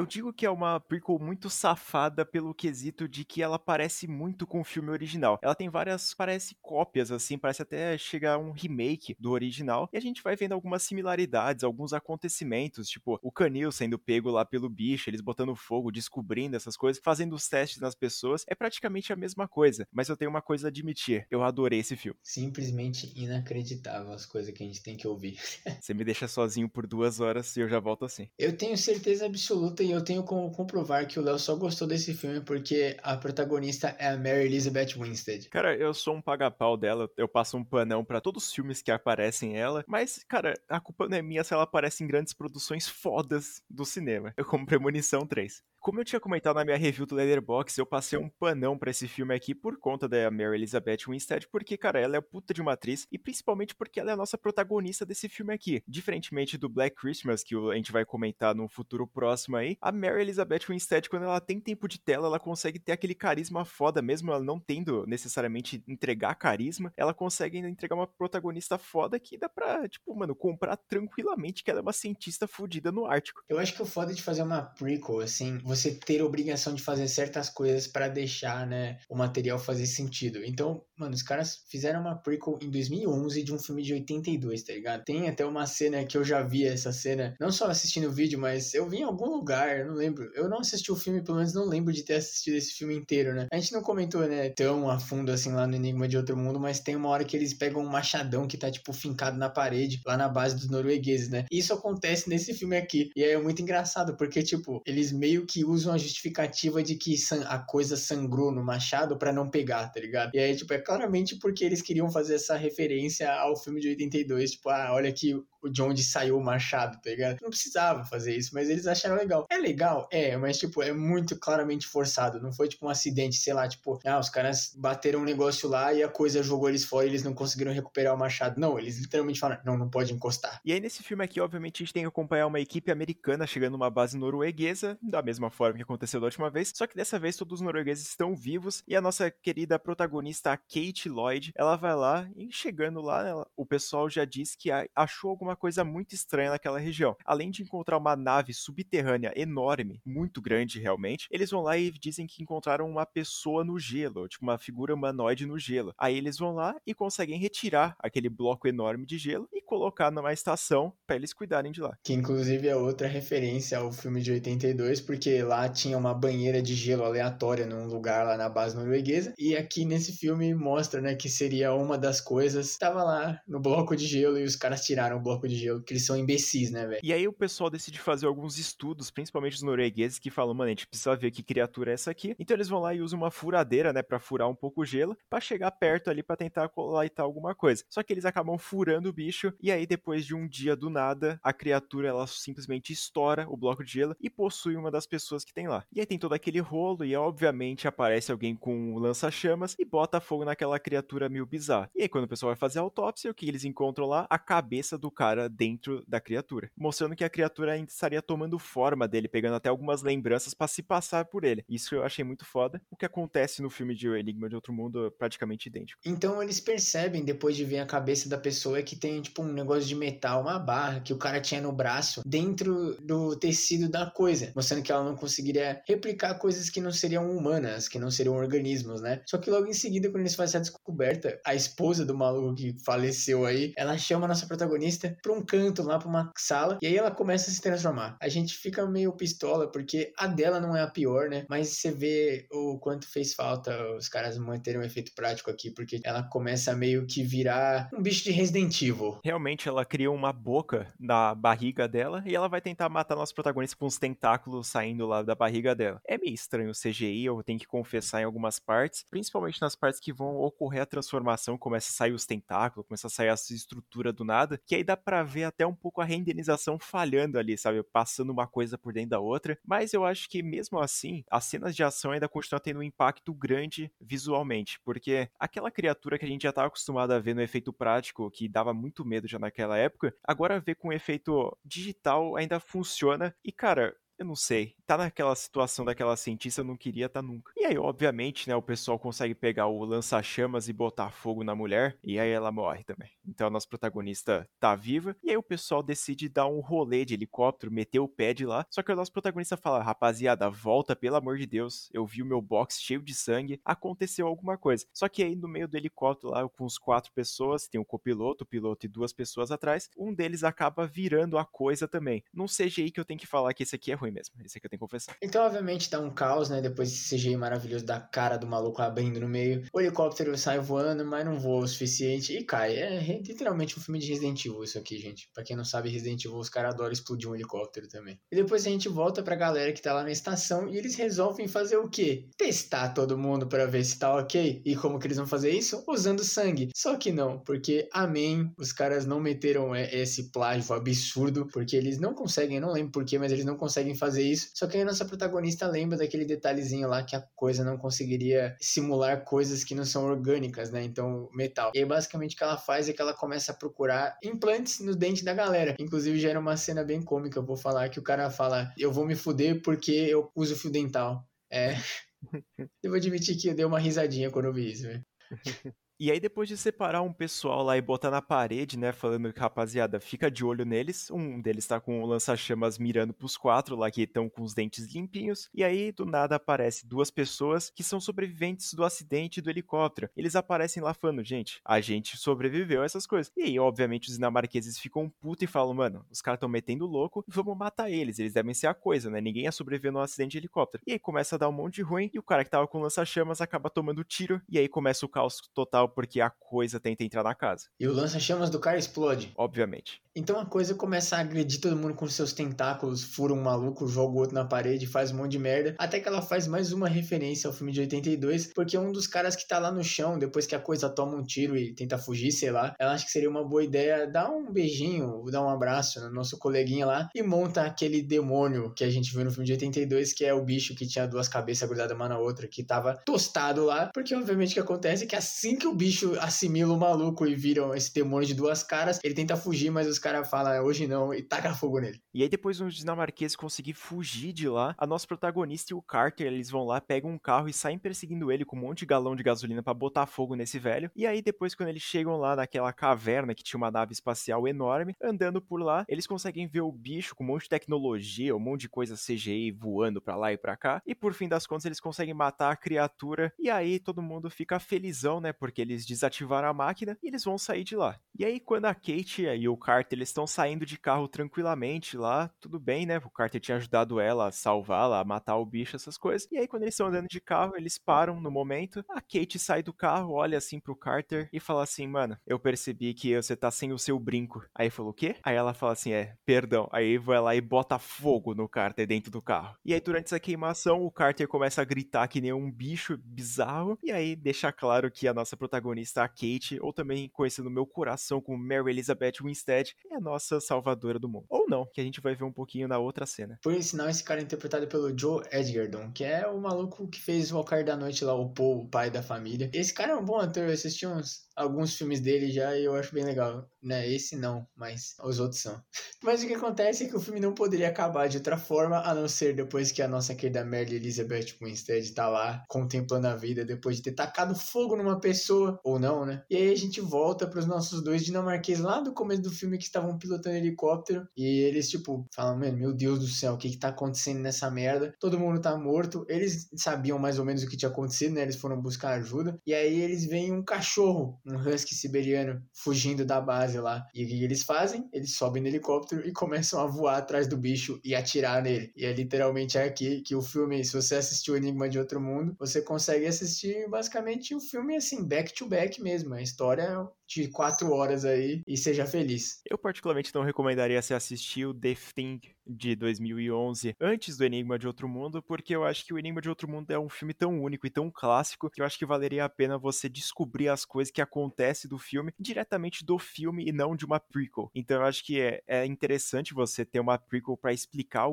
Eu 0.03 0.07
digo 0.07 0.33
que 0.33 0.45
é 0.45 0.49
uma 0.49 0.81
prequel 0.81 1.17
muito 1.17 1.49
safada 1.49 2.25
pelo 2.25 2.53
quesito 2.53 3.07
de 3.07 3.23
que 3.23 3.41
ela 3.41 3.57
parece 3.57 4.05
muito 4.05 4.45
com 4.45 4.59
o 4.59 4.63
filme 4.65 4.89
original. 4.89 5.39
Ela 5.41 5.55
tem 5.55 5.69
várias, 5.69 6.13
parece 6.13 6.57
cópias, 6.61 7.09
assim, 7.09 7.37
parece 7.37 7.61
até 7.61 7.97
chegar 7.97 8.37
um 8.37 8.51
remake 8.51 9.15
do 9.17 9.31
original. 9.31 9.87
E 9.93 9.97
a 9.97 10.01
gente 10.01 10.21
vai 10.21 10.35
vendo 10.35 10.51
algumas 10.51 10.83
similaridades, 10.83 11.63
alguns 11.63 11.93
acontecimentos, 11.93 12.89
tipo 12.89 13.17
o 13.23 13.31
canil 13.31 13.71
sendo 13.71 13.97
pego 13.97 14.29
lá 14.29 14.43
pelo 14.43 14.69
bicho, 14.69 15.09
eles 15.09 15.21
botando 15.21 15.55
fogo, 15.55 15.89
descobrindo 15.89 16.57
essas 16.57 16.75
coisas, 16.75 17.01
fazendo 17.01 17.33
os 17.33 17.47
testes 17.47 17.79
nas 17.79 17.95
pessoas. 17.95 18.43
É 18.49 18.53
praticamente 18.53 19.13
a 19.13 19.15
mesma 19.15 19.47
coisa. 19.47 19.87
Mas 19.89 20.09
eu 20.09 20.17
tenho 20.17 20.29
uma 20.29 20.41
coisa 20.41 20.67
a 20.67 20.69
admitir: 20.69 21.25
eu 21.31 21.43
adorei 21.43 21.79
esse 21.79 21.95
filme. 21.95 22.19
Simplesmente 22.21 23.13
inacreditável 23.15 24.11
as 24.11 24.25
coisas 24.25 24.53
que 24.53 24.63
a 24.63 24.65
gente 24.65 24.83
tem 24.83 24.97
que 24.97 25.07
ouvir. 25.07 25.39
Você 25.79 25.93
me 25.93 26.03
deixa 26.03 26.27
sozinho 26.27 26.67
por 26.67 26.85
duas 26.85 27.21
horas 27.21 27.55
e 27.55 27.61
eu 27.61 27.69
já 27.69 27.79
volto 27.79 28.03
assim. 28.03 28.27
Eu 28.37 28.57
tenho 28.57 28.77
certeza 28.77 29.25
absoluta 29.25 29.81
e 29.81 29.92
eu 29.93 30.03
tenho 30.03 30.23
como 30.23 30.51
comprovar 30.51 31.07
que 31.07 31.19
o 31.19 31.23
Léo 31.23 31.39
só 31.39 31.55
gostou 31.55 31.87
desse 31.87 32.13
filme 32.13 32.41
porque 32.41 32.97
a 33.01 33.15
protagonista 33.17 33.95
é 33.99 34.09
a 34.09 34.17
Mary 34.17 34.45
Elizabeth 34.45 34.97
Winstead. 34.97 35.49
Cara, 35.49 35.75
eu 35.75 35.93
sou 35.93 36.15
um 36.15 36.21
paga-pau 36.21 36.77
dela, 36.77 37.09
eu 37.17 37.27
passo 37.27 37.57
um 37.57 37.63
panão 37.63 38.03
para 38.03 38.21
todos 38.21 38.45
os 38.45 38.53
filmes 38.53 38.81
que 38.81 38.91
aparecem 38.91 39.57
ela, 39.57 39.83
mas, 39.87 40.23
cara, 40.27 40.53
a 40.69 40.79
culpa 40.79 41.07
não 41.07 41.17
é 41.17 41.21
minha 41.21 41.43
se 41.43 41.53
ela 41.53 41.63
aparece 41.63 42.03
em 42.03 42.07
grandes 42.07 42.33
produções 42.33 42.87
fodas 42.87 43.61
do 43.69 43.85
cinema. 43.85 44.33
Eu 44.37 44.45
como 44.45 44.65
Premonição 44.65 45.25
3. 45.25 45.63
Como 45.83 45.99
eu 45.99 46.05
tinha 46.05 46.19
comentado 46.21 46.55
na 46.55 46.63
minha 46.63 46.77
review 46.77 47.05
do 47.05 47.13
Letterboxd, 47.13 47.77
eu 47.77 47.85
passei 47.85 48.17
um 48.17 48.29
panão 48.29 48.77
para 48.77 48.89
esse 48.89 49.05
filme 49.05 49.35
aqui 49.35 49.53
por 49.53 49.77
conta 49.77 50.07
da 50.07 50.31
Mary 50.31 50.55
Elizabeth 50.55 50.99
Winstead, 51.09 51.45
porque, 51.49 51.75
cara, 51.75 51.99
ela 51.99 52.15
é 52.15 52.21
puta 52.21 52.53
de 52.53 52.61
uma 52.61 52.71
atriz 52.71 53.05
e 53.11 53.17
principalmente 53.17 53.75
porque 53.75 53.99
ela 53.99 54.11
é 54.11 54.13
a 54.13 54.15
nossa 54.15 54.37
protagonista 54.37 55.05
desse 55.05 55.27
filme 55.27 55.53
aqui. 55.53 55.83
Diferentemente 55.85 56.57
do 56.57 56.69
Black 56.69 56.95
Christmas, 56.95 57.43
que 57.43 57.53
a 57.69 57.75
gente 57.75 57.91
vai 57.91 58.05
comentar 58.05 58.55
no 58.55 58.69
futuro 58.69 59.05
próximo 59.05 59.57
aí, 59.57 59.75
a 59.81 59.91
Mary 59.91 60.21
Elizabeth 60.21 60.61
Winstead, 60.69 61.09
quando 61.09 61.23
ela 61.23 61.41
tem 61.41 61.59
tempo 61.59 61.85
de 61.85 61.99
tela, 61.99 62.27
ela 62.27 62.39
consegue 62.39 62.79
ter 62.79 62.93
aquele 62.93 63.13
carisma 63.13 63.65
foda, 63.65 64.01
mesmo 64.01 64.31
ela 64.31 64.41
não 64.41 64.61
tendo 64.61 65.05
necessariamente 65.05 65.83
entregar 65.85 66.33
carisma, 66.35 66.93
ela 66.95 67.13
consegue 67.13 67.57
ainda 67.57 67.67
entregar 67.67 67.97
uma 67.97 68.07
protagonista 68.07 68.77
foda 68.77 69.19
que 69.19 69.37
dá 69.37 69.49
pra, 69.49 69.85
tipo, 69.89 70.15
mano, 70.15 70.33
comprar 70.33 70.77
tranquilamente 70.77 71.61
que 71.61 71.69
ela 71.69 71.81
é 71.81 71.83
uma 71.83 71.91
cientista 71.91 72.47
fodida 72.47 72.89
no 72.89 73.05
Ártico. 73.05 73.43
Eu 73.49 73.59
acho 73.59 73.73
que 73.75 73.81
o 73.81 73.85
foda 73.85 74.13
de 74.13 74.23
fazer 74.23 74.43
uma 74.43 74.61
prequel, 74.61 75.19
assim, 75.19 75.59
você 75.75 75.91
ter 75.91 76.21
obrigação 76.21 76.73
de 76.73 76.81
fazer 76.81 77.07
certas 77.07 77.49
coisas 77.49 77.87
para 77.87 78.07
deixar, 78.07 78.65
né, 78.67 78.97
o 79.09 79.15
material 79.15 79.59
fazer 79.59 79.85
sentido. 79.85 80.43
Então, 80.43 80.83
mano, 80.97 81.13
os 81.13 81.23
caras 81.23 81.63
fizeram 81.69 82.01
uma 82.01 82.15
prequel 82.15 82.59
em 82.61 82.69
2011 82.69 83.43
de 83.43 83.53
um 83.53 83.59
filme 83.59 83.81
de 83.81 83.93
82, 83.93 84.63
tá 84.63 84.73
ligado? 84.73 85.03
Tem 85.03 85.27
até 85.27 85.45
uma 85.45 85.65
cena 85.65 86.03
que 86.05 86.17
eu 86.17 86.23
já 86.23 86.41
vi 86.41 86.65
essa 86.65 86.91
cena, 86.91 87.35
não 87.39 87.51
só 87.51 87.67
assistindo 87.67 88.07
o 88.07 88.11
vídeo, 88.11 88.39
mas 88.39 88.73
eu 88.73 88.87
vi 88.89 88.97
em 88.97 89.03
algum 89.03 89.29
lugar, 89.29 89.79
eu 89.79 89.87
não 89.87 89.95
lembro. 89.95 90.29
Eu 90.35 90.49
não 90.49 90.59
assisti 90.59 90.91
o 90.91 90.95
filme, 90.95 91.23
pelo 91.23 91.37
menos 91.37 91.53
não 91.53 91.65
lembro 91.65 91.93
de 91.93 92.03
ter 92.03 92.15
assistido 92.15 92.55
esse 92.55 92.73
filme 92.73 92.95
inteiro, 92.95 93.33
né? 93.33 93.47
A 93.51 93.59
gente 93.59 93.73
não 93.73 93.81
comentou, 93.81 94.27
né, 94.27 94.49
tão 94.49 94.89
a 94.89 94.99
fundo 94.99 95.31
assim 95.31 95.51
lá 95.51 95.67
no 95.67 95.75
Enigma 95.75 96.07
de 96.07 96.17
Outro 96.17 96.37
Mundo, 96.37 96.59
mas 96.59 96.79
tem 96.79 96.95
uma 96.95 97.09
hora 97.09 97.23
que 97.23 97.35
eles 97.35 97.53
pegam 97.53 97.81
um 97.81 97.89
machadão 97.89 98.47
que 98.47 98.57
tá, 98.57 98.69
tipo, 98.71 98.93
fincado 98.93 99.37
na 99.37 99.49
parede, 99.49 100.01
lá 100.05 100.17
na 100.17 100.29
base 100.29 100.55
dos 100.55 100.69
noruegueses, 100.69 101.29
né? 101.29 101.45
Isso 101.51 101.73
acontece 101.73 102.29
nesse 102.29 102.53
filme 102.53 102.77
aqui. 102.77 103.09
E 103.15 103.23
aí 103.23 103.31
é 103.31 103.41
muito 103.41 103.61
engraçado, 103.61 104.15
porque, 104.17 104.41
tipo, 104.41 104.81
eles 104.85 105.11
meio 105.11 105.45
que 105.45 105.62
usam 105.63 105.93
a 105.93 105.97
justificativa 105.97 106.81
de 106.83 106.95
que 106.95 107.15
a 107.47 107.59
coisa 107.59 107.95
sangrou 107.95 108.51
no 108.51 108.63
machado 108.63 109.17
para 109.17 109.33
não 109.33 109.49
pegar, 109.49 109.89
tá 109.89 109.99
ligado? 109.99 110.31
E 110.33 110.39
aí, 110.39 110.55
tipo, 110.55 110.73
é 110.73 110.79
claramente 110.79 111.35
porque 111.37 111.63
eles 111.63 111.81
queriam 111.81 112.09
fazer 112.09 112.35
essa 112.35 112.55
referência 112.55 113.31
ao 113.31 113.55
filme 113.55 113.79
de 113.79 113.89
82, 113.89 114.51
tipo, 114.51 114.69
ah, 114.69 114.93
olha 114.93 115.09
aqui 115.09 115.35
de 115.69 115.81
onde 115.81 116.03
saiu 116.03 116.37
o 116.37 116.43
machado, 116.43 116.99
tá 117.01 117.09
ligado? 117.09 117.39
Não 117.41 117.49
precisava 117.49 118.03
fazer 118.03 118.35
isso, 118.35 118.51
mas 118.53 118.69
eles 118.69 118.87
acharam 118.87 119.15
legal. 119.15 119.45
É 119.49 119.57
legal? 119.57 120.07
É, 120.11 120.35
mas, 120.37 120.57
tipo, 120.57 120.81
é 120.81 120.93
muito 120.93 121.37
claramente 121.37 121.87
forçado. 121.87 122.41
Não 122.41 122.51
foi, 122.51 122.67
tipo, 122.67 122.85
um 122.85 122.89
acidente, 122.89 123.35
sei 123.35 123.53
lá, 123.53 123.67
tipo, 123.67 123.99
ah, 124.05 124.19
os 124.19 124.29
caras 124.29 124.73
bateram 124.75 125.21
um 125.21 125.25
negócio 125.25 125.69
lá 125.69 125.93
e 125.93 126.03
a 126.03 126.09
coisa 126.09 126.43
jogou 126.43 126.69
eles 126.69 126.83
fora 126.83 127.05
e 127.05 127.09
eles 127.09 127.23
não 127.23 127.33
conseguiram 127.33 127.71
recuperar 127.73 128.13
o 128.13 128.17
machado. 128.17 128.59
Não, 128.59 128.77
eles 128.77 128.99
literalmente 128.99 129.39
falaram, 129.39 129.61
não, 129.65 129.77
não 129.77 129.89
pode 129.89 130.13
encostar. 130.13 130.59
E 130.63 130.71
aí, 130.71 130.79
nesse 130.79 131.03
filme 131.03 131.23
aqui, 131.23 131.39
obviamente, 131.39 131.81
a 131.81 131.85
gente 131.85 131.93
tem 131.93 132.03
que 132.03 132.07
acompanhar 132.07 132.47
uma 132.47 132.59
equipe 132.59 132.91
americana 132.91 133.47
chegando 133.47 133.73
numa 133.73 133.89
base 133.89 134.17
norueguesa, 134.17 134.97
da 135.01 135.21
mesma 135.21 135.49
forma 135.49 135.77
que 135.77 135.83
aconteceu 135.83 136.19
da 136.19 136.25
última 136.25 136.49
vez, 136.49 136.71
só 136.73 136.87
que 136.87 136.95
dessa 136.95 137.19
vez 137.19 137.35
todos 137.35 137.59
os 137.59 137.61
noruegueses 137.61 138.07
estão 138.07 138.35
vivos 138.35 138.83
e 138.87 138.95
a 138.95 139.01
nossa 139.01 139.29
querida 139.29 139.77
protagonista, 139.77 140.51
a 140.51 140.57
Kate 140.57 141.09
Lloyd, 141.09 141.51
ela 141.55 141.75
vai 141.75 141.95
lá 141.95 142.29
e 142.35 142.51
chegando 142.51 143.01
lá, 143.01 143.27
ela, 143.27 143.47
o 143.55 143.65
pessoal 143.65 144.09
já 144.09 144.25
disse 144.25 144.57
que 144.57 144.69
achou 144.95 145.29
alguma 145.29 145.52
coisa 145.55 145.83
muito 145.83 146.13
estranha 146.13 146.51
naquela 146.51 146.79
região. 146.79 147.15
Além 147.25 147.51
de 147.51 147.63
encontrar 147.63 147.97
uma 147.97 148.15
nave 148.15 148.53
subterrânea 148.53 149.33
enorme, 149.35 150.01
muito 150.05 150.41
grande 150.41 150.79
realmente, 150.79 151.27
eles 151.31 151.49
vão 151.49 151.61
lá 151.61 151.77
e 151.77 151.91
dizem 151.91 152.27
que 152.27 152.41
encontraram 152.41 152.89
uma 152.89 153.05
pessoa 153.05 153.63
no 153.63 153.79
gelo, 153.79 154.27
tipo 154.27 154.43
uma 154.43 154.57
figura 154.57 154.93
humanoide 154.93 155.45
no 155.45 155.57
gelo. 155.59 155.93
Aí 155.97 156.17
eles 156.17 156.37
vão 156.37 156.53
lá 156.53 156.75
e 156.85 156.93
conseguem 156.93 157.39
retirar 157.39 157.95
aquele 157.99 158.29
bloco 158.29 158.67
enorme 158.67 159.05
de 159.05 159.17
gelo 159.17 159.47
e 159.53 159.61
colocar 159.61 160.11
numa 160.11 160.33
estação 160.33 160.93
para 161.05 161.15
eles 161.15 161.33
cuidarem 161.33 161.71
de 161.71 161.81
lá. 161.81 161.97
Que 162.03 162.13
inclusive 162.13 162.67
é 162.67 162.75
outra 162.75 163.07
referência 163.07 163.77
ao 163.77 163.91
filme 163.91 164.21
de 164.21 164.31
82, 164.31 165.01
porque 165.01 165.41
lá 165.41 165.67
tinha 165.69 165.97
uma 165.97 166.13
banheira 166.13 166.61
de 166.61 166.75
gelo 166.75 167.03
aleatória 167.03 167.65
num 167.65 167.87
lugar 167.87 168.25
lá 168.25 168.37
na 168.37 168.49
base 168.49 168.75
norueguesa. 168.75 169.33
E 169.37 169.55
aqui 169.55 169.85
nesse 169.85 170.13
filme 170.13 170.53
mostra, 170.53 171.01
né, 171.01 171.15
que 171.15 171.29
seria 171.29 171.73
uma 171.73 171.97
das 171.97 172.21
coisas. 172.21 172.77
Tava 172.77 173.03
lá 173.03 173.39
no 173.47 173.59
bloco 173.59 173.95
de 173.95 174.05
gelo 174.05 174.37
e 174.37 174.43
os 174.43 174.55
caras 174.55 174.85
tiraram 174.85 175.17
o 175.17 175.21
bloco 175.21 175.42
de 175.47 175.55
gelo, 175.55 175.81
que 175.81 175.93
eles 175.93 176.05
são 176.05 176.17
imbecis, 176.17 176.71
né, 176.71 176.85
velho? 176.85 177.01
E 177.03 177.13
aí 177.13 177.27
o 177.27 177.33
pessoal 177.33 177.69
decide 177.69 177.99
fazer 177.99 178.25
alguns 178.25 178.57
estudos, 178.57 179.11
principalmente 179.11 179.55
os 179.55 179.61
noruegueses, 179.61 180.19
que 180.19 180.29
falam, 180.29 180.53
mano, 180.53 180.67
a 180.67 180.71
gente 180.71 180.87
precisa 180.87 181.15
ver 181.15 181.31
que 181.31 181.43
criatura 181.43 181.91
é 181.91 181.93
essa 181.93 182.11
aqui. 182.11 182.35
Então 182.39 182.55
eles 182.55 182.67
vão 182.67 182.79
lá 182.79 182.93
e 182.93 183.01
usam 183.01 183.19
uma 183.19 183.31
furadeira, 183.31 183.93
né, 183.93 184.01
para 184.01 184.19
furar 184.19 184.49
um 184.49 184.55
pouco 184.55 184.81
o 184.81 184.85
gelo, 184.85 185.17
para 185.29 185.39
chegar 185.39 185.71
perto 185.71 186.09
ali 186.09 186.23
para 186.23 186.37
tentar 186.37 186.69
colaitar 186.69 187.25
alguma 187.25 187.55
coisa. 187.55 187.83
Só 187.89 188.01
que 188.03 188.13
eles 188.13 188.25
acabam 188.25 188.57
furando 188.57 189.09
o 189.09 189.13
bicho 189.13 189.53
e 189.61 189.71
aí 189.71 189.85
depois 189.85 190.25
de 190.25 190.35
um 190.35 190.47
dia 190.47 190.75
do 190.75 190.89
nada, 190.89 191.39
a 191.43 191.53
criatura 191.53 192.09
ela 192.09 192.27
simplesmente 192.27 192.93
estoura 192.93 193.47
o 193.49 193.57
bloco 193.57 193.83
de 193.83 193.91
gelo 193.91 194.15
e 194.19 194.29
possui 194.29 194.75
uma 194.75 194.91
das 194.91 195.05
pessoas 195.05 195.43
que 195.43 195.53
tem 195.53 195.67
lá. 195.67 195.85
E 195.91 195.99
aí 195.99 196.05
tem 196.05 196.19
todo 196.19 196.33
aquele 196.33 196.59
rolo 196.59 197.03
e 197.03 197.15
obviamente 197.15 197.87
aparece 197.87 198.31
alguém 198.31 198.55
com 198.55 198.75
um 198.75 198.97
lança-chamas 198.97 199.75
e 199.79 199.85
bota 199.85 200.21
fogo 200.21 200.45
naquela 200.45 200.79
criatura 200.79 201.29
meio 201.29 201.45
bizarra. 201.45 201.89
E 201.95 202.03
aí 202.03 202.09
quando 202.09 202.25
o 202.25 202.27
pessoal 202.27 202.51
vai 202.51 202.57
fazer 202.57 202.79
a 202.79 202.81
autópsia, 202.81 203.31
o 203.31 203.33
que 203.33 203.47
eles 203.47 203.65
encontram 203.65 204.05
lá? 204.05 204.25
A 204.29 204.39
cabeça 204.39 204.97
do 204.97 205.11
cara 205.11 205.32
dentro 205.49 206.03
da 206.07 206.19
criatura, 206.19 206.69
mostrando 206.77 207.15
que 207.15 207.23
a 207.23 207.29
criatura 207.29 207.73
ainda 207.73 207.89
estaria 207.89 208.21
tomando 208.21 208.57
forma 208.59 209.07
dele, 209.07 209.27
pegando 209.27 209.55
até 209.55 209.69
algumas 209.69 210.01
lembranças 210.01 210.53
para 210.53 210.67
se 210.67 210.81
passar 210.81 211.25
por 211.25 211.43
ele. 211.43 211.63
Isso 211.69 211.95
eu 211.95 212.03
achei 212.03 212.23
muito 212.23 212.45
foda. 212.45 212.81
O 212.91 212.95
que 212.95 213.05
acontece 213.05 213.61
no 213.61 213.69
filme 213.69 213.95
de 213.95 214.07
Enigma 214.07 214.49
de 214.49 214.55
Outro 214.55 214.73
Mundo 214.73 215.07
é 215.07 215.09
praticamente 215.09 215.67
idêntico. 215.67 216.01
Então 216.05 216.41
eles 216.41 216.59
percebem 216.59 217.23
depois 217.23 217.55
de 217.55 217.65
ver 217.65 217.79
a 217.79 217.85
cabeça 217.85 218.29
da 218.29 218.37
pessoa 218.37 218.81
que 218.81 218.95
tem 218.95 219.21
tipo 219.21 219.41
um 219.41 219.51
negócio 219.51 219.87
de 219.87 219.95
metal, 219.95 220.41
uma 220.41 220.59
barra 220.59 220.99
que 220.99 221.13
o 221.13 221.17
cara 221.17 221.41
tinha 221.41 221.61
no 221.61 221.71
braço 221.71 222.21
dentro 222.25 222.95
do 223.01 223.35
tecido 223.35 223.89
da 223.89 224.09
coisa, 224.09 224.51
mostrando 224.55 224.83
que 224.83 224.91
ela 224.91 225.03
não 225.03 225.15
conseguiria 225.15 225.81
replicar 225.87 226.35
coisas 226.35 226.69
que 226.69 226.81
não 226.81 226.91
seriam 226.91 227.29
humanas, 227.29 227.87
que 227.87 227.99
não 227.99 228.11
seriam 228.11 228.35
organismos, 228.35 229.01
né? 229.01 229.21
Só 229.25 229.37
que 229.37 229.49
logo 229.49 229.67
em 229.67 229.73
seguida, 229.73 230.09
quando 230.09 230.21
eles 230.21 230.35
fazem 230.35 230.59
a 230.59 230.61
descoberta, 230.61 231.39
a 231.45 231.55
esposa 231.55 232.05
do 232.05 232.15
maluco 232.15 232.55
que 232.55 232.75
faleceu 232.83 233.45
aí, 233.45 233.73
ela 233.77 233.97
chama 233.97 234.25
a 234.25 234.27
nossa 234.27 234.45
protagonista 234.45 235.15
pra 235.23 235.33
um 235.33 235.43
canto 235.43 235.81
lá, 235.81 235.97
pra 235.97 236.07
uma 236.07 236.31
sala, 236.37 236.77
e 236.81 236.85
aí 236.85 236.97
ela 236.97 237.09
começa 237.09 237.49
a 237.49 237.53
se 237.53 237.61
transformar. 237.61 238.17
A 238.21 238.27
gente 238.27 238.55
fica 238.55 238.85
meio 238.85 239.13
pistola, 239.13 239.71
porque 239.71 240.11
a 240.17 240.27
dela 240.27 240.59
não 240.59 240.75
é 240.75 240.81
a 240.81 240.87
pior, 240.87 241.29
né? 241.29 241.45
Mas 241.49 241.69
você 241.69 241.91
vê 241.91 242.45
o 242.51 242.77
quanto 242.77 243.09
fez 243.09 243.33
falta 243.33 243.73
os 243.95 244.09
caras 244.09 244.37
manterem 244.37 244.81
um 244.81 244.83
efeito 244.83 245.13
prático 245.15 245.49
aqui, 245.49 245.71
porque 245.71 246.01
ela 246.03 246.23
começa 246.23 246.71
a 246.71 246.75
meio 246.75 247.07
que 247.07 247.23
virar 247.23 247.89
um 247.93 248.01
bicho 248.01 248.23
de 248.23 248.31
Resident 248.31 248.81
Evil. 248.81 249.19
Realmente, 249.23 249.69
ela 249.69 249.85
cria 249.85 250.11
uma 250.11 250.33
boca 250.33 250.93
na 250.99 251.33
barriga 251.33 251.87
dela 251.87 252.21
e 252.25 252.35
ela 252.35 252.49
vai 252.49 252.59
tentar 252.59 252.89
matar 252.89 253.15
nosso 253.15 253.33
protagonista 253.33 253.77
com 253.77 253.85
os 253.85 253.97
tentáculos 253.97 254.67
saindo 254.67 255.07
lá 255.07 255.23
da 255.23 255.35
barriga 255.35 255.73
dela. 255.73 256.01
É 256.05 256.17
meio 256.17 256.33
estranho 256.33 256.69
o 256.69 256.73
CGI, 256.73 257.25
eu 257.25 257.41
tenho 257.43 257.59
que 257.59 257.67
confessar 257.67 258.21
em 258.21 258.25
algumas 258.25 258.59
partes, 258.59 259.05
principalmente 259.09 259.61
nas 259.61 259.75
partes 259.75 259.99
que 259.99 260.11
vão 260.11 260.35
ocorrer 260.35 260.81
a 260.81 260.85
transformação, 260.85 261.57
começa 261.57 261.89
a 261.89 261.93
sair 261.93 262.11
os 262.11 262.25
tentáculos, 262.25 262.85
começa 262.87 263.07
a 263.07 263.09
sair 263.09 263.27
essa 263.27 263.53
estrutura 263.53 264.11
do 264.11 264.25
nada, 264.25 264.59
que 264.65 264.75
aí 264.75 264.83
dá 264.83 264.97
pra 265.03 265.23
ver 265.23 265.43
até 265.45 265.65
um 265.65 265.75
pouco 265.75 266.01
a 266.01 266.05
renderização 266.05 266.79
falhando 266.79 267.37
ali, 267.37 267.57
sabe? 267.57 267.83
Passando 267.83 268.31
uma 268.31 268.47
coisa 268.47 268.77
por 268.77 268.93
dentro 268.93 269.11
da 269.11 269.19
outra. 269.19 269.57
Mas 269.65 269.93
eu 269.93 270.05
acho 270.05 270.29
que 270.29 270.41
mesmo 270.41 270.79
assim, 270.79 271.23
as 271.29 271.45
cenas 271.45 271.75
de 271.75 271.83
ação 271.83 272.11
ainda 272.11 272.29
continuam 272.29 272.61
tendo 272.61 272.79
um 272.79 272.83
impacto 272.83 273.33
grande 273.33 273.91
visualmente, 273.99 274.79
porque 274.83 275.29
aquela 275.39 275.71
criatura 275.71 276.17
que 276.17 276.25
a 276.25 276.27
gente 276.27 276.43
já 276.43 276.49
estava 276.49 276.67
acostumado 276.67 277.11
a 277.11 277.19
ver 277.19 277.33
no 277.33 277.41
efeito 277.41 277.73
prático, 277.73 278.29
que 278.31 278.47
dava 278.47 278.73
muito 278.73 279.05
medo 279.05 279.27
já 279.27 279.39
naquela 279.39 279.77
época, 279.77 280.15
agora 280.23 280.59
ver 280.59 280.75
com 280.75 280.93
efeito 280.93 281.55
digital 281.63 282.35
ainda 282.35 282.59
funciona. 282.59 283.35
E 283.43 283.51
cara, 283.51 283.95
eu 284.17 284.25
não 284.25 284.35
sei. 284.35 284.75
Tá 284.85 284.97
naquela 284.97 285.35
situação 285.35 285.85
daquela 285.85 286.15
cientista, 286.15 286.61
eu 286.61 286.65
não 286.65 286.77
queria 286.77 287.09
tá 287.09 287.21
nunca. 287.21 287.51
E 287.57 287.65
aí, 287.65 287.77
obviamente, 287.77 288.47
né, 288.47 288.55
o 288.55 288.61
pessoal 288.61 288.99
consegue 288.99 289.35
pegar 289.35 289.67
o 289.67 289.83
lança-chamas 289.83 290.67
e 290.67 290.73
botar 290.73 291.11
fogo 291.11 291.43
na 291.43 291.55
mulher, 291.55 291.97
e 292.03 292.19
aí 292.19 292.29
ela 292.29 292.51
morre 292.51 292.83
também. 292.83 293.09
Então 293.25 293.47
a 293.47 293.49
nossa 293.49 293.67
protagonista 293.67 294.47
tá 294.59 294.75
viva, 294.75 295.15
e 295.23 295.29
aí 295.29 295.37
o 295.37 295.43
pessoal 295.43 295.81
decide 295.81 296.29
dar 296.29 296.47
um 296.47 296.59
rolê 296.59 297.05
de 297.05 297.13
helicóptero, 297.13 297.71
meter 297.71 297.99
o 297.99 298.07
pad 298.07 298.45
lá, 298.45 298.65
só 298.69 298.81
que 298.81 298.91
o 298.91 298.95
nosso 298.95 299.11
protagonista 299.11 299.57
fala, 299.57 299.83
rapaziada, 299.83 300.49
volta, 300.49 300.95
pelo 300.95 301.15
amor 301.15 301.37
de 301.37 301.45
Deus, 301.45 301.89
eu 301.93 302.05
vi 302.05 302.21
o 302.21 302.25
meu 302.25 302.41
box 302.41 302.81
cheio 302.81 303.01
de 303.01 303.13
sangue, 303.13 303.59
aconteceu 303.63 304.27
alguma 304.27 304.57
coisa. 304.57 304.85
Só 304.93 305.07
que 305.07 305.23
aí 305.23 305.35
no 305.35 305.47
meio 305.47 305.67
do 305.67 305.77
helicóptero 305.77 306.33
lá, 306.33 306.47
com 306.47 306.65
os 306.65 306.77
quatro 306.77 307.11
pessoas, 307.13 307.67
tem 307.67 307.79
o 307.79 307.85
copiloto, 307.85 308.43
o 308.43 308.47
piloto 308.47 308.85
e 308.85 308.89
duas 308.89 309.13
pessoas 309.13 309.51
atrás, 309.51 309.89
um 309.97 310.13
deles 310.13 310.43
acaba 310.43 310.85
virando 310.85 311.37
a 311.37 311.45
coisa 311.45 311.87
também. 311.87 312.23
Num 312.33 312.45
CGI 312.45 312.91
que 312.91 312.99
eu 312.99 313.05
tenho 313.05 313.19
que 313.19 313.27
falar 313.27 313.53
que 313.53 313.63
esse 313.63 313.75
aqui 313.75 313.91
é 313.91 313.95
ruim 314.03 314.11
mesmo, 314.11 314.33
esse 314.43 314.57
aqui 314.57 314.67
eu 314.67 314.69
tenho 314.69 314.79
que 314.79 314.85
confessar. 314.85 315.15
Então, 315.21 315.45
obviamente, 315.45 315.89
dá 315.89 315.99
um 315.99 316.09
caos, 316.09 316.49
né? 316.49 316.61
Depois 316.61 316.91
desse 316.91 317.15
CGI 317.15 317.37
maravilhoso 317.37 317.85
da 317.85 317.99
cara 317.99 318.37
do 318.37 318.45
maluco 318.45 318.81
abrindo 318.81 319.19
no 319.19 319.27
meio. 319.27 319.65
O 319.73 319.79
helicóptero 319.79 320.37
sai 320.37 320.59
voando, 320.59 321.05
mas 321.05 321.25
não 321.25 321.39
voa 321.39 321.63
o 321.63 321.67
suficiente 321.67 322.35
e 322.35 322.43
cai. 322.43 322.75
É 322.75 323.21
literalmente 323.21 323.77
um 323.77 323.81
filme 323.81 323.99
de 323.99 324.07
Resident 324.07 324.45
Evil 324.45 324.63
isso 324.63 324.77
aqui, 324.77 324.97
gente. 324.99 325.29
Pra 325.33 325.43
quem 325.43 325.55
não 325.55 325.63
sabe, 325.65 325.89
Resident 325.89 326.25
Evil, 326.25 326.37
os 326.37 326.49
caras 326.49 326.73
adoram 326.73 326.91
explodir 326.91 327.29
um 327.29 327.35
helicóptero 327.35 327.87
também. 327.87 328.19
E 328.31 328.35
depois 328.35 328.65
a 328.65 328.69
gente 328.69 328.89
volta 328.89 329.23
pra 329.23 329.35
galera 329.35 329.71
que 329.71 329.81
tá 329.81 329.93
lá 329.93 330.03
na 330.03 330.11
estação 330.11 330.67
e 330.67 330.77
eles 330.77 330.95
resolvem 330.95 331.47
fazer 331.47 331.77
o 331.77 331.89
quê? 331.89 332.27
Testar 332.37 332.89
todo 332.89 333.17
mundo 333.17 333.47
para 333.47 333.65
ver 333.65 333.83
se 333.83 333.97
tá 333.97 334.13
ok. 334.15 334.61
E 334.65 334.75
como 334.75 334.99
que 334.99 335.07
eles 335.07 335.17
vão 335.17 335.27
fazer 335.27 335.51
isso? 335.51 335.83
Usando 335.87 336.23
sangue. 336.23 336.69
Só 336.75 336.97
que 336.97 337.11
não, 337.11 337.39
porque 337.39 337.87
amém, 337.91 338.51
os 338.57 338.71
caras 338.71 339.05
não 339.05 339.19
meteram 339.19 339.73
é, 339.73 339.93
esse 339.95 340.31
plágio 340.31 340.73
absurdo, 340.73 341.47
porque 341.51 341.75
eles 341.75 341.99
não 341.99 342.13
conseguem, 342.13 342.59
não 342.59 342.71
lembro 342.71 342.91
porquê, 342.91 343.17
mas 343.17 343.31
eles 343.31 343.45
não 343.45 343.55
conseguem 343.55 343.92
fazer 343.95 344.23
isso. 344.23 344.51
Só 344.53 344.67
que 344.67 344.77
a 344.77 344.85
nossa 344.85 345.05
protagonista 345.05 345.67
lembra 345.67 345.97
daquele 345.97 346.25
detalhezinho 346.25 346.87
lá 346.87 347.03
que 347.03 347.15
a 347.15 347.21
coisa 347.35 347.63
não 347.63 347.77
conseguiria 347.77 348.55
simular 348.59 349.23
coisas 349.23 349.63
que 349.63 349.75
não 349.75 349.85
são 349.85 350.05
orgânicas, 350.05 350.71
né? 350.71 350.83
Então, 350.83 351.29
metal. 351.33 351.71
E 351.73 351.79
aí, 351.79 351.85
basicamente, 351.85 352.35
o 352.35 352.37
que 352.37 352.43
ela 352.43 352.57
faz 352.57 352.89
é 352.89 352.93
que 352.93 353.01
ela 353.01 353.13
começa 353.13 353.51
a 353.51 353.55
procurar 353.55 354.17
implantes 354.23 354.79
no 354.79 354.95
dente 354.95 355.23
da 355.23 355.33
galera. 355.33 355.75
Inclusive, 355.79 356.19
gera 356.19 356.39
uma 356.39 356.57
cena 356.57 356.83
bem 356.83 357.01
cômica, 357.01 357.39
eu 357.39 357.45
vou 357.45 357.57
falar, 357.57 357.89
que 357.89 357.99
o 357.99 358.03
cara 358.03 358.29
fala: 358.29 358.73
Eu 358.77 358.91
vou 358.91 359.05
me 359.05 359.15
fuder 359.15 359.61
porque 359.61 359.91
eu 359.91 360.29
uso 360.35 360.55
fio 360.55 360.71
dental. 360.71 361.27
É. 361.51 361.75
eu 362.81 362.89
vou 362.89 362.95
admitir 362.95 363.37
que 363.37 363.47
eu 363.47 363.55
dei 363.55 363.65
uma 363.65 363.79
risadinha 363.79 364.31
quando 364.31 364.45
eu 364.45 364.53
vi 364.53 364.71
isso, 364.71 364.83
velho. 364.83 365.05
E 366.03 366.11
aí, 366.11 366.19
depois 366.19 366.49
de 366.49 366.57
separar 366.57 367.01
um 367.01 367.13
pessoal 367.13 367.63
lá 367.63 367.77
e 367.77 367.81
botar 367.81 368.11
na 368.11 368.21
parede, 368.21 368.77
né? 368.77 368.91
Falando 368.91 369.31
que, 369.31 369.39
rapaziada, 369.39 370.01
fica 370.01 370.29
de 370.29 370.43
olho 370.43 370.65
neles. 370.65 371.09
Um 371.09 371.39
deles 371.39 371.65
tá 371.65 371.79
com 371.79 372.03
o 372.03 372.05
lança-chamas 372.05 372.77
mirando 372.77 373.13
pros 373.13 373.37
quatro 373.37 373.77
lá 373.77 373.89
que 373.89 374.01
estão 374.01 374.27
com 374.27 374.41
os 374.41 374.53
dentes 374.53 374.93
limpinhos. 374.93 375.49
E 375.53 375.63
aí, 375.63 375.93
do 375.93 376.05
nada, 376.05 376.35
aparece 376.35 376.85
duas 376.85 377.09
pessoas 377.09 377.69
que 377.69 377.85
são 377.85 378.01
sobreviventes 378.01 378.73
do 378.73 378.83
acidente 378.83 379.39
do 379.39 379.49
helicóptero. 379.49 380.09
Eles 380.13 380.35
aparecem 380.35 380.83
lá 380.83 380.93
falando, 380.93 381.23
gente, 381.23 381.61
a 381.63 381.79
gente 381.79 382.17
sobreviveu 382.17 382.81
a 382.81 382.85
essas 382.85 383.07
coisas. 383.07 383.31
E 383.37 383.43
aí, 383.43 383.57
obviamente, 383.57 384.09
os 384.09 384.15
dinamarqueses 384.15 384.77
ficam 384.77 385.09
putos 385.21 385.43
e 385.43 385.47
falam, 385.47 385.73
mano, 385.73 386.05
os 386.11 386.21
caras 386.21 386.35
estão 386.35 386.49
metendo 386.49 386.85
louco, 386.85 387.23
vamos 387.29 387.55
matar 387.55 387.89
eles. 387.89 388.19
Eles 388.19 388.33
devem 388.33 388.53
ser 388.53 388.67
a 388.67 388.73
coisa, 388.73 389.09
né? 389.09 389.21
Ninguém 389.21 389.43
ia 389.43 389.53
sobreviver 389.53 389.93
no 389.93 390.01
acidente 390.01 390.31
de 390.31 390.39
helicóptero. 390.39 390.83
E 390.85 390.91
aí 390.91 390.99
começa 390.99 391.35
a 391.35 391.39
dar 391.39 391.47
um 391.47 391.53
monte 391.53 391.75
de 391.75 391.81
ruim. 391.81 392.11
E 392.13 392.19
o 392.19 392.23
cara 392.23 392.43
que 392.43 392.51
tava 392.51 392.67
com 392.67 392.81
lança-chamas 392.81 393.39
acaba 393.39 393.69
tomando 393.69 394.03
tiro. 394.03 394.41
E 394.49 394.59
aí 394.59 394.67
começa 394.67 395.05
o 395.05 395.09
caos 395.09 395.39
total 395.53 395.92
porque 395.93 396.19
a 396.19 396.29
coisa 396.29 396.79
tenta 396.79 397.03
entrar 397.03 397.23
na 397.23 397.35
casa. 397.35 397.67
E 397.79 397.87
o 397.87 397.93
lança-chamas 397.93 398.49
do 398.49 398.59
cara 398.59 398.77
explode. 398.77 399.31
Obviamente. 399.35 400.01
Então 400.15 400.39
a 400.39 400.45
coisa 400.45 400.75
começa 400.75 401.17
a 401.17 401.21
agredir 401.21 401.59
todo 401.59 401.75
mundo 401.75 401.95
com 401.95 402.07
seus 402.07 402.33
tentáculos, 402.33 403.03
fura 403.03 403.33
um 403.33 403.41
maluco, 403.41 403.87
joga 403.87 404.13
o 404.13 404.19
outro 404.19 404.35
na 404.35 404.45
parede, 404.45 404.85
faz 404.85 405.11
um 405.11 405.17
monte 405.17 405.31
de 405.31 405.39
merda. 405.39 405.75
Até 405.79 405.99
que 405.99 406.07
ela 406.07 406.21
faz 406.21 406.47
mais 406.47 406.71
uma 406.71 406.87
referência 406.87 407.47
ao 407.47 407.53
filme 407.53 407.71
de 407.71 407.81
82, 407.81 408.53
porque 408.53 408.77
um 408.77 408.91
dos 408.91 409.07
caras 409.07 409.35
que 409.35 409.47
tá 409.47 409.57
lá 409.57 409.71
no 409.71 409.83
chão, 409.83 410.19
depois 410.19 410.45
que 410.45 410.53
a 410.53 410.59
coisa 410.59 410.87
toma 410.87 411.15
um 411.15 411.23
tiro 411.23 411.57
e 411.57 411.73
tenta 411.73 411.97
fugir, 411.97 412.31
sei 412.31 412.51
lá, 412.51 412.75
ela 412.79 412.93
acha 412.93 413.05
que 413.05 413.11
seria 413.11 413.29
uma 413.29 413.43
boa 413.43 413.63
ideia 413.63 414.05
dar 414.05 414.29
um 414.29 414.51
beijinho, 414.51 415.23
dar 415.31 415.43
um 415.43 415.49
abraço 415.49 415.99
no 416.01 416.11
nosso 416.11 416.37
coleguinha 416.37 416.85
lá 416.85 417.09
e 417.15 417.23
monta 417.23 417.63
aquele 417.63 418.03
demônio 418.03 418.71
que 418.75 418.83
a 418.83 418.89
gente 418.91 419.11
viu 419.11 419.25
no 419.25 419.31
filme 419.31 419.47
de 419.47 419.53
82, 419.53 420.13
que 420.13 420.25
é 420.25 420.33
o 420.33 420.43
bicho 420.43 420.75
que 420.75 420.87
tinha 420.87 421.07
duas 421.07 421.27
cabeças 421.27 421.67
grudadas 421.67 421.95
uma 421.95 422.07
na 422.07 422.19
outra, 422.19 422.47
que 422.47 422.63
tava 422.63 422.95
tostado 423.03 423.65
lá, 423.65 423.89
porque 423.91 424.13
obviamente 424.13 424.51
o 424.51 424.53
que 424.53 424.59
acontece 424.59 425.05
é 425.05 425.07
que 425.07 425.15
assim 425.15 425.55
que 425.55 425.67
o 425.67 425.72
bicho 425.73 426.17
assimila 426.19 426.73
o 426.73 426.79
maluco 426.79 427.25
e 427.25 427.35
vira 427.35 427.63
esse 427.75 427.93
demônio 427.93 428.27
de 428.27 428.33
duas 428.33 428.63
caras, 428.63 428.99
ele 429.03 429.13
tenta 429.13 429.35
fugir, 429.35 429.71
mas 429.71 429.87
os 429.87 429.99
caras 429.99 430.29
falam 430.29 430.63
hoje 430.63 430.87
não 430.87 431.13
e 431.13 431.21
taca 431.21 431.53
fogo 431.53 431.79
nele. 431.79 432.01
E 432.13 432.23
aí 432.23 432.29
depois 432.29 432.59
os 432.59 432.75
dinamarqueses 432.75 433.35
conseguir 433.35 433.73
fugir 433.73 434.33
de 434.33 434.47
lá, 434.47 434.75
a 434.77 434.85
nossa 434.85 435.07
protagonista 435.07 435.73
e 435.73 435.75
o 435.75 435.81
Carter, 435.81 436.27
eles 436.27 436.49
vão 436.49 436.65
lá, 436.65 436.79
pegam 436.81 437.11
um 437.11 437.17
carro 437.17 437.47
e 437.47 437.53
saem 437.53 437.77
perseguindo 437.77 438.31
ele 438.31 438.45
com 438.45 438.55
um 438.55 438.61
monte 438.61 438.79
de 438.79 438.85
galão 438.85 439.15
de 439.15 439.23
gasolina 439.23 439.63
para 439.63 439.73
botar 439.73 440.05
fogo 440.05 440.35
nesse 440.35 440.59
velho. 440.59 440.91
E 440.95 441.05
aí 441.05 441.21
depois 441.21 441.55
quando 441.55 441.69
eles 441.69 441.81
chegam 441.81 442.17
lá 442.17 442.35
naquela 442.35 442.71
caverna 442.73 443.33
que 443.35 443.43
tinha 443.43 443.57
uma 443.57 443.71
nave 443.71 443.93
espacial 443.93 444.47
enorme, 444.47 444.95
andando 445.01 445.41
por 445.41 445.61
lá, 445.61 445.85
eles 445.87 446.07
conseguem 446.07 446.47
ver 446.47 446.61
o 446.61 446.71
bicho 446.71 447.15
com 447.15 447.23
um 447.23 447.27
monte 447.27 447.43
de 447.43 447.49
tecnologia, 447.49 448.35
um 448.35 448.39
monte 448.39 448.61
de 448.61 448.69
coisa 448.69 448.95
CGI 448.95 449.51
voando 449.51 450.01
para 450.01 450.15
lá 450.15 450.33
e 450.33 450.37
para 450.37 450.57
cá. 450.57 450.81
E 450.85 450.93
por 450.93 451.13
fim 451.13 451.27
das 451.27 451.47
contas 451.47 451.65
eles 451.65 451.79
conseguem 451.79 452.13
matar 452.13 452.51
a 452.51 452.55
criatura. 452.55 453.33
E 453.39 453.49
aí 453.49 453.79
todo 453.79 454.01
mundo 454.01 454.29
fica 454.29 454.59
felizão, 454.59 455.19
né? 455.19 455.33
Porque 455.33 455.62
eles 455.63 455.85
desativaram 455.85 456.47
a 456.47 456.53
máquina 456.53 456.97
e 457.01 457.07
eles 457.07 457.23
vão 457.23 457.37
sair 457.37 457.63
de 457.63 457.75
lá. 457.75 457.99
E 458.17 458.23
aí 458.25 458.39
quando 458.39 458.65
a 458.65 458.75
Kate 458.75 459.23
e 459.23 459.49
o 459.49 459.57
Carter 459.57 459.97
eles 459.97 460.09
estão 460.09 460.27
saindo 460.27 460.65
de 460.65 460.77
carro 460.77 461.07
tranquilamente 461.07 461.97
lá, 461.97 462.29
tudo 462.39 462.59
bem, 462.59 462.85
né? 462.85 462.97
O 462.97 463.09
Carter 463.09 463.39
tinha 463.39 463.57
ajudado 463.57 463.99
ela 463.99 464.27
a 464.27 464.31
salvá-la, 464.31 464.99
a 464.99 465.03
matar 465.03 465.37
o 465.37 465.45
bicho, 465.45 465.75
essas 465.75 465.97
coisas. 465.97 466.27
E 466.31 466.37
aí, 466.37 466.47
quando 466.47 466.63
eles 466.63 466.73
estão 466.73 466.87
andando 466.87 467.07
de 467.07 467.21
carro, 467.21 467.53
eles 467.55 467.77
param 467.77 468.19
no 468.19 468.31
momento. 468.31 468.83
A 468.89 469.01
Kate 469.01 469.39
sai 469.39 469.63
do 469.63 469.73
carro, 469.73 470.13
olha 470.13 470.37
assim 470.37 470.59
pro 470.59 470.75
Carter 470.75 471.29
e 471.31 471.39
fala 471.39 471.63
assim: 471.63 471.87
Mano, 471.87 472.17
eu 472.25 472.39
percebi 472.39 472.93
que 472.93 473.15
você 473.15 473.35
tá 473.35 473.49
sem 473.51 473.71
o 473.71 473.79
seu 473.79 473.99
brinco. 473.99 474.45
Aí 474.53 474.69
falou: 474.69 474.91
O 474.91 474.93
quê? 474.93 475.15
Aí 475.23 475.35
ela 475.35 475.53
fala 475.53 475.73
assim: 475.73 475.93
É, 475.93 476.15
perdão. 476.25 476.69
Aí 476.71 476.97
vai 476.97 477.19
lá 477.19 477.35
e 477.35 477.41
bota 477.41 477.79
fogo 477.79 478.33
no 478.33 478.47
Carter 478.47 478.87
dentro 478.87 479.11
do 479.11 479.21
carro. 479.21 479.55
E 479.63 479.73
aí, 479.73 479.79
durante 479.79 480.05
essa 480.05 480.19
queimação, 480.19 480.83
o 480.83 480.91
Carter 480.91 481.27
começa 481.27 481.61
a 481.61 481.65
gritar 481.65 482.07
que 482.07 482.21
nem 482.21 482.33
um 482.33 482.51
bicho 482.51 482.97
bizarro. 483.03 483.77
E 483.83 483.91
aí, 483.91 484.15
deixa 484.15 484.51
claro 484.51 484.91
que 484.91 485.07
a 485.07 485.13
nossa 485.13 485.37
protagonista, 485.37 485.52
a 485.57 486.07
Kate, 486.07 486.59
ou 486.61 486.73
também 486.73 487.09
conhecida 487.09 487.43
no 487.43 487.53
meu 487.53 487.65
coração 487.65 488.21
como 488.21 488.37
Mary 488.37 488.71
Elizabeth 488.71 489.13
Winstead, 489.21 489.75
é 489.91 489.95
a 489.95 489.99
nossa 489.99 490.39
salvadora 490.39 490.99
do 490.99 491.09
mundo. 491.09 491.25
Ou 491.29 491.45
não, 491.47 491.65
que 491.71 491.81
a 491.81 491.83
gente 491.83 492.01
vai 492.01 492.15
ver 492.15 492.23
um 492.23 492.31
pouquinho 492.31 492.67
na 492.67 492.77
outra 492.77 493.05
cena. 493.05 493.39
Por 493.41 493.61
sinal, 493.61 493.89
esse 493.89 494.03
cara 494.03 494.19
é 494.19 494.23
interpretado 494.23 494.67
pelo 494.67 494.97
Joe 494.97 495.23
Edgerton, 495.31 495.91
que 495.91 496.03
é 496.03 496.27
o 496.27 496.39
maluco 496.39 496.87
que 496.87 497.01
fez 497.01 497.31
o 497.31 497.35
Walker 497.35 497.63
da 497.63 497.75
Noite 497.75 498.03
lá, 498.03 498.13
o 498.13 498.29
Paul, 498.33 498.63
o 498.63 498.69
pai 498.69 498.89
da 498.89 499.03
família. 499.03 499.49
Esse 499.53 499.73
cara 499.73 499.93
é 499.93 499.95
um 499.95 500.05
bom 500.05 500.17
ator, 500.17 500.43
eu 500.43 500.53
assisti 500.53 500.87
uns, 500.87 501.27
alguns 501.35 501.75
filmes 501.75 501.99
dele 501.99 502.31
já 502.31 502.57
e 502.57 502.65
eu 502.65 502.75
acho 502.75 502.93
bem 502.93 503.03
legal. 503.03 503.49
Né, 503.63 503.89
esse 503.89 504.17
não, 504.17 504.45
mas 504.57 504.93
os 505.01 505.19
outros 505.21 505.39
são. 505.39 505.57
Mas 506.03 506.21
o 506.21 506.27
que 506.27 506.33
acontece 506.33 506.83
é 506.83 506.87
que 506.89 506.97
o 506.97 506.99
filme 506.99 507.21
não 507.21 507.33
poderia 507.33 507.69
acabar 507.69 508.09
de 508.09 508.17
outra 508.17 508.37
forma, 508.37 508.79
a 508.79 508.93
não 508.93 509.07
ser 509.07 509.33
depois 509.33 509.71
que 509.71 509.81
a 509.81 509.87
nossa 509.87 510.13
querida 510.13 510.43
Mary 510.43 510.75
Elizabeth 510.75 511.37
Winstead 511.41 511.93
tá 511.93 512.09
lá, 512.09 512.43
contemplando 512.49 513.07
a 513.07 513.15
vida, 513.15 513.45
depois 513.45 513.77
de 513.77 513.83
ter 513.83 513.93
tacado 513.93 514.35
fogo 514.35 514.75
numa 514.75 514.99
pessoa, 514.99 515.57
ou 515.63 515.79
não, 515.79 516.05
né? 516.05 516.23
E 516.29 516.35
aí 516.35 516.51
a 516.51 516.57
gente 516.57 516.81
volta 516.81 517.25
pros 517.25 517.45
nossos 517.45 517.81
dois 517.81 518.03
dinamarqueses 518.03 518.61
lá 518.61 518.81
do 518.81 518.93
começo 518.93 519.21
do 519.21 519.31
filme 519.31 519.57
que 519.57 519.63
estavam 519.63 519.97
pilotando 519.97 520.35
helicóptero, 520.35 521.07
e 521.15 521.23
eles, 521.23 521.69
tipo, 521.69 522.05
falam, 522.13 522.37
mano, 522.37 522.57
meu 522.57 522.73
Deus 522.73 522.99
do 522.99 523.07
céu, 523.07 523.35
o 523.35 523.37
que 523.37 523.49
que 523.49 523.57
tá 523.57 523.69
acontecendo 523.69 524.19
nessa 524.19 524.51
merda? 524.51 524.93
Todo 524.99 525.17
mundo 525.17 525.39
tá 525.39 525.57
morto, 525.57 526.05
eles 526.09 526.49
sabiam 526.57 526.99
mais 526.99 527.17
ou 527.17 527.23
menos 527.23 527.43
o 527.43 527.47
que 527.47 527.55
tinha 527.55 527.71
acontecido, 527.71 528.15
né? 528.15 528.23
Eles 528.23 528.35
foram 528.35 528.61
buscar 528.61 528.95
ajuda, 528.95 529.39
e 529.47 529.53
aí 529.53 529.79
eles 529.79 530.03
veem 530.05 530.33
um 530.33 530.43
cachorro, 530.43 531.17
um 531.25 531.37
husky 531.37 531.73
siberiano, 531.73 532.43
fugindo 532.53 533.05
da 533.05 533.21
base 533.21 533.52
lá. 533.59 533.85
E 533.93 534.03
o 534.03 534.07
que 534.07 534.23
eles 534.23 534.43
fazem? 534.43 534.89
Eles 534.91 535.15
sobem 535.15 535.41
no 535.41 535.47
helicóptero 535.47 536.07
e 536.07 536.11
começam 536.11 536.59
a 536.59 536.65
voar 536.65 536.97
atrás 536.97 537.27
do 537.27 537.37
bicho 537.37 537.79
e 537.83 537.95
atirar 537.95 538.41
nele. 538.41 538.71
E 538.75 538.85
é 538.85 538.93
literalmente 538.93 539.57
aqui 539.57 540.01
que 540.01 540.15
o 540.15 540.21
filme, 540.21 540.63
se 540.63 540.73
você 540.73 540.95
assistiu 540.95 541.35
Enigma 541.35 541.69
de 541.69 541.79
Outro 541.79 541.99
Mundo, 541.99 542.35
você 542.39 542.61
consegue 542.61 543.05
assistir 543.05 543.69
basicamente 543.69 544.35
o 544.35 544.39
filme 544.39 544.75
assim, 544.75 545.03
back 545.07 545.33
to 545.33 545.47
back 545.47 545.81
mesmo. 545.81 546.13
A 546.13 546.21
história 546.21 546.87
de 547.07 547.27
quatro 547.29 547.71
horas 547.71 548.05
aí 548.05 548.41
e 548.47 548.57
seja 548.57 548.85
feliz. 548.85 549.41
Eu 549.49 549.57
particularmente 549.57 550.13
não 550.13 550.23
recomendaria 550.23 550.81
você 550.81 550.93
assistir 550.93 551.45
o 551.45 551.53
The 551.53 551.75
Thing 551.95 552.21
de 552.45 552.75
2011 552.75 553.75
antes 553.79 554.17
do 554.17 554.25
Enigma 554.25 554.59
de 554.59 554.67
Outro 554.67 554.87
Mundo, 554.87 555.21
porque 555.21 555.55
eu 555.55 555.63
acho 555.63 555.85
que 555.85 555.93
o 555.93 555.99
Enigma 555.99 556.21
de 556.21 556.29
Outro 556.29 556.49
Mundo 556.49 556.71
é 556.71 556.79
um 556.79 556.89
filme 556.89 557.13
tão 557.13 557.41
único 557.41 557.65
e 557.65 557.69
tão 557.69 557.89
clássico 557.89 558.49
que 558.49 558.61
eu 558.61 558.65
acho 558.65 558.77
que 558.77 558.85
valeria 558.85 559.25
a 559.25 559.29
pena 559.29 559.57
você 559.57 559.87
descobrir 559.87 560.49
as 560.49 560.65
coisas 560.65 560.91
que 560.91 561.01
acontecem 561.01 561.69
do 561.69 561.77
filme 561.77 562.13
diretamente 562.19 562.85
do 562.85 562.97
filme 562.99 563.47
e 563.47 563.51
não 563.51 563.75
de 563.75 563.85
uma 563.85 563.99
prequel. 563.99 564.51
Então 564.53 564.81
eu 564.81 564.85
acho 564.85 565.05
que 565.05 565.19
é, 565.19 565.41
é 565.47 565.65
interessante 565.65 566.33
você 566.33 566.65
ter 566.65 566.79
uma 566.79 566.97
prequel 566.97 567.37
para 567.37 567.53
explicar 567.53 568.07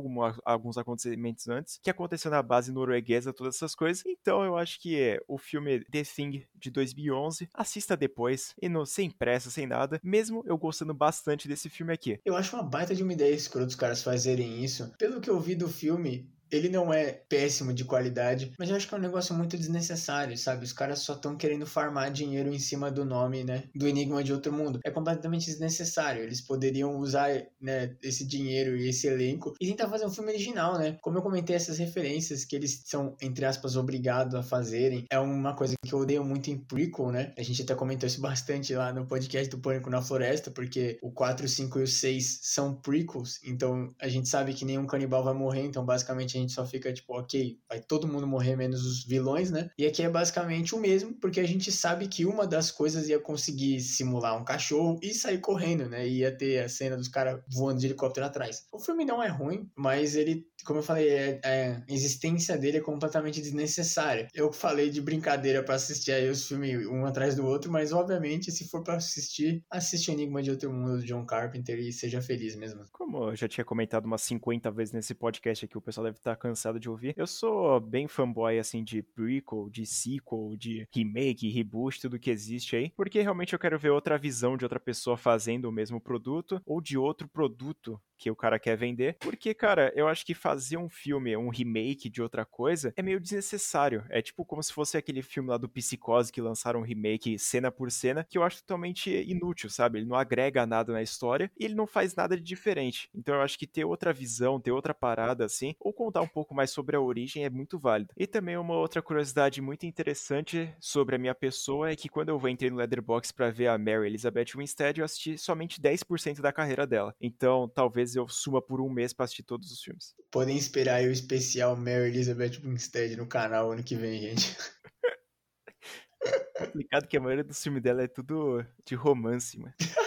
alguns 0.45 0.79
acontecimentos 0.79 1.49
antes 1.49 1.81
que 1.83 1.91
aconteceu 1.91 2.31
na 2.31 2.43
base 2.43 2.73
norueguesa, 2.73 3.33
todas 3.33 3.57
essas 3.57 3.75
coisas. 3.75 4.05
Então 4.07 4.45
eu 4.45 4.57
acho 4.57 4.81
que 4.81 5.01
é, 5.01 5.21
o 5.27 5.39
filme 5.39 5.85
The 5.85 6.03
Thing 6.05 6.45
de 6.55 6.71
2011 6.71 7.49
assista 7.55 7.97
depois 7.97 8.55
e 8.61 8.69
não 8.69 8.80
sem 8.85 9.11
pressa, 9.11 9.51
sem 9.51 9.67
nada, 9.67 10.01
mesmo 10.03 10.43
eu 10.47 10.57
gostando 10.57 10.95
bastante 10.95 11.49
desse 11.49 11.69
filme 11.69 11.93
aqui. 11.93 12.21
Eu 12.25 12.37
acho 12.37 12.57
uma 12.57 12.63
baita 12.63 12.95
de 12.95 13.03
uma 13.03 13.13
ideia 13.13 13.35
escrota 13.35 13.69
os 13.69 13.75
caras 13.75 14.03
fazerem 14.03 14.63
isso. 14.65 14.93
Pelo 14.99 15.21
que 15.21 15.31
eu 15.31 15.41
vi 15.41 15.55
do 15.55 15.69
filme, 15.69 16.31
ele 16.51 16.69
não 16.69 16.93
é 16.93 17.13
péssimo 17.13 17.73
de 17.73 17.85
qualidade, 17.85 18.53
mas 18.59 18.69
eu 18.69 18.77
acho 18.77 18.89
que 18.89 18.95
é 18.95 18.99
um 18.99 19.01
negócio 19.01 19.35
muito 19.35 19.57
desnecessário, 19.57 20.37
sabe? 20.37 20.65
Os 20.65 20.73
caras 20.73 21.01
só 21.01 21.15
estão 21.15 21.37
querendo 21.37 21.67
farmar 21.67 22.11
dinheiro 22.11 22.53
em 22.53 22.59
cima 22.59 22.91
do 22.91 23.05
nome, 23.05 23.45
né? 23.45 23.65
Do 23.75 23.87
Enigma 23.87 24.23
de 24.23 24.33
Outro 24.33 24.53
Mundo. 24.53 24.81
É 24.85 24.91
completamente 24.91 25.47
desnecessário. 25.47 26.23
Eles 26.23 26.41
poderiam 26.41 26.97
usar, 26.97 27.31
né, 27.61 27.97
esse 28.03 28.27
dinheiro 28.27 28.77
e 28.77 28.89
esse 28.89 29.07
elenco 29.07 29.55
e 29.61 29.67
tentar 29.67 29.89
fazer 29.89 30.07
um 30.07 30.11
filme 30.11 30.31
original, 30.31 30.79
né? 30.79 30.99
Como 31.01 31.19
eu 31.19 31.23
comentei, 31.23 31.55
essas 31.57 31.79
referências 31.79 32.45
que 32.45 32.57
eles 32.57 32.83
são, 32.87 33.17
entre 33.21 33.45
aspas, 33.45 33.77
obrigados 33.77 34.35
a 34.35 34.43
fazerem, 34.43 35.05
é 35.11 35.19
uma 35.19 35.55
coisa 35.55 35.75
que 35.85 35.93
eu 35.93 36.01
odeio 36.01 36.25
muito 36.25 36.51
em 36.51 36.59
prequel, 36.59 37.11
né? 37.11 37.33
A 37.37 37.43
gente 37.43 37.63
até 37.63 37.75
comentou 37.75 38.07
isso 38.07 38.21
bastante 38.21 38.75
lá 38.75 38.93
no 38.93 39.07
podcast 39.07 39.49
do 39.51 39.59
Pânico 39.59 39.91
na 39.91 40.03
Floresta, 40.03 40.51
porque 40.51 40.99
o 41.03 41.11
4, 41.11 41.47
o 41.47 41.49
5 41.49 41.79
e 41.79 41.83
o 41.83 41.87
6 41.87 42.41
são 42.43 42.75
prequels, 42.75 43.41
então 43.45 43.89
a 44.01 44.09
gente 44.09 44.29
sabe 44.29 44.55
que 44.55 44.65
nenhum 44.65 44.87
canibal 44.87 45.23
vai 45.23 45.35
morrer, 45.35 45.63
então 45.63 45.85
basicamente 45.85 46.39
gente 46.41 46.53
só 46.53 46.67
fica 46.67 46.93
tipo, 46.93 47.19
ok, 47.19 47.59
vai 47.69 47.81
todo 47.81 48.09
mundo 48.09 48.27
morrer 48.27 48.57
menos 48.57 48.85
os 48.85 49.05
vilões, 49.05 49.51
né? 49.51 49.71
E 49.79 49.87
aqui 49.87 50.03
é 50.03 50.09
basicamente 50.09 50.75
o 50.75 50.81
mesmo, 50.81 51.15
porque 51.15 51.41
a 51.41 51.47
gente 51.47 51.71
sabe 51.73 52.09
que 52.09 52.25
uma 52.25 52.47
das 52.47 52.71
coisas 52.71 53.09
ia 53.09 53.19
conseguir 53.19 53.81
simular 53.81 54.37
um 54.37 54.45
cachorro 54.45 54.99
e 55.03 55.15
sair 55.15 55.39
correndo, 55.39 55.89
né? 55.89 56.07
Ia 56.07 56.37
ter 56.37 56.65
a 56.65 56.69
cena 56.69 56.97
dos 56.97 57.09
caras 57.09 57.41
voando 57.51 57.81
de 57.81 57.87
helicóptero 57.87 58.27
atrás. 58.27 58.67
O 58.73 58.79
filme 58.79 59.05
não 59.05 59.23
é 59.23 59.29
ruim, 59.29 59.69
mas 59.77 60.15
ele 60.15 60.47
como 60.65 60.81
eu 60.81 60.83
falei, 60.83 61.09
é, 61.09 61.41
é, 61.45 61.83
a 61.89 61.93
existência 61.93 62.57
dele 62.57 62.79
é 62.79 62.81
completamente 62.81 63.41
desnecessária. 63.41 64.29
Eu 64.35 64.53
falei 64.53 64.91
de 64.91 65.01
brincadeira 65.01 65.63
para 65.63 65.75
assistir 65.75 66.13
aí 66.13 66.29
os 66.29 66.47
filmes 66.47 66.87
um 66.87 67.05
atrás 67.05 67.35
do 67.35 67.47
outro, 67.47 67.71
mas 67.71 67.93
obviamente, 67.93 68.51
se 68.51 68.69
for 68.69 68.83
para 68.83 68.97
assistir, 68.97 69.65
assiste 69.71 70.11
Enigma 70.11 70.43
de 70.43 70.51
Outro 70.51 70.73
Mundo 70.73 70.99
do 70.99 71.05
John 71.05 71.25
Carpenter 71.25 71.79
e 71.79 71.93
seja 71.93 72.21
feliz 72.21 72.57
mesmo. 72.57 72.85
Como 72.93 73.31
eu 73.31 73.37
já 73.37 73.49
tinha 73.49 73.65
comentado 73.65 74.05
umas 74.05 74.23
50 74.23 74.71
vezes 74.71 74.93
nesse 74.93 75.15
podcast 75.15 75.65
aqui, 75.65 75.77
o 75.77 75.81
pessoal 75.81 76.05
deve 76.05 76.19
estar 76.19 76.30
cansado 76.37 76.79
de 76.79 76.89
ouvir. 76.89 77.15
Eu 77.17 77.27
sou 77.27 77.81
bem 77.81 78.09
fanboy, 78.09 78.59
assim, 78.59 78.83
de 78.83 79.03
prequel, 79.03 79.69
de 79.71 79.87
sequel, 79.87 80.55
de 80.57 80.87
remake, 80.93 81.51
reboot, 81.51 82.01
tudo 82.01 82.19
que 82.19 82.31
existe 82.31 82.77
aí, 82.77 82.93
porque 82.97 83.21
realmente 83.21 83.53
eu 83.53 83.59
quero 83.59 83.79
ver 83.79 83.91
outra 83.91 84.19
visão 84.19 84.57
de 84.57 84.65
outra 84.65 84.81
pessoa 84.81 85.17
fazendo 85.17 85.67
o 85.67 85.73
mesmo 85.73 86.01
produto 86.01 86.61
ou 86.65 86.81
de 86.81 86.97
outro 86.97 87.29
produto 87.29 88.01
que 88.21 88.31
o 88.31 88.37
cara 88.37 88.59
quer 88.59 88.77
vender. 88.77 89.17
Porque, 89.19 89.55
cara, 89.55 89.91
eu 89.97 90.07
acho 90.07 90.27
que 90.27 90.35
fazer 90.35 90.77
um 90.77 90.91
filme, 90.91 91.35
um 91.37 91.49
remake 91.49 92.11
de 92.11 92.21
outra 92.21 92.45
coisa, 92.45 92.93
é 92.95 93.03
meio 93.03 93.19
desnecessário. 93.19 94.05
É 94.11 94.21
tipo 94.21 94.45
como 94.45 94.63
se 94.63 94.73
fosse 94.73 94.97
aquele 94.99 95.23
filme 95.23 95.49
lá 95.49 95.57
do 95.57 95.69
Psicose 95.69 96.31
que 96.31 96.41
lançaram 96.41 96.81
um 96.81 96.85
remake 96.85 97.39
cena 97.39 97.73
por 97.73 97.91
cena, 97.91 98.27
que 98.29 98.37
eu 98.37 98.43
acho 98.43 98.59
totalmente 98.59 99.11
inútil, 99.11 99.71
sabe? 99.71 99.99
Ele 99.99 100.07
não 100.07 100.17
agrega 100.17 100.67
nada 100.67 100.93
na 100.93 101.03
história 101.03 101.51
e 101.59 101.65
ele 101.65 101.75
não 101.75 101.87
faz 101.87 102.15
nada 102.15 102.37
de 102.37 102.43
diferente. 102.43 103.09
Então 103.15 103.35
eu 103.35 103.41
acho 103.41 103.59
que 103.59 103.67
ter 103.67 103.87
outra 103.87 104.13
visão, 104.13 104.61
ter 104.61 104.71
outra 104.71 104.93
parada 104.93 105.47
assim, 105.47 105.75
ou 105.81 105.93
contar 105.93 106.20
um 106.21 106.29
pouco 106.29 106.55
mais 106.55 106.71
sobre 106.71 106.97
a 106.97 107.01
origem 107.01 107.45
é 107.45 107.51
muito 107.51 107.79
válido. 107.79 108.13
E 108.17 108.27
também 108.27 108.57
uma 108.57 108.75
outra 108.75 109.03
curiosidade 109.03 109.61
muito 109.61 109.87
interessante 109.87 110.73
sobre 110.81 111.17
a 111.17 111.19
minha 111.19 111.35
pessoa 111.35 111.91
é 111.91 111.97
que 111.97 112.09
quando 112.09 112.31
eu 112.31 112.49
entrei 112.49 112.71
no 112.71 112.77
Leatherbox 112.77 113.33
para 113.33 113.51
ver 113.51 113.69
a 113.69 113.79
Mary 113.79 114.07
Elizabeth 114.07 114.57
Winstead, 114.57 115.01
eu 115.01 115.05
assisti 115.05 115.39
somente 115.39 115.81
10% 115.81 116.41
da 116.41 116.53
carreira 116.53 116.87
dela. 116.87 117.15
Então 117.21 117.69
talvez 117.69 118.17
eu 118.17 118.29
suma 118.29 118.61
por 118.61 118.81
um 118.81 118.91
mês 118.91 119.13
pra 119.13 119.25
assistir 119.25 119.43
todos 119.43 119.71
os 119.71 119.83
filmes. 119.83 120.15
Podem 120.31 120.57
esperar 120.57 120.97
aí 120.97 121.09
o 121.09 121.13
especial 121.13 121.77
Mary 121.77 122.09
Elizabeth 122.09 122.61
Winstead 122.63 123.17
no 123.17 123.27
canal 123.27 123.73
ano 123.73 123.83
que 123.83 123.95
vem, 123.95 124.21
gente. 124.21 124.57
Complicado 126.59 127.09
que 127.09 127.17
a 127.17 127.21
maioria 127.21 127.45
dos 127.45 127.63
filmes 127.63 127.83
dela 127.83 128.03
é 128.03 128.09
tudo 128.09 128.65
de 128.85 128.95
romance, 128.95 129.59
mano. 129.59 129.75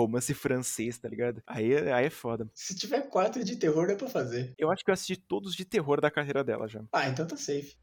romance 0.00 0.32
francês, 0.34 0.98
tá 0.98 1.08
ligado? 1.08 1.42
Aí, 1.46 1.76
aí 1.90 2.06
é 2.06 2.10
foda. 2.10 2.48
Se 2.54 2.74
tiver 2.74 3.02
quatro 3.02 3.44
de 3.44 3.56
terror, 3.56 3.86
dá 3.86 3.96
pra 3.96 4.08
fazer. 4.08 4.54
Eu 4.58 4.70
acho 4.70 4.84
que 4.84 4.90
eu 4.90 4.94
assisti 4.94 5.16
todos 5.16 5.54
de 5.54 5.64
terror 5.64 6.00
da 6.00 6.10
carreira 6.10 6.42
dela 6.42 6.68
já. 6.68 6.82
Ah, 6.92 7.08
então 7.08 7.26
tá 7.26 7.36
safe. 7.36 7.76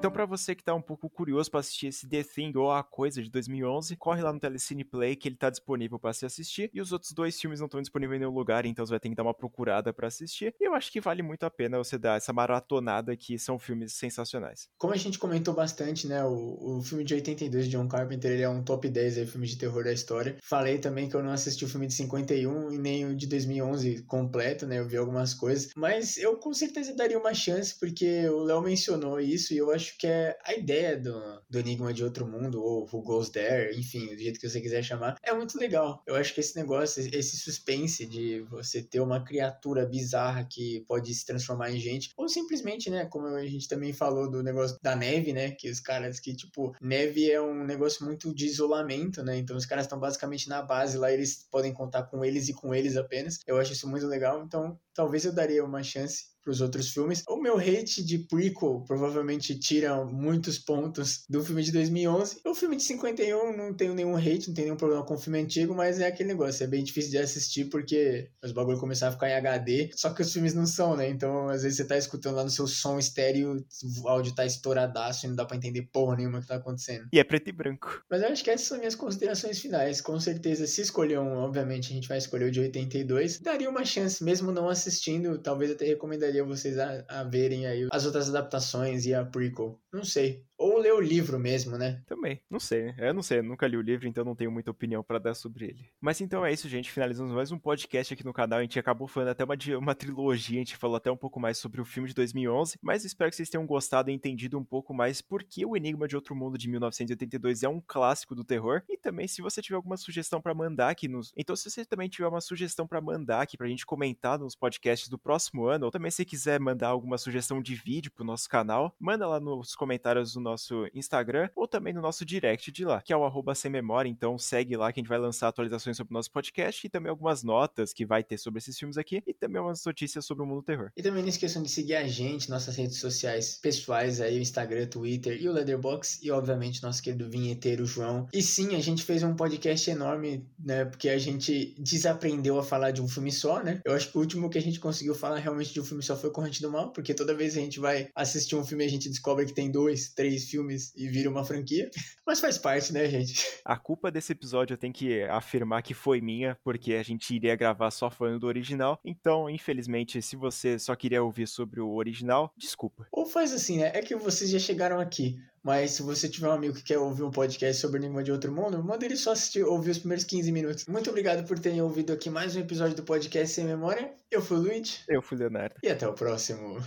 Então, 0.00 0.10
para 0.10 0.24
você 0.24 0.54
que 0.54 0.64
tá 0.64 0.74
um 0.74 0.80
pouco 0.80 1.10
curioso 1.10 1.50
para 1.50 1.60
assistir 1.60 1.88
esse 1.88 2.08
The 2.08 2.22
Thing 2.22 2.56
ou 2.56 2.72
A 2.72 2.82
Coisa 2.82 3.22
de 3.22 3.28
2011, 3.28 3.94
corre 3.96 4.22
lá 4.22 4.32
no 4.32 4.40
Telecine 4.40 4.82
Play 4.82 5.14
que 5.14 5.28
ele 5.28 5.36
tá 5.36 5.50
disponível 5.50 5.98
para 5.98 6.14
se 6.14 6.24
assistir. 6.24 6.70
E 6.72 6.80
os 6.80 6.90
outros 6.90 7.12
dois 7.12 7.38
filmes 7.38 7.60
não 7.60 7.66
estão 7.66 7.82
disponíveis 7.82 8.16
em 8.16 8.20
nenhum 8.20 8.34
lugar, 8.34 8.64
então 8.64 8.86
você 8.86 8.92
vai 8.92 8.98
ter 8.98 9.10
que 9.10 9.14
dar 9.14 9.24
uma 9.24 9.34
procurada 9.34 9.92
para 9.92 10.08
assistir. 10.08 10.54
E 10.58 10.66
eu 10.66 10.72
acho 10.72 10.90
que 10.90 11.02
vale 11.02 11.20
muito 11.20 11.44
a 11.44 11.50
pena 11.50 11.76
você 11.76 11.98
dar 11.98 12.16
essa 12.16 12.32
maratonada 12.32 13.14
que 13.14 13.38
são 13.38 13.58
filmes 13.58 13.92
sensacionais. 13.92 14.70
Como 14.78 14.94
a 14.94 14.96
gente 14.96 15.18
comentou 15.18 15.52
bastante, 15.52 16.06
né, 16.06 16.24
o, 16.24 16.78
o 16.78 16.82
filme 16.82 17.04
de 17.04 17.12
82 17.12 17.66
de 17.66 17.70
John 17.72 17.86
Carpenter, 17.86 18.30
ele 18.30 18.42
é 18.42 18.48
um 18.48 18.64
top 18.64 18.88
10 18.88 19.18
aí, 19.18 19.26
filme 19.26 19.46
de 19.46 19.58
terror 19.58 19.84
da 19.84 19.92
história. 19.92 20.38
Falei 20.42 20.78
também 20.78 21.10
que 21.10 21.14
eu 21.14 21.22
não 21.22 21.30
assisti 21.30 21.66
o 21.66 21.68
filme 21.68 21.86
de 21.86 21.92
51 21.92 22.72
e 22.72 22.78
nem 22.78 23.04
o 23.04 23.14
de 23.14 23.26
2011 23.26 24.04
completo, 24.04 24.66
né, 24.66 24.78
eu 24.78 24.88
vi 24.88 24.96
algumas 24.96 25.34
coisas. 25.34 25.72
Mas 25.76 26.16
eu 26.16 26.38
com 26.38 26.54
certeza 26.54 26.96
daria 26.96 27.18
uma 27.18 27.34
chance, 27.34 27.78
porque 27.78 28.26
o 28.30 28.44
Léo 28.44 28.62
mencionou 28.62 29.20
isso 29.20 29.52
e 29.52 29.58
eu 29.58 29.70
acho 29.70 29.89
acho 29.90 29.98
que 29.98 30.06
é 30.06 30.38
a 30.44 30.54
ideia 30.54 30.96
do, 30.96 31.42
do 31.48 31.58
Enigma 31.58 31.92
de 31.92 32.04
Outro 32.04 32.26
Mundo, 32.26 32.62
ou 32.62 32.88
Who 32.90 33.02
Goes 33.02 33.28
There, 33.28 33.76
enfim, 33.76 34.06
do 34.06 34.18
jeito 34.18 34.38
que 34.38 34.48
você 34.48 34.60
quiser 34.60 34.82
chamar, 34.82 35.16
é 35.22 35.34
muito 35.34 35.58
legal. 35.58 36.02
Eu 36.06 36.14
acho 36.14 36.32
que 36.32 36.40
esse 36.40 36.56
negócio, 36.56 37.02
esse 37.12 37.36
suspense 37.36 38.06
de 38.06 38.40
você 38.42 38.82
ter 38.82 39.00
uma 39.00 39.24
criatura 39.24 39.84
bizarra 39.86 40.44
que 40.44 40.84
pode 40.86 41.12
se 41.12 41.26
transformar 41.26 41.70
em 41.70 41.78
gente, 41.78 42.10
ou 42.16 42.28
simplesmente, 42.28 42.88
né, 42.88 43.06
como 43.06 43.26
a 43.26 43.46
gente 43.46 43.68
também 43.68 43.92
falou 43.92 44.30
do 44.30 44.42
negócio 44.42 44.78
da 44.80 44.94
neve, 44.94 45.32
né, 45.32 45.50
que 45.50 45.68
os 45.68 45.80
caras 45.80 46.20
que, 46.20 46.34
tipo, 46.34 46.74
neve 46.80 47.30
é 47.30 47.40
um 47.40 47.64
negócio 47.64 48.04
muito 48.04 48.32
de 48.34 48.46
isolamento, 48.46 49.22
né, 49.22 49.36
então 49.38 49.56
os 49.56 49.66
caras 49.66 49.86
estão 49.86 49.98
basicamente 49.98 50.48
na 50.48 50.62
base 50.62 50.96
lá, 50.96 51.10
eles 51.10 51.46
podem 51.50 51.72
contar 51.72 52.04
com 52.04 52.24
eles 52.24 52.48
e 52.48 52.54
com 52.54 52.74
eles 52.74 52.96
apenas. 52.96 53.40
Eu 53.46 53.58
acho 53.58 53.72
isso 53.72 53.88
muito 53.88 54.06
legal, 54.06 54.42
então 54.44 54.78
talvez 54.94 55.24
eu 55.24 55.32
daria 55.32 55.64
uma 55.64 55.82
chance 55.82 56.29
para 56.42 56.52
os 56.52 56.60
outros 56.60 56.88
filmes. 56.90 57.22
O 57.28 57.36
meu 57.36 57.58
hate 57.58 58.04
de 58.04 58.18
prequel 58.18 58.84
provavelmente 58.86 59.58
tira 59.58 60.04
muitos 60.04 60.58
pontos 60.58 61.24
do 61.28 61.44
filme 61.44 61.62
de 61.62 61.72
2011. 61.72 62.40
O 62.46 62.54
filme 62.54 62.76
de 62.76 62.82
51 62.82 63.56
não 63.56 63.74
tenho 63.74 63.94
nenhum 63.94 64.16
hate, 64.16 64.48
não 64.48 64.54
tenho 64.54 64.66
nenhum 64.66 64.76
problema 64.76 65.04
com 65.04 65.14
o 65.14 65.18
filme 65.18 65.38
antigo, 65.40 65.74
mas 65.74 66.00
é 66.00 66.06
aquele 66.06 66.30
negócio, 66.30 66.64
é 66.64 66.66
bem 66.66 66.82
difícil 66.82 67.10
de 67.10 67.18
assistir 67.18 67.66
porque 67.66 68.30
os 68.42 68.52
bagulhos 68.52 68.80
começaram 68.80 69.10
a 69.10 69.14
ficar 69.14 69.28
em 69.28 69.34
HD, 69.34 69.90
só 69.94 70.10
que 70.10 70.22
os 70.22 70.32
filmes 70.32 70.54
não 70.54 70.66
são, 70.66 70.96
né? 70.96 71.08
Então, 71.08 71.48
às 71.48 71.62
vezes 71.62 71.76
você 71.76 71.84
tá 71.84 71.96
escutando 71.96 72.36
lá 72.36 72.44
no 72.44 72.50
seu 72.50 72.66
som 72.66 72.98
estéreo, 72.98 73.64
o 74.02 74.08
áudio 74.08 74.34
tá 74.34 74.46
estouradaço 74.46 75.26
e 75.26 75.28
não 75.28 75.36
dá 75.36 75.44
para 75.44 75.56
entender 75.56 75.88
porra 75.92 76.16
nenhuma 76.16 76.40
que 76.40 76.48
tá 76.48 76.56
acontecendo. 76.56 77.06
E 77.12 77.18
é 77.18 77.24
preto 77.24 77.48
e 77.48 77.52
branco. 77.52 78.02
Mas 78.10 78.22
eu 78.22 78.28
acho 78.28 78.42
que 78.42 78.50
essas 78.50 78.66
são 78.66 78.78
minhas 78.78 78.94
considerações 78.94 79.58
finais. 79.58 80.00
Com 80.00 80.18
certeza, 80.18 80.66
se 80.66 80.80
escolher 80.80 81.18
um, 81.18 81.38
obviamente 81.38 81.90
a 81.90 81.94
gente 81.94 82.08
vai 82.08 82.18
escolher 82.18 82.46
o 82.46 82.50
de 82.50 82.60
82, 82.60 83.40
daria 83.40 83.68
uma 83.68 83.84
chance, 83.84 84.22
mesmo 84.24 84.52
não 84.52 84.68
assistindo, 84.68 85.38
talvez 85.38 85.70
até 85.70 85.84
recomendaria 85.84 86.29
aconselharia 86.30 86.44
vocês 86.44 86.78
a, 86.78 87.04
a 87.08 87.24
verem 87.24 87.66
aí 87.66 87.86
as 87.90 88.06
outras 88.06 88.28
adaptações 88.28 89.04
e 89.04 89.14
a 89.14 89.24
prequel. 89.24 89.80
Não 89.92 90.04
sei. 90.04 90.44
Ou 90.60 90.76
ler 90.76 90.92
o 90.92 91.00
livro 91.00 91.38
mesmo, 91.38 91.78
né? 91.78 92.02
Também. 92.06 92.38
Não 92.50 92.60
sei, 92.60 92.84
né? 92.84 92.94
Eu 92.98 93.14
não 93.14 93.22
sei, 93.22 93.38
eu 93.38 93.42
nunca 93.42 93.66
li 93.66 93.78
o 93.78 93.80
livro, 93.80 94.06
então 94.06 94.22
não 94.22 94.36
tenho 94.36 94.52
muita 94.52 94.70
opinião 94.70 95.02
para 95.02 95.18
dar 95.18 95.32
sobre 95.32 95.64
ele. 95.64 95.88
Mas 95.98 96.20
então 96.20 96.44
é 96.44 96.52
isso, 96.52 96.68
gente. 96.68 96.90
Finalizamos 96.90 97.32
mais 97.32 97.50
um 97.50 97.58
podcast 97.58 98.12
aqui 98.12 98.22
no 98.22 98.34
canal. 98.34 98.58
A 98.58 98.62
gente 98.62 98.78
acabou 98.78 99.08
falando 99.08 99.30
até 99.30 99.42
uma, 99.42 99.56
uma 99.78 99.94
trilogia, 99.94 100.58
a 100.58 100.60
gente 100.60 100.76
falou 100.76 100.96
até 100.96 101.10
um 101.10 101.16
pouco 101.16 101.40
mais 101.40 101.56
sobre 101.56 101.80
o 101.80 101.84
filme 101.86 102.10
de 102.10 102.14
2011. 102.14 102.78
Mas 102.82 103.06
espero 103.06 103.30
que 103.30 103.36
vocês 103.36 103.48
tenham 103.48 103.66
gostado 103.66 104.10
e 104.10 104.12
entendido 104.12 104.58
um 104.58 104.64
pouco 104.64 104.92
mais 104.92 105.22
por 105.22 105.42
que 105.42 105.64
o 105.64 105.74
Enigma 105.74 106.06
de 106.06 106.14
Outro 106.14 106.36
Mundo 106.36 106.58
de 106.58 106.68
1982 106.68 107.62
é 107.62 107.68
um 107.70 107.80
clássico 107.80 108.34
do 108.34 108.44
terror. 108.44 108.82
E 108.86 108.98
também, 108.98 109.26
se 109.26 109.40
você 109.40 109.62
tiver 109.62 109.76
alguma 109.76 109.96
sugestão 109.96 110.42
para 110.42 110.52
mandar 110.52 110.90
aqui 110.90 111.08
nos. 111.08 111.32
Então, 111.38 111.56
se 111.56 111.70
você 111.70 111.86
também 111.86 112.10
tiver 112.10 112.28
uma 112.28 112.42
sugestão 112.42 112.86
para 112.86 113.00
mandar 113.00 113.40
aqui 113.40 113.56
pra 113.56 113.66
gente 113.66 113.86
comentar 113.86 114.38
nos 114.38 114.54
podcasts 114.54 115.08
do 115.08 115.18
próximo 115.18 115.64
ano, 115.64 115.86
ou 115.86 115.90
também 115.90 116.10
se 116.10 116.22
quiser 116.22 116.60
mandar 116.60 116.88
alguma 116.88 117.16
sugestão 117.16 117.62
de 117.62 117.74
vídeo 117.74 118.12
pro 118.12 118.26
nosso 118.26 118.46
canal, 118.46 118.94
manda 119.00 119.26
lá 119.26 119.40
nos 119.40 119.74
comentários 119.74 120.34
do 120.34 120.40
nosso 120.40 120.49
Instagram 120.94 121.48
ou 121.54 121.66
também 121.66 121.92
no 121.92 122.00
nosso 122.00 122.24
direct 122.24 122.70
de 122.70 122.84
lá, 122.84 123.00
que 123.00 123.12
é 123.12 123.16
o 123.16 123.24
arroba 123.24 123.54
sem 123.54 123.70
memória. 123.70 124.08
Então 124.08 124.38
segue 124.38 124.76
lá 124.76 124.92
que 124.92 125.00
a 125.00 125.02
gente 125.02 125.08
vai 125.08 125.18
lançar 125.18 125.48
atualizações 125.48 125.96
sobre 125.96 126.12
o 126.12 126.14
nosso 126.14 126.30
podcast 126.30 126.86
e 126.86 126.90
também 126.90 127.10
algumas 127.10 127.42
notas 127.42 127.92
que 127.92 128.04
vai 128.04 128.22
ter 128.22 128.38
sobre 128.38 128.58
esses 128.58 128.78
filmes 128.78 128.98
aqui 128.98 129.22
e 129.26 129.34
também 129.34 129.60
umas 129.60 129.84
notícias 129.84 130.24
sobre 130.24 130.44
o 130.44 130.46
mundo 130.46 130.62
terror. 130.62 130.90
E 130.96 131.02
também 131.02 131.22
não 131.22 131.28
esqueçam 131.28 131.62
de 131.62 131.68
seguir 131.68 131.96
a 131.96 132.06
gente, 132.06 132.50
nossas 132.50 132.76
redes 132.76 132.98
sociais 132.98 133.58
pessoais 133.60 134.20
aí, 134.20 134.38
o 134.38 134.42
Instagram, 134.42 134.86
Twitter 134.86 135.40
e 135.40 135.48
o 135.48 135.52
Leatherbox 135.52 136.20
e 136.22 136.30
obviamente 136.30 136.82
nosso 136.82 137.02
querido 137.02 137.28
vinheteiro 137.28 137.84
João. 137.86 138.28
E 138.32 138.42
sim, 138.42 138.74
a 138.74 138.80
gente 138.80 139.02
fez 139.02 139.22
um 139.22 139.34
podcast 139.34 139.90
enorme, 139.90 140.46
né, 140.58 140.84
porque 140.84 141.08
a 141.08 141.18
gente 141.18 141.74
desaprendeu 141.78 142.58
a 142.58 142.62
falar 142.62 142.90
de 142.90 143.02
um 143.02 143.08
filme 143.08 143.32
só, 143.32 143.62
né? 143.62 143.80
Eu 143.84 143.92
acho 143.92 144.10
que 144.10 144.16
o 144.16 144.20
último 144.20 144.50
que 144.50 144.58
a 144.58 144.62
gente 144.62 144.80
conseguiu 144.80 145.14
falar 145.14 145.38
realmente 145.38 145.72
de 145.72 145.80
um 145.80 145.84
filme 145.84 146.02
só 146.02 146.16
foi 146.16 146.30
Corrente 146.30 146.62
do 146.62 146.70
Mal, 146.70 146.92
porque 146.92 147.14
toda 147.14 147.34
vez 147.34 147.56
a 147.56 147.60
gente 147.60 147.80
vai 147.80 148.08
assistir 148.14 148.56
um 148.56 148.64
filme 148.64 148.84
a 148.84 148.88
gente 148.88 149.08
descobre 149.08 149.46
que 149.46 149.52
tem 149.52 149.70
dois, 149.70 150.10
três 150.10 150.39
três 150.40 150.44
filmes 150.48 150.92
e 150.96 151.08
vira 151.08 151.28
uma 151.28 151.44
franquia. 151.44 151.90
Mas 152.26 152.40
faz 152.40 152.56
parte, 152.56 152.92
né, 152.92 153.08
gente? 153.08 153.44
A 153.64 153.76
culpa 153.76 154.10
desse 154.10 154.32
episódio 154.32 154.74
eu 154.74 154.78
tenho 154.78 154.92
que 154.92 155.22
afirmar 155.24 155.82
que 155.82 155.94
foi 155.94 156.20
minha, 156.20 156.56
porque 156.64 156.94
a 156.94 157.02
gente 157.02 157.34
iria 157.34 157.56
gravar 157.56 157.90
só 157.90 158.10
falando 158.10 158.40
do 158.40 158.46
original. 158.46 158.98
Então, 159.04 159.50
infelizmente, 159.50 160.22
se 160.22 160.36
você 160.36 160.78
só 160.78 160.94
queria 160.94 161.22
ouvir 161.22 161.46
sobre 161.46 161.80
o 161.80 161.94
original, 161.94 162.52
desculpa. 162.56 163.06
Ou 163.12 163.26
faz 163.26 163.52
assim, 163.52 163.78
né? 163.78 163.90
É 163.94 164.00
que 164.00 164.14
vocês 164.14 164.50
já 164.50 164.58
chegaram 164.58 165.00
aqui. 165.00 165.36
Mas 165.62 165.90
se 165.90 166.02
você 166.02 166.26
tiver 166.26 166.48
um 166.48 166.52
amigo 166.52 166.74
que 166.74 166.82
quer 166.82 166.98
ouvir 166.98 167.22
um 167.22 167.30
podcast 167.30 167.80
sobre 167.80 167.98
Enigma 167.98 168.22
de 168.22 168.32
Outro 168.32 168.50
Mundo, 168.50 168.82
manda 168.82 169.04
ele 169.04 169.16
só 169.16 169.32
assistir, 169.32 169.62
ouvir 169.62 169.90
os 169.90 169.98
primeiros 169.98 170.24
15 170.24 170.50
minutos. 170.52 170.86
Muito 170.86 171.10
obrigado 171.10 171.46
por 171.46 171.58
terem 171.58 171.82
ouvido 171.82 172.14
aqui 172.14 172.30
mais 172.30 172.56
um 172.56 172.60
episódio 172.60 172.96
do 172.96 173.02
podcast 173.02 173.54
Sem 173.54 173.66
Memória. 173.66 174.10
Eu 174.30 174.40
fui 174.40 174.56
o 174.56 174.60
Luigi. 174.60 175.00
Eu 175.06 175.20
fui 175.20 175.36
o 175.36 175.40
Leonardo. 175.40 175.74
E 175.82 175.88
até 175.88 176.08
o 176.08 176.14
próximo. 176.14 176.80